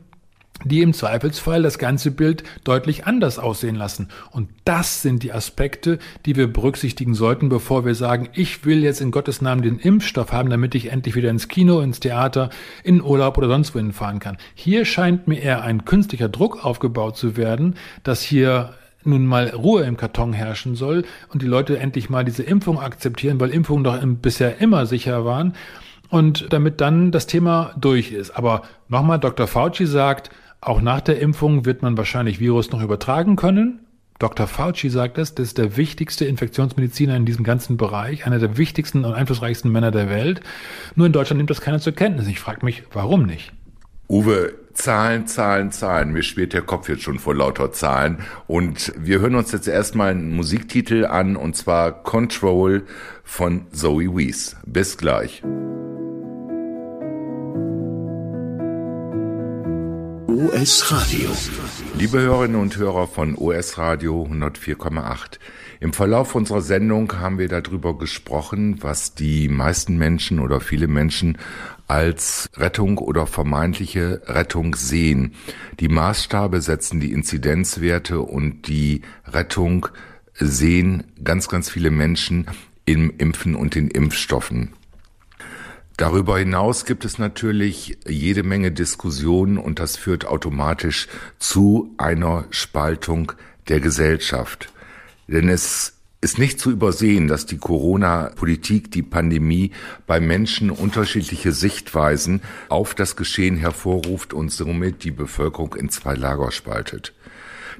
die 0.64 0.82
im 0.82 0.92
Zweifelsfall 0.92 1.62
das 1.62 1.78
ganze 1.78 2.10
Bild 2.10 2.42
deutlich 2.64 3.06
anders 3.06 3.38
aussehen 3.38 3.76
lassen. 3.76 4.08
Und 4.30 4.48
das 4.64 5.02
sind 5.02 5.22
die 5.22 5.32
Aspekte, 5.32 5.98
die 6.24 6.36
wir 6.36 6.52
berücksichtigen 6.52 7.14
sollten, 7.14 7.48
bevor 7.48 7.84
wir 7.84 7.94
sagen, 7.94 8.28
ich 8.32 8.64
will 8.64 8.82
jetzt 8.82 9.00
in 9.00 9.10
Gottes 9.10 9.42
Namen 9.42 9.62
den 9.62 9.78
Impfstoff 9.78 10.32
haben, 10.32 10.50
damit 10.50 10.74
ich 10.74 10.90
endlich 10.90 11.14
wieder 11.14 11.30
ins 11.30 11.48
Kino, 11.48 11.80
ins 11.80 12.00
Theater, 12.00 12.50
in 12.82 13.02
Urlaub 13.02 13.38
oder 13.38 13.48
sonst 13.48 13.74
wohin 13.74 13.92
fahren 13.92 14.18
kann. 14.18 14.38
Hier 14.54 14.84
scheint 14.84 15.28
mir 15.28 15.40
eher 15.40 15.62
ein 15.62 15.84
künstlicher 15.84 16.28
Druck 16.28 16.64
aufgebaut 16.64 17.16
zu 17.16 17.36
werden, 17.36 17.76
dass 18.02 18.22
hier 18.22 18.74
nun 19.04 19.24
mal 19.24 19.48
Ruhe 19.50 19.84
im 19.84 19.96
Karton 19.96 20.32
herrschen 20.32 20.74
soll 20.74 21.04
und 21.32 21.42
die 21.42 21.46
Leute 21.46 21.78
endlich 21.78 22.10
mal 22.10 22.24
diese 22.24 22.42
Impfung 22.42 22.80
akzeptieren, 22.80 23.38
weil 23.40 23.50
Impfungen 23.50 23.84
doch 23.84 23.98
bisher 24.04 24.60
immer 24.60 24.86
sicher 24.86 25.24
waren 25.24 25.54
und 26.10 26.52
damit 26.52 26.80
dann 26.80 27.12
das 27.12 27.26
Thema 27.26 27.72
durch 27.78 28.12
ist. 28.12 28.32
Aber 28.32 28.62
nochmal, 28.88 29.18
Dr. 29.18 29.46
Fauci 29.46 29.86
sagt, 29.86 30.30
auch 30.66 30.80
nach 30.80 31.00
der 31.00 31.20
Impfung 31.20 31.64
wird 31.64 31.82
man 31.82 31.96
wahrscheinlich 31.96 32.40
Virus 32.40 32.72
noch 32.72 32.82
übertragen 32.82 33.36
können. 33.36 33.80
Dr. 34.18 34.46
Fauci 34.46 34.88
sagt 34.88 35.18
es, 35.18 35.34
das 35.34 35.48
ist 35.48 35.58
der 35.58 35.76
wichtigste 35.76 36.24
Infektionsmediziner 36.24 37.14
in 37.16 37.24
diesem 37.24 37.44
ganzen 37.44 37.76
Bereich, 37.76 38.26
einer 38.26 38.38
der 38.38 38.56
wichtigsten 38.56 39.04
und 39.04 39.14
einflussreichsten 39.14 39.70
Männer 39.70 39.90
der 39.90 40.08
Welt. 40.08 40.40
Nur 40.96 41.06
in 41.06 41.12
Deutschland 41.12 41.38
nimmt 41.38 41.50
das 41.50 41.60
keiner 41.60 41.78
zur 41.78 41.92
Kenntnis. 41.92 42.26
Ich 42.26 42.40
frage 42.40 42.64
mich, 42.64 42.82
warum 42.92 43.26
nicht? 43.26 43.52
Uwe, 44.08 44.54
Zahlen, 44.72 45.26
Zahlen, 45.26 45.70
Zahlen. 45.70 46.12
Mir 46.12 46.22
schwirrt 46.22 46.52
der 46.52 46.62
Kopf 46.62 46.88
jetzt 46.88 47.02
schon 47.02 47.18
vor 47.18 47.34
lauter 47.34 47.72
Zahlen. 47.72 48.18
Und 48.48 48.92
wir 48.98 49.20
hören 49.20 49.34
uns 49.36 49.52
jetzt 49.52 49.68
erstmal 49.68 50.10
einen 50.10 50.34
Musiktitel 50.34 51.04
an, 51.04 51.36
und 51.36 51.56
zwar 51.56 52.02
Control 52.02 52.84
von 53.22 53.66
Zoe 53.72 54.16
Wees. 54.16 54.56
Bis 54.64 54.96
gleich. 54.96 55.42
OS 60.36 60.92
Radio. 60.92 61.30
Liebe 61.96 62.20
Hörerinnen 62.20 62.60
und 62.60 62.76
Hörer 62.76 63.06
von 63.06 63.36
OS 63.36 63.78
Radio 63.78 64.28
104,8. 64.30 65.38
Im 65.80 65.94
Verlauf 65.94 66.34
unserer 66.34 66.60
Sendung 66.60 67.10
haben 67.14 67.38
wir 67.38 67.48
darüber 67.48 67.96
gesprochen, 67.96 68.76
was 68.82 69.14
die 69.14 69.48
meisten 69.48 69.96
Menschen 69.96 70.38
oder 70.40 70.60
viele 70.60 70.88
Menschen 70.88 71.38
als 71.88 72.50
Rettung 72.54 72.98
oder 72.98 73.26
vermeintliche 73.26 74.20
Rettung 74.26 74.74
sehen. 74.74 75.32
Die 75.80 75.88
Maßstabe 75.88 76.60
setzen 76.60 77.00
die 77.00 77.12
Inzidenzwerte 77.12 78.20
und 78.20 78.68
die 78.68 79.00
Rettung 79.26 79.88
sehen 80.34 81.04
ganz, 81.24 81.48
ganz 81.48 81.70
viele 81.70 81.90
Menschen 81.90 82.46
im 82.84 83.10
Impfen 83.16 83.54
und 83.54 83.74
den 83.74 83.88
Impfstoffen. 83.88 84.74
Darüber 85.96 86.38
hinaus 86.38 86.84
gibt 86.84 87.06
es 87.06 87.18
natürlich 87.18 87.96
jede 88.06 88.42
Menge 88.42 88.70
Diskussionen 88.70 89.56
und 89.56 89.78
das 89.78 89.96
führt 89.96 90.26
automatisch 90.26 91.08
zu 91.38 91.94
einer 91.96 92.44
Spaltung 92.50 93.32
der 93.68 93.80
Gesellschaft. 93.80 94.70
Denn 95.26 95.48
es 95.48 95.94
ist 96.20 96.38
nicht 96.38 96.60
zu 96.60 96.70
übersehen, 96.70 97.28
dass 97.28 97.46
die 97.46 97.56
Corona-Politik, 97.56 98.90
die 98.90 99.02
Pandemie 99.02 99.70
bei 100.06 100.20
Menschen 100.20 100.70
unterschiedliche 100.70 101.52
Sichtweisen 101.52 102.42
auf 102.68 102.94
das 102.94 103.16
Geschehen 103.16 103.56
hervorruft 103.56 104.34
und 104.34 104.50
somit 104.50 105.02
die 105.02 105.10
Bevölkerung 105.10 105.74
in 105.74 105.88
zwei 105.88 106.14
Lager 106.14 106.52
spaltet. 106.52 107.14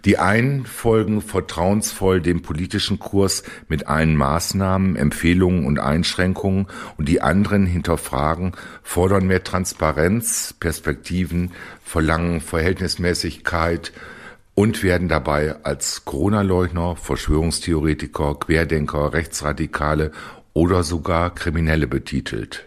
Die 0.04 0.18
einen 0.18 0.66
folgen 0.66 1.22
vertrauensvoll 1.22 2.20
dem 2.20 2.42
politischen 2.42 2.98
Kurs 2.98 3.42
mit 3.68 3.86
allen 3.86 4.16
Maßnahmen, 4.16 4.96
Empfehlungen 4.96 5.64
und 5.64 5.78
Einschränkungen 5.78 6.66
und 6.96 7.08
die 7.08 7.20
anderen 7.22 7.66
hinterfragen, 7.66 8.52
fordern 8.82 9.26
mehr 9.26 9.42
Transparenz, 9.42 10.54
Perspektiven, 10.58 11.52
verlangen 11.82 12.40
Verhältnismäßigkeit 12.40 13.92
und 14.54 14.82
werden 14.82 15.08
dabei 15.08 15.56
als 15.64 16.04
Corona-Leugner, 16.04 16.96
Verschwörungstheoretiker, 16.96 18.36
Querdenker, 18.36 19.12
Rechtsradikale 19.12 20.12
oder 20.54 20.82
sogar 20.82 21.34
Kriminelle 21.34 21.86
betitelt. 21.86 22.66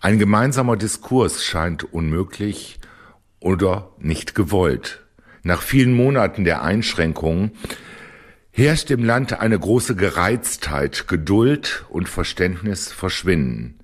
Ein 0.00 0.18
gemeinsamer 0.18 0.76
Diskurs 0.76 1.44
scheint 1.44 1.84
unmöglich 1.84 2.80
oder 3.38 3.90
nicht 3.98 4.34
gewollt. 4.34 5.01
Nach 5.42 5.62
vielen 5.62 5.92
Monaten 5.92 6.44
der 6.44 6.62
Einschränkungen 6.62 7.52
herrscht 8.52 8.90
im 8.90 9.04
Land 9.04 9.40
eine 9.40 9.58
große 9.58 9.96
Gereiztheit, 9.96 11.08
Geduld 11.08 11.84
und 11.88 12.08
Verständnis 12.08 12.92
verschwinden. 12.92 13.78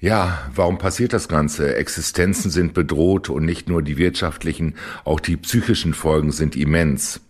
Ja, 0.00 0.48
warum 0.54 0.78
passiert 0.78 1.12
das 1.12 1.28
Ganze? 1.28 1.74
Existenzen 1.76 2.50
sind 2.50 2.72
bedroht 2.72 3.28
und 3.30 3.44
nicht 3.44 3.68
nur 3.68 3.82
die 3.82 3.98
wirtschaftlichen, 3.98 4.74
auch 5.04 5.20
die 5.20 5.36
psychischen 5.36 5.92
Folgen 5.92 6.30
sind 6.32 6.56
immens. 6.56 7.20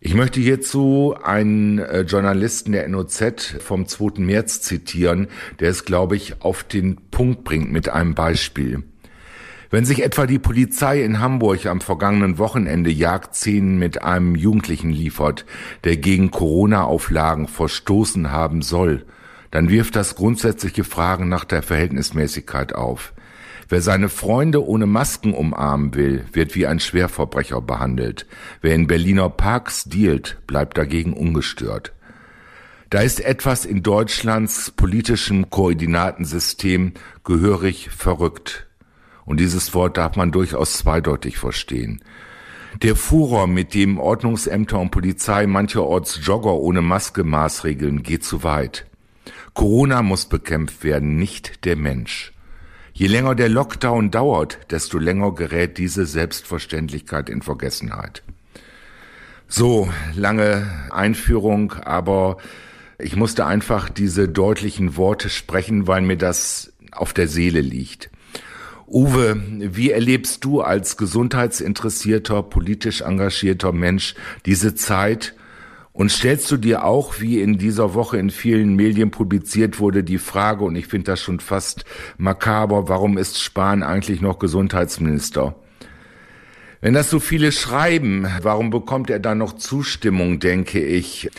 Ich 0.00 0.14
möchte 0.14 0.40
hierzu 0.40 1.16
einen 1.22 1.78
äh, 1.78 2.02
Journalisten 2.02 2.72
der 2.72 2.88
NOZ 2.88 3.56
vom 3.60 3.86
2. 3.86 4.20
März 4.20 4.60
zitieren, 4.60 5.26
der 5.58 5.70
es, 5.70 5.84
glaube 5.84 6.14
ich, 6.14 6.40
auf 6.40 6.62
den 6.62 6.96
Punkt 7.10 7.42
bringt 7.42 7.72
mit 7.72 7.88
einem 7.88 8.14
Beispiel. 8.14 8.84
Wenn 9.70 9.84
sich 9.84 10.02
etwa 10.02 10.26
die 10.26 10.38
Polizei 10.38 11.02
in 11.02 11.20
Hamburg 11.20 11.66
am 11.66 11.82
vergangenen 11.82 12.38
Wochenende 12.38 12.90
Jagdszenen 12.90 13.78
mit 13.78 14.02
einem 14.02 14.34
Jugendlichen 14.34 14.90
liefert, 14.90 15.44
der 15.84 15.98
gegen 15.98 16.30
Corona-Auflagen 16.30 17.48
verstoßen 17.48 18.32
haben 18.32 18.62
soll, 18.62 19.04
dann 19.50 19.68
wirft 19.68 19.96
das 19.96 20.14
grundsätzliche 20.14 20.84
Fragen 20.84 21.28
nach 21.28 21.44
der 21.44 21.62
Verhältnismäßigkeit 21.62 22.74
auf. 22.74 23.12
Wer 23.68 23.82
seine 23.82 24.08
Freunde 24.08 24.66
ohne 24.66 24.86
Masken 24.86 25.34
umarmen 25.34 25.94
will, 25.94 26.24
wird 26.32 26.54
wie 26.54 26.66
ein 26.66 26.80
Schwerverbrecher 26.80 27.60
behandelt. 27.60 28.26
Wer 28.62 28.74
in 28.74 28.86
Berliner 28.86 29.28
Parks 29.28 29.84
dealt, 29.84 30.38
bleibt 30.46 30.78
dagegen 30.78 31.12
ungestört. 31.12 31.92
Da 32.88 33.02
ist 33.02 33.20
etwas 33.20 33.66
in 33.66 33.82
Deutschlands 33.82 34.70
politischem 34.70 35.50
Koordinatensystem 35.50 36.94
gehörig 37.22 37.90
verrückt. 37.90 38.67
Und 39.28 39.40
dieses 39.40 39.74
Wort 39.74 39.98
darf 39.98 40.16
man 40.16 40.32
durchaus 40.32 40.78
zweideutig 40.78 41.36
verstehen. 41.36 42.00
Der 42.80 42.96
Furor, 42.96 43.46
mit 43.46 43.74
dem 43.74 43.98
Ordnungsämter 43.98 44.80
und 44.80 44.90
Polizei 44.90 45.46
mancherorts 45.46 46.20
Jogger 46.22 46.54
ohne 46.54 46.80
Maske 46.80 47.24
maßregeln, 47.24 48.02
geht 48.02 48.24
zu 48.24 48.42
weit. 48.42 48.86
Corona 49.52 50.00
muss 50.00 50.24
bekämpft 50.24 50.82
werden, 50.82 51.16
nicht 51.16 51.66
der 51.66 51.76
Mensch. 51.76 52.32
Je 52.94 53.06
länger 53.06 53.34
der 53.34 53.50
Lockdown 53.50 54.10
dauert, 54.10 54.60
desto 54.70 54.96
länger 54.96 55.34
gerät 55.34 55.76
diese 55.76 56.06
Selbstverständlichkeit 56.06 57.28
in 57.28 57.42
Vergessenheit. 57.42 58.22
So, 59.46 59.90
lange 60.14 60.88
Einführung, 60.90 61.74
aber 61.74 62.38
ich 62.98 63.14
musste 63.14 63.44
einfach 63.44 63.90
diese 63.90 64.26
deutlichen 64.26 64.96
Worte 64.96 65.28
sprechen, 65.28 65.86
weil 65.86 66.00
mir 66.00 66.16
das 66.16 66.72
auf 66.92 67.12
der 67.12 67.28
Seele 67.28 67.60
liegt. 67.60 68.10
Uwe, 68.90 69.40
wie 69.58 69.90
erlebst 69.90 70.44
du 70.44 70.60
als 70.60 70.96
gesundheitsinteressierter, 70.96 72.42
politisch 72.42 73.02
engagierter 73.02 73.72
Mensch 73.72 74.14
diese 74.46 74.74
Zeit 74.74 75.34
Und 75.98 76.12
stellst 76.12 76.48
du 76.52 76.58
dir 76.58 76.84
auch, 76.84 77.18
wie 77.18 77.40
in 77.40 77.58
dieser 77.58 77.92
Woche 77.92 78.18
in 78.18 78.30
vielen 78.30 78.76
Medien 78.76 79.10
publiziert 79.10 79.80
wurde, 79.80 80.04
die 80.04 80.18
Frage, 80.18 80.62
und 80.62 80.76
ich 80.76 80.86
finde 80.86 81.10
das 81.10 81.20
schon 81.20 81.40
fast 81.40 81.84
makaber, 82.18 82.88
warum 82.88 83.18
ist 83.18 83.42
Spahn 83.42 83.82
eigentlich 83.82 84.20
noch 84.20 84.38
Gesundheitsminister? 84.38 85.56
Wenn 86.80 86.94
das 86.94 87.10
so 87.10 87.18
viele 87.18 87.50
schreiben, 87.50 88.28
warum 88.42 88.70
bekommt 88.70 89.10
er 89.10 89.18
da 89.18 89.34
noch 89.34 89.54
Zustimmung, 89.54 90.38
denke 90.38 90.78
ich. 90.78 91.30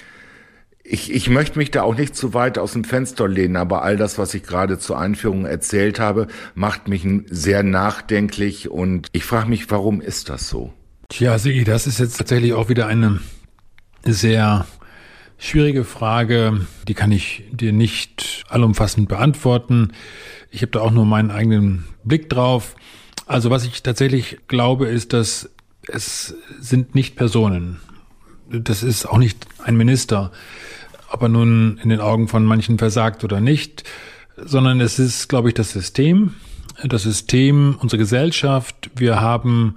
Ich, 0.91 1.13
ich 1.13 1.29
möchte 1.29 1.59
mich 1.59 1.69
da 1.69 1.83
auch 1.83 1.95
nicht 1.95 2.15
zu 2.15 2.33
weit 2.33 2.57
aus 2.57 2.73
dem 2.73 2.83
Fenster 2.83 3.27
lehnen, 3.27 3.57
aber 3.57 3.83
all 3.83 3.95
das, 3.95 4.17
was 4.17 4.33
ich 4.33 4.41
gerade 4.41 4.79
zur 4.79 4.97
Einführung 4.97 5.45
erzählt 5.45 5.99
habe, 5.99 6.25
macht 6.55 6.87
mich 6.87 7.07
sehr 7.29 7.61
nachdenklich 7.61 8.71
und 8.71 9.07
ich 9.11 9.23
frage 9.23 9.49
mich, 9.49 9.69
warum 9.69 10.01
ist 10.01 10.29
das 10.29 10.49
so? 10.49 10.73
Tja, 11.07 11.37
Sigi, 11.37 11.63
das 11.63 11.85
ist 11.85 11.99
jetzt 11.99 12.17
tatsächlich 12.17 12.53
auch 12.53 12.69
wieder 12.69 12.87
eine 12.87 13.19
sehr 14.03 14.65
schwierige 15.37 15.83
Frage. 15.83 16.65
Die 16.87 16.95
kann 16.95 17.11
ich 17.11 17.43
dir 17.51 17.71
nicht 17.71 18.43
allumfassend 18.49 19.07
beantworten. 19.07 19.91
Ich 20.49 20.63
habe 20.63 20.71
da 20.71 20.79
auch 20.81 20.91
nur 20.91 21.05
meinen 21.05 21.29
eigenen 21.29 21.85
Blick 22.03 22.31
drauf. 22.31 22.75
Also 23.27 23.51
was 23.51 23.63
ich 23.63 23.83
tatsächlich 23.83 24.39
glaube, 24.47 24.87
ist, 24.87 25.13
dass 25.13 25.51
es 25.87 26.35
sind 26.59 26.95
nicht 26.95 27.15
Personen. 27.15 27.79
Das 28.49 28.81
ist 28.81 29.05
auch 29.05 29.19
nicht 29.19 29.45
ein 29.63 29.77
Minister, 29.77 30.31
ob 31.11 31.21
er 31.21 31.29
nun 31.29 31.79
in 31.83 31.89
den 31.89 32.01
Augen 32.01 32.27
von 32.27 32.45
manchen 32.45 32.77
versagt 32.77 33.23
oder 33.23 33.39
nicht, 33.39 33.83
sondern 34.37 34.79
es 34.81 34.99
ist, 34.99 35.27
glaube 35.27 35.49
ich, 35.49 35.53
das 35.53 35.71
System, 35.71 36.35
das 36.83 37.03
System, 37.03 37.77
unsere 37.79 37.97
Gesellschaft. 37.97 38.89
Wir 38.95 39.19
haben 39.19 39.75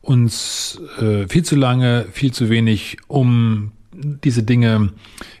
uns 0.00 0.80
äh, 1.00 1.26
viel 1.28 1.44
zu 1.44 1.56
lange, 1.56 2.06
viel 2.12 2.32
zu 2.32 2.50
wenig 2.50 2.98
um 3.06 3.72
diese 3.92 4.42
Dinge 4.42 4.92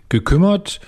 gekümmert, 0.08 0.80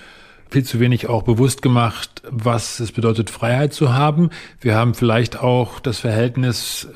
viel 0.49 0.63
zu 0.63 0.79
wenig 0.79 1.07
auch 1.07 1.23
bewusst 1.23 1.61
gemacht, 1.61 2.21
was 2.29 2.79
es 2.79 2.91
bedeutet, 2.91 3.29
Freiheit 3.29 3.73
zu 3.73 3.93
haben. 3.93 4.29
Wir 4.61 4.75
haben 4.75 4.93
vielleicht 4.93 5.39
auch 5.39 5.79
das 5.79 5.99
Verhältnis 5.99 6.87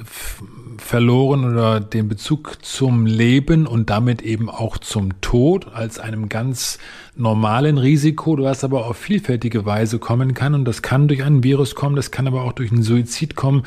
verloren 0.80 1.46
oder 1.46 1.80
den 1.80 2.08
Bezug 2.08 2.58
zum 2.64 3.06
Leben 3.06 3.68
und 3.68 3.90
damit 3.90 4.22
eben 4.22 4.50
auch 4.50 4.78
zum 4.78 5.22
Tod 5.22 5.68
als 5.74 6.00
einem 6.00 6.30
ganz 6.30 6.80
normalen 7.16 7.78
Risiko, 7.78 8.38
was 8.38 8.64
aber 8.64 8.86
auf 8.86 8.98
vielfältige 8.98 9.66
Weise 9.66 10.00
kommen 10.00 10.34
kann. 10.34 10.54
Und 10.56 10.66
das 10.66 10.82
kann 10.82 11.08
durch 11.08 11.24
einen 11.24 11.44
Virus 11.44 11.76
kommen, 11.76 11.96
das 11.96 12.12
kann 12.12 12.28
aber 12.28 12.44
auch 12.44 12.54
durch 12.54 12.72
einen 12.72 12.84
Suizid 12.84 13.36
kommen, 13.36 13.64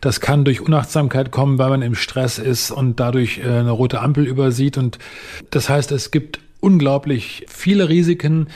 das 0.00 0.20
kann 0.20 0.44
durch 0.44 0.60
Unachtsamkeit 0.60 1.30
kommen, 1.30 1.58
weil 1.58 1.70
man 1.70 1.82
im 1.82 1.94
Stress 1.94 2.38
ist 2.38 2.70
und 2.70 3.00
dadurch 3.00 3.38
äh, 3.38 3.42
eine 3.42 3.70
rote 3.70 4.00
Ampel 4.00 4.26
übersieht. 4.26 4.78
Und 4.78 4.98
das 5.50 5.68
heißt, 5.68 5.92
es 5.92 6.10
gibt 6.10 6.40
unglaublich 6.60 7.44
viele 7.48 7.88
Risiken, 7.88 8.48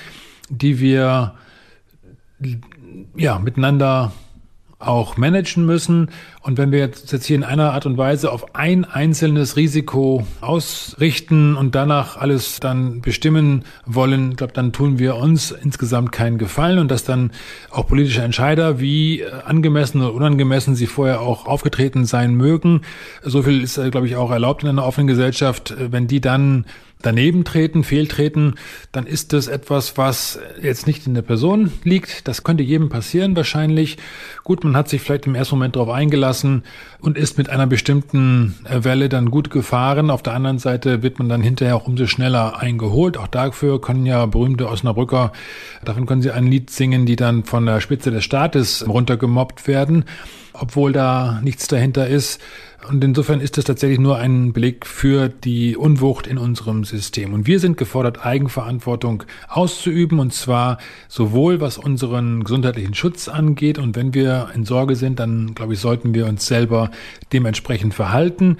die 0.48 0.80
wir 0.80 1.34
ja 3.16 3.38
miteinander 3.38 4.12
auch 4.78 5.16
managen 5.16 5.66
müssen. 5.66 6.10
Und 6.40 6.56
wenn 6.56 6.70
wir 6.70 6.78
jetzt 6.78 7.24
hier 7.24 7.36
in 7.36 7.44
einer 7.44 7.72
Art 7.72 7.84
und 7.84 7.98
Weise 7.98 8.30
auf 8.30 8.54
ein 8.54 8.84
einzelnes 8.84 9.56
Risiko 9.56 10.24
ausrichten 10.40 11.56
und 11.56 11.74
danach 11.74 12.16
alles 12.16 12.60
dann 12.60 13.00
bestimmen 13.00 13.64
wollen, 13.86 14.30
ich 14.30 14.36
glaube, 14.36 14.52
dann 14.52 14.72
tun 14.72 14.98
wir 14.98 15.16
uns 15.16 15.50
insgesamt 15.50 16.12
keinen 16.12 16.38
Gefallen 16.38 16.78
und 16.78 16.90
dass 16.90 17.02
dann 17.02 17.32
auch 17.70 17.88
politische 17.88 18.22
Entscheider, 18.22 18.78
wie 18.78 19.24
angemessen 19.44 20.00
oder 20.00 20.14
unangemessen 20.14 20.76
sie 20.76 20.86
vorher 20.86 21.20
auch 21.20 21.46
aufgetreten 21.46 22.04
sein 22.04 22.34
mögen, 22.34 22.82
so 23.22 23.42
viel 23.42 23.62
ist, 23.62 23.80
glaube 23.90 24.06
ich, 24.06 24.16
auch 24.16 24.30
erlaubt 24.30 24.62
in 24.62 24.68
einer 24.68 24.86
offenen 24.86 25.08
Gesellschaft, 25.08 25.74
wenn 25.76 26.06
die 26.06 26.20
dann 26.20 26.66
daneben 27.02 27.44
treten, 27.44 27.84
fehltreten, 27.84 28.54
dann 28.92 29.06
ist 29.06 29.32
das 29.32 29.46
etwas, 29.46 29.96
was 29.96 30.38
jetzt 30.60 30.86
nicht 30.86 31.06
in 31.06 31.14
der 31.14 31.22
Person 31.22 31.72
liegt. 31.84 32.26
Das 32.26 32.42
könnte 32.42 32.62
jedem 32.62 32.88
passieren 32.88 33.36
wahrscheinlich. 33.36 33.98
Gut, 34.44 34.64
man 34.64 34.76
hat 34.76 34.88
sich 34.88 35.02
vielleicht 35.02 35.26
im 35.26 35.34
ersten 35.34 35.56
Moment 35.56 35.76
darauf 35.76 35.90
eingelassen 35.90 36.64
und 37.00 37.16
ist 37.16 37.38
mit 37.38 37.50
einer 37.50 37.66
bestimmten 37.66 38.56
äh, 38.64 38.82
Welle 38.84 39.08
dann 39.08 39.30
gut 39.30 39.50
gefahren. 39.50 40.10
Auf 40.10 40.22
der 40.22 40.34
anderen 40.34 40.58
Seite 40.58 41.02
wird 41.02 41.18
man 41.18 41.28
dann 41.28 41.42
hinterher 41.42 41.76
auch 41.76 41.86
umso 41.86 42.06
schneller 42.06 42.58
eingeholt. 42.58 43.16
Auch 43.16 43.28
dafür 43.28 43.80
können 43.80 44.06
ja 44.06 44.26
berühmte 44.26 44.68
Osnabrücker, 44.68 45.32
davon 45.84 46.06
können 46.06 46.22
sie 46.22 46.30
ein 46.30 46.46
Lied 46.46 46.70
singen, 46.70 47.06
die 47.06 47.16
dann 47.16 47.44
von 47.44 47.66
der 47.66 47.80
Spitze 47.80 48.10
des 48.10 48.24
Staates 48.24 48.86
runtergemobbt 48.88 49.68
werden, 49.68 50.04
obwohl 50.58 50.92
da 50.92 51.40
nichts 51.42 51.68
dahinter 51.68 52.06
ist. 52.06 52.40
Und 52.88 53.02
insofern 53.02 53.40
ist 53.40 53.58
das 53.58 53.64
tatsächlich 53.64 53.98
nur 53.98 54.16
ein 54.18 54.52
Beleg 54.52 54.86
für 54.86 55.28
die 55.28 55.76
Unwucht 55.76 56.26
in 56.26 56.38
unserem 56.38 56.84
System. 56.84 57.34
Und 57.34 57.46
wir 57.46 57.60
sind 57.60 57.76
gefordert, 57.76 58.24
Eigenverantwortung 58.24 59.24
auszuüben, 59.48 60.20
und 60.20 60.32
zwar 60.32 60.78
sowohl 61.08 61.60
was 61.60 61.76
unseren 61.76 62.44
gesundheitlichen 62.44 62.94
Schutz 62.94 63.28
angeht. 63.28 63.78
Und 63.78 63.96
wenn 63.96 64.14
wir 64.14 64.50
in 64.54 64.64
Sorge 64.64 64.96
sind, 64.96 65.18
dann, 65.18 65.54
glaube 65.54 65.74
ich, 65.74 65.80
sollten 65.80 66.14
wir 66.14 66.26
uns 66.26 66.46
selber 66.46 66.90
dementsprechend 67.32 67.94
verhalten. 67.94 68.58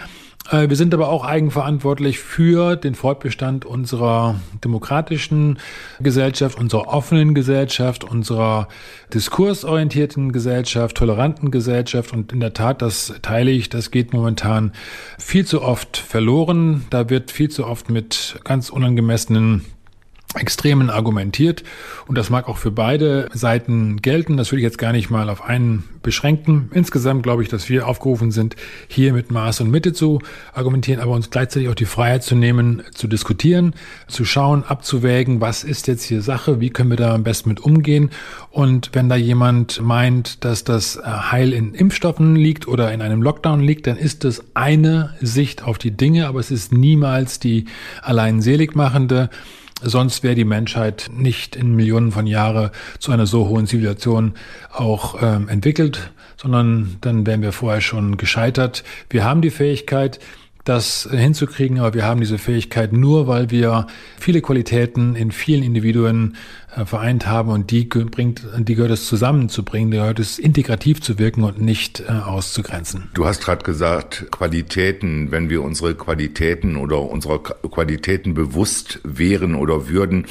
Äh, 0.51 0.69
wir 0.69 0.77
sind 0.77 0.95
aber 0.95 1.09
auch 1.09 1.25
eigenverantwortlich 1.25 2.19
für 2.19 2.77
den 2.77 2.95
Fortbestand 2.95 3.65
unserer 3.65 4.41
demokratischen 4.65 5.59
Gesellschaft, 6.01 6.59
unserer 6.59 6.89
offenen 6.89 7.35
Gesellschaft, 7.35 8.05
unserer 8.05 8.69
diskursorientierten 9.13 10.33
Gesellschaft, 10.33 10.97
toleranten 10.97 11.51
Gesellschaft. 11.51 12.13
Und 12.13 12.33
in 12.33 12.41
der 12.41 12.55
Tat, 12.55 12.83
das 12.83 13.15
teile 13.23 13.51
ich, 13.51 13.69
das 13.69 13.91
geht 13.91 14.13
momentan 14.13 14.73
viel 15.19 15.45
zu 15.45 15.63
oft 15.63 15.97
verloren. 15.97 16.87
Da 16.91 17.11
wird 17.11 17.31
viel 17.31 17.51
zu 17.51 17.67
oft 17.67 17.91
mit 17.91 18.41
ganz 18.45 18.71
unangemessenen 18.71 19.65
Extremen 20.35 20.91
argumentiert 20.91 21.65
und 22.07 22.19
das 22.19 22.29
mag 22.29 22.49
auch 22.49 22.59
für 22.59 22.71
beide 22.71 23.31
Seiten 23.33 24.03
gelten. 24.03 24.37
Das 24.37 24.53
will 24.53 24.59
ich 24.59 24.63
jetzt 24.63 24.77
gar 24.77 24.93
nicht 24.93 25.09
mal 25.09 25.31
auf 25.31 25.43
einen 25.43 25.85
beschränken. 26.03 26.71
Insgesamt 26.75 27.23
glaube 27.23 27.43
ich, 27.43 27.49
dass 27.49 27.71
wir 27.71 27.89
aufgerufen 27.89 28.31
sind, 28.31 28.55
hier 28.89 29.15
mit 29.15 29.31
Maß 29.31 29.63
und 29.63 29.71
Mitte 29.71 29.95
zu 29.95 30.21
argumentieren, 30.53 31.01
aber 31.01 31.13
uns 31.13 31.31
gleichzeitig 31.31 31.71
auch 31.71 31.75
die 31.75 31.87
Freiheit 31.87 32.25
zu 32.25 32.35
nehmen, 32.35 32.83
zu 32.95 33.09
diskutieren, 33.09 33.75
zu 34.07 34.27
schauen, 34.27 34.65
abzuwägen, 34.65 35.41
was 35.41 35.65
ist 35.65 35.87
jetzt 35.87 36.05
hier 36.05 36.21
Sache, 36.21 36.61
wie 36.61 36.71
können 36.71 36.91
wir 36.91 36.99
da 36.99 37.15
am 37.15 37.25
besten 37.25 37.49
mit 37.49 37.61
umgehen. 37.61 38.11
Und 38.51 38.91
wenn 38.93 39.09
da 39.09 39.17
jemand 39.17 39.81
meint, 39.81 40.45
dass 40.45 40.63
das 40.63 40.97
äh, 40.97 41.03
Heil 41.05 41.55
in 41.55 41.73
Impfstoffen 41.73 42.37
liegt 42.37 42.69
oder 42.69 42.93
in 42.93 43.01
einem 43.01 43.23
Lockdown 43.23 43.61
liegt, 43.61 43.87
dann 43.87 43.97
ist 43.97 44.25
das 44.25 44.45
eine 44.53 45.15
Sicht 45.23 45.65
auf 45.65 45.79
die 45.79 45.93
Dinge, 45.93 46.29
aber 46.29 46.41
es 46.41 46.51
ist 46.51 46.71
niemals 46.71 47.41
die 47.41 47.65
allein 48.03 48.43
selig 48.43 48.77
machende. 48.77 49.31
Sonst 49.81 50.23
wäre 50.23 50.35
die 50.35 50.45
Menschheit 50.45 51.09
nicht 51.13 51.55
in 51.55 51.75
Millionen 51.77 52.11
von 52.11 52.27
Jahren 52.27 52.71
zu 52.99 53.13
einer 53.13 53.27
so 53.27 53.49
hohen 53.49 53.67
Zivilisation 53.67 54.35
auch 54.73 55.23
ähm, 55.23 55.49
entwickelt, 55.49 56.11
sondern 56.37 56.97
dann 57.01 57.27
wären 57.27 57.43
wir 57.43 57.53
vorher 57.53 57.81
schon 57.81 58.17
gescheitert. 58.17 58.83
Wir 59.09 59.25
haben 59.25 59.41
die 59.41 59.51
Fähigkeit, 59.51 60.19
das 60.69 61.09
hinzukriegen, 61.11 61.79
aber 61.79 61.95
wir 61.95 62.05
haben 62.05 62.21
diese 62.21 62.39
Fähigkeit 62.39 62.93
nur, 62.93 63.27
weil 63.27 63.51
wir 63.51 63.87
viele 64.19 64.41
Qualitäten 64.41 65.17
in 65.17 65.33
vielen 65.33 65.63
Individuen 65.63 66.37
äh, 66.77 66.85
vereint 66.85 67.27
haben 67.27 67.51
und 67.51 67.71
die 67.71 67.85
bringt, 67.87 68.43
die 68.59 68.75
gehört 68.75 68.93
es 68.93 69.07
zusammenzubringen, 69.07 69.91
die 69.91 69.97
gehört 69.97 70.19
es 70.19 70.39
integrativ 70.39 71.01
zu 71.01 71.19
wirken 71.19 71.45
und 71.45 71.61
nicht 71.61 72.01
äh, 72.01 72.13
auszugrenzen. 72.13 73.11
Du 73.15 73.25
hast 73.25 73.43
gerade 73.43 73.65
gesagt, 73.65 74.27
Qualitäten, 74.31 75.31
wenn 75.31 75.49
wir 75.49 75.63
unsere 75.63 75.95
Qualitäten 75.95 76.77
oder 76.77 77.01
unserer 77.01 77.43
Qualitäten 77.43 78.35
bewusst 78.35 79.01
wären 79.05 79.55
oder 79.55 79.89
würden, 79.89 80.27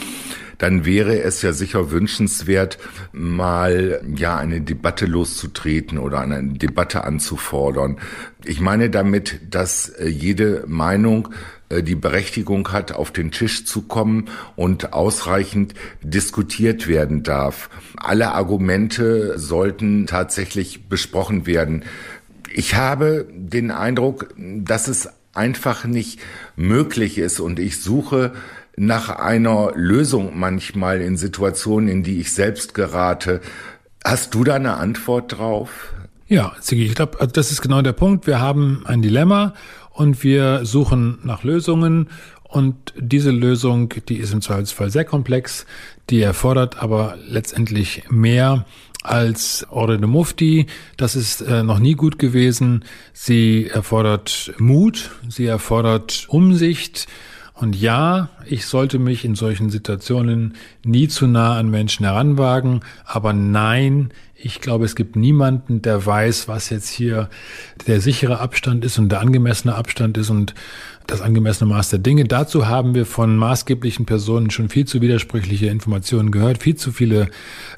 dann 0.57 0.85
wäre 0.85 1.21
es 1.21 1.41
ja 1.41 1.53
sicher 1.53 1.91
wünschenswert, 1.91 2.77
mal 3.11 4.01
ja 4.15 4.37
eine 4.37 4.61
Debatte 4.61 5.05
loszutreten 5.05 5.97
oder 5.97 6.21
eine 6.21 6.43
Debatte 6.43 7.03
anzufordern. 7.03 7.99
Ich 8.43 8.59
meine 8.59 8.89
damit, 8.89 9.39
dass 9.49 9.89
äh, 9.89 10.07
jede 10.07 10.63
Meinung 10.67 11.29
äh, 11.69 11.83
die 11.83 11.95
Berechtigung 11.95 12.71
hat, 12.71 12.91
auf 12.91 13.11
den 13.11 13.31
Tisch 13.31 13.65
zu 13.65 13.83
kommen 13.83 14.29
und 14.55 14.93
ausreichend 14.93 15.73
diskutiert 16.01 16.87
werden 16.87 17.23
darf. 17.23 17.69
Alle 17.97 18.31
Argumente 18.31 19.37
sollten 19.37 20.07
tatsächlich 20.07 20.87
besprochen 20.87 21.45
werden. 21.45 21.83
Ich 22.53 22.75
habe 22.75 23.27
den 23.31 23.71
Eindruck, 23.71 24.33
dass 24.37 24.87
es 24.87 25.09
einfach 25.33 25.85
nicht 25.85 26.19
möglich 26.55 27.17
ist 27.17 27.39
und 27.39 27.59
ich 27.59 27.81
suche 27.81 28.33
nach 28.77 29.09
einer 29.09 29.71
Lösung 29.75 30.37
manchmal 30.37 31.01
in 31.01 31.17
Situationen, 31.17 31.89
in 31.89 32.03
die 32.03 32.19
ich 32.19 32.31
selbst 32.31 32.73
gerate. 32.75 33.41
Hast 34.05 34.33
du 34.35 34.43
da 34.43 34.53
eine 34.53 34.75
Antwort 34.75 35.37
drauf? 35.37 35.93
Ja, 36.27 36.53
Sigi, 36.61 36.85
ich 36.85 36.95
glaube, 36.95 37.19
also 37.19 37.31
das 37.31 37.51
ist 37.51 37.61
genau 37.61 37.81
der 37.81 37.93
Punkt. 37.93 38.27
Wir 38.27 38.39
haben 38.39 38.83
ein 38.85 39.01
Dilemma 39.01 39.55
und 39.91 40.23
wir 40.23 40.65
suchen 40.65 41.19
nach 41.23 41.43
Lösungen. 41.43 42.09
Und 42.43 42.93
diese 42.95 43.31
Lösung, 43.31 43.93
die 44.07 44.17
ist 44.17 44.31
im 44.31 44.41
Zweifelsfall 44.41 44.89
sehr 44.89 45.05
komplex, 45.05 45.65
die 46.09 46.21
erfordert 46.21 46.81
aber 46.81 47.17
letztendlich 47.27 48.03
mehr 48.09 48.65
als 49.03 49.65
Ordre 49.69 49.97
de 49.97 50.07
Mufti. 50.07 50.67
Das 50.97 51.15
ist 51.15 51.41
äh, 51.41 51.63
noch 51.63 51.79
nie 51.79 51.95
gut 51.95 52.19
gewesen. 52.19 52.85
Sie 53.11 53.67
erfordert 53.67 54.53
Mut, 54.59 55.11
sie 55.27 55.45
erfordert 55.45 56.27
Umsicht, 56.29 57.07
Und 57.59 57.75
ja, 57.75 58.29
ich 58.45 58.67
sollte 58.67 58.99
mich 58.99 59.25
in 59.25 59.33
solchen 59.33 59.71
Situationen 59.71 60.53
nie 60.85 61.07
zu 61.07 61.25
nah 61.25 61.57
an 61.57 61.69
Menschen 61.69 62.05
heranwagen, 62.05 62.81
aber 63.03 63.33
nein, 63.33 64.11
ich 64.35 64.61
glaube, 64.61 64.85
es 64.85 64.95
gibt 64.95 65.15
niemanden, 65.15 65.81
der 65.81 66.05
weiß, 66.05 66.47
was 66.47 66.69
jetzt 66.69 66.89
hier 66.89 67.29
der 67.87 67.99
sichere 67.99 68.39
Abstand 68.39 68.85
ist 68.85 68.99
und 68.99 69.09
der 69.09 69.21
angemessene 69.21 69.73
Abstand 69.73 70.17
ist. 70.19 70.29
Und 70.29 70.53
das 71.07 71.21
angemessene 71.21 71.69
Maß 71.69 71.89
der 71.89 71.99
Dinge. 71.99 72.25
Dazu 72.25 72.67
haben 72.67 72.93
wir 72.93 73.05
von 73.05 73.37
maßgeblichen 73.37 74.05
Personen 74.05 74.51
schon 74.51 74.69
viel 74.69 74.85
zu 74.85 75.01
widersprüchliche 75.01 75.67
Informationen 75.67 76.31
gehört. 76.31 76.61
Viel 76.61 76.75
zu 76.75 76.91
viele 76.91 77.29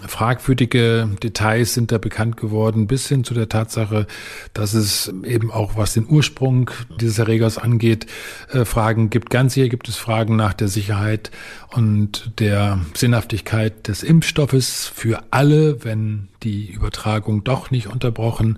fragwürdige 0.06 1.10
Details 1.22 1.74
sind 1.74 1.92
da 1.92 1.98
bekannt 2.00 2.38
geworden, 2.38 2.88
bis 2.88 3.08
hin 3.08 3.24
zu 3.24 3.34
der 3.34 3.48
Tatsache, 3.48 4.08
dass 4.54 4.74
es 4.74 5.14
eben 5.24 5.52
auch, 5.52 5.78
was 5.78 5.94
den 5.94 6.08
Ursprung 6.08 6.72
dieses 7.00 7.20
Erregers 7.20 7.58
angeht, 7.58 8.08
äh, 8.52 8.66
Fragen 8.66 9.10
gibt. 9.10 9.30
Ganz 9.30 9.54
sicher 9.54 9.70
gibt 9.70 9.88
es 9.88 9.96
Fragen 9.96 10.36
nach 10.36 10.54
der 10.54 10.68
Sicherheit 10.68 11.32
und 11.70 12.32
der 12.40 12.80
Sinnhaftigkeit 12.96 13.88
des 13.88 14.02
Impfstoffes 14.02 14.88
für 14.88 15.24
alle, 15.30 15.84
wenn 15.84 16.30
die 16.42 16.72
Übertragung 16.72 17.44
doch 17.44 17.70
nicht 17.70 17.88
unterbrochen 17.88 18.58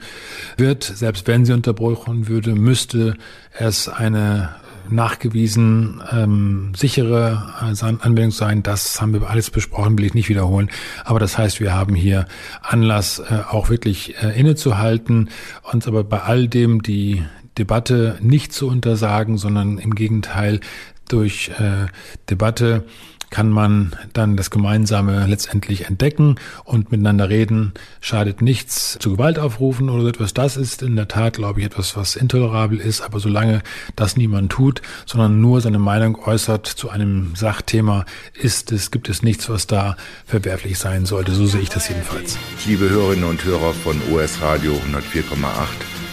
wird. 0.55 0.83
Selbst 0.83 1.27
wenn 1.27 1.45
sie 1.45 1.53
unterbrochen 1.53 2.27
würde, 2.27 2.55
müsste 2.55 3.15
es 3.57 3.89
eine 3.89 4.60
nachgewiesen 4.91 6.01
ähm, 6.11 6.73
sichere 6.75 7.53
äh, 7.61 7.83
Anwendung 7.83 8.31
sein. 8.31 8.63
Das 8.63 9.01
haben 9.01 9.13
wir 9.13 9.29
alles 9.29 9.49
besprochen, 9.49 9.97
will 9.97 10.05
ich 10.05 10.13
nicht 10.13 10.29
wiederholen. 10.29 10.69
Aber 11.03 11.19
das 11.19 11.37
heißt, 11.37 11.59
wir 11.59 11.73
haben 11.73 11.95
hier 11.95 12.25
Anlass, 12.61 13.19
äh, 13.19 13.39
auch 13.49 13.69
wirklich 13.69 14.15
äh, 14.21 14.39
innezuhalten, 14.39 15.29
uns 15.71 15.87
aber 15.87 16.03
bei 16.03 16.21
all 16.21 16.47
dem 16.47 16.81
die 16.81 17.23
Debatte 17.57 18.17
nicht 18.21 18.53
zu 18.53 18.67
untersagen, 18.67 19.37
sondern 19.37 19.77
im 19.77 19.95
Gegenteil 19.95 20.59
durch 21.07 21.51
äh, 21.59 21.87
Debatte 22.29 22.85
kann 23.31 23.49
man 23.49 23.95
dann 24.13 24.37
das 24.37 24.51
Gemeinsame 24.51 25.25
letztendlich 25.25 25.85
entdecken 25.85 26.35
und 26.65 26.91
miteinander 26.91 27.29
reden. 27.29 27.73
Schadet 28.01 28.41
nichts 28.41 28.99
zu 28.99 29.13
Gewalt 29.13 29.39
aufrufen 29.39 29.89
oder 29.89 30.03
so 30.03 30.09
etwas. 30.09 30.33
Das 30.33 30.57
ist 30.57 30.83
in 30.83 30.95
der 30.95 31.07
Tat, 31.07 31.37
glaube 31.37 31.61
ich, 31.61 31.65
etwas, 31.65 31.97
was 31.97 32.15
intolerabel 32.15 32.79
ist. 32.79 33.01
Aber 33.01 33.19
solange 33.19 33.63
das 33.95 34.17
niemand 34.17 34.51
tut, 34.51 34.81
sondern 35.05 35.41
nur 35.41 35.61
seine 35.61 35.79
Meinung 35.79 36.19
äußert 36.23 36.67
zu 36.67 36.89
einem 36.89 37.33
Sachthema, 37.35 38.05
ist 38.33 38.71
es, 38.71 38.91
gibt 38.91 39.09
es 39.09 39.23
nichts, 39.23 39.49
was 39.49 39.65
da 39.65 39.95
verwerflich 40.25 40.77
sein 40.77 41.05
sollte. 41.05 41.31
So 41.31 41.47
sehe 41.47 41.61
ich 41.61 41.69
das 41.69 41.87
jedenfalls. 41.87 42.37
Liebe 42.67 42.89
Hörerinnen 42.89 43.23
und 43.23 43.43
Hörer 43.45 43.73
von 43.73 43.99
OS 44.11 44.41
Radio 44.41 44.73
104,8, 44.73 45.23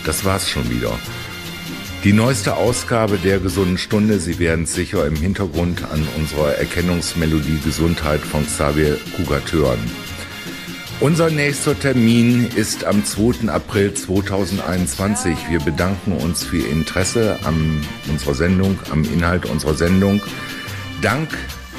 das 0.07 0.25
war's 0.25 0.49
schon 0.49 0.71
wieder. 0.71 0.93
Die 2.05 2.13
neueste 2.13 2.55
Ausgabe 2.55 3.19
der 3.19 3.41
gesunden 3.41 3.77
Stunde, 3.77 4.21
Sie 4.21 4.39
werden 4.39 4.67
sicher 4.67 5.05
im 5.05 5.17
Hintergrund 5.17 5.83
an 5.91 6.07
unserer 6.17 6.55
Erkennungsmelodie 6.55 7.59
Gesundheit 7.65 8.21
von 8.21 8.47
Xavier 8.47 8.97
Kugat 9.17 9.53
hören. 9.53 9.81
Unser 11.01 11.29
nächster 11.31 11.77
Termin 11.77 12.47
ist 12.55 12.85
am 12.85 13.05
2. 13.05 13.49
April 13.49 13.95
2021. 13.95 15.37
Wir 15.51 15.59
bedanken 15.59 16.13
uns 16.13 16.45
für 16.45 16.59
Ihr 16.59 16.71
Interesse 16.71 17.37
an 17.43 17.85
unserer 18.09 18.35
Sendung, 18.35 18.79
am 18.93 19.03
Inhalt 19.03 19.47
unserer 19.47 19.75
Sendung. 19.75 20.23
Dank, 21.03 21.37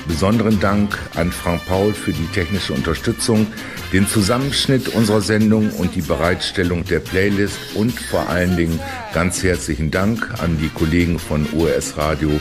besonderen 0.10 0.60
Dank 0.60 0.98
an 1.16 1.32
Frank 1.32 1.66
Paul 1.68 1.94
für 1.94 2.12
die 2.12 2.26
technische 2.34 2.74
Unterstützung 2.74 3.46
den 3.94 4.08
Zusammenschnitt 4.08 4.90
unserer 4.90 5.22
Sendung 5.22 5.70
und 5.70 5.96
die 5.96 6.02
Bereitstellung 6.02 6.84
der 6.84 7.00
Playlist 7.00 7.58
und 7.76 7.92
vor 7.92 8.28
allen 8.28 8.58
Dingen 8.58 8.80
ganz 9.14 9.44
herzlichen 9.44 9.92
Dank 9.92 10.42
an 10.42 10.58
die 10.60 10.70
Kollegen 10.70 11.20
von 11.20 11.48
OS 11.54 11.96
Radio 11.96 12.32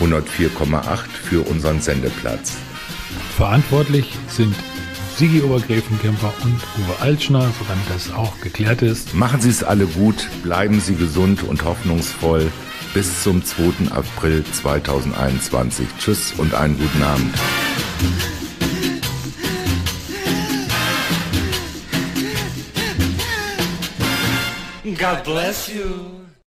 104,8 0.00 1.08
für 1.22 1.46
unseren 1.48 1.80
Sendeplatz. 1.80 2.56
Verantwortlich 3.36 4.16
sind 4.28 4.54
Sigi 5.16 5.42
Obergräfenkemper 5.42 6.32
und 6.44 6.54
Uwe 6.54 7.00
Altschner, 7.00 7.50
solange 7.58 7.82
das 7.92 8.10
auch 8.12 8.40
geklärt 8.40 8.82
ist. 8.82 9.14
Machen 9.14 9.40
Sie 9.40 9.50
es 9.50 9.62
alle 9.62 9.86
gut, 9.86 10.28
bleiben 10.42 10.80
Sie 10.80 10.94
gesund 10.94 11.42
und 11.42 11.64
hoffnungsvoll. 11.64 12.50
Bis 12.98 13.22
zum 13.22 13.44
2. 13.44 13.92
April 13.92 14.42
2021. 14.44 15.86
Tschüss 16.00 16.32
und 16.36 16.52
einen 16.52 16.76
guten 16.76 17.00
Abend. 17.04 17.32
God 24.98 25.22
bless 25.22 25.68
you. 25.68 26.17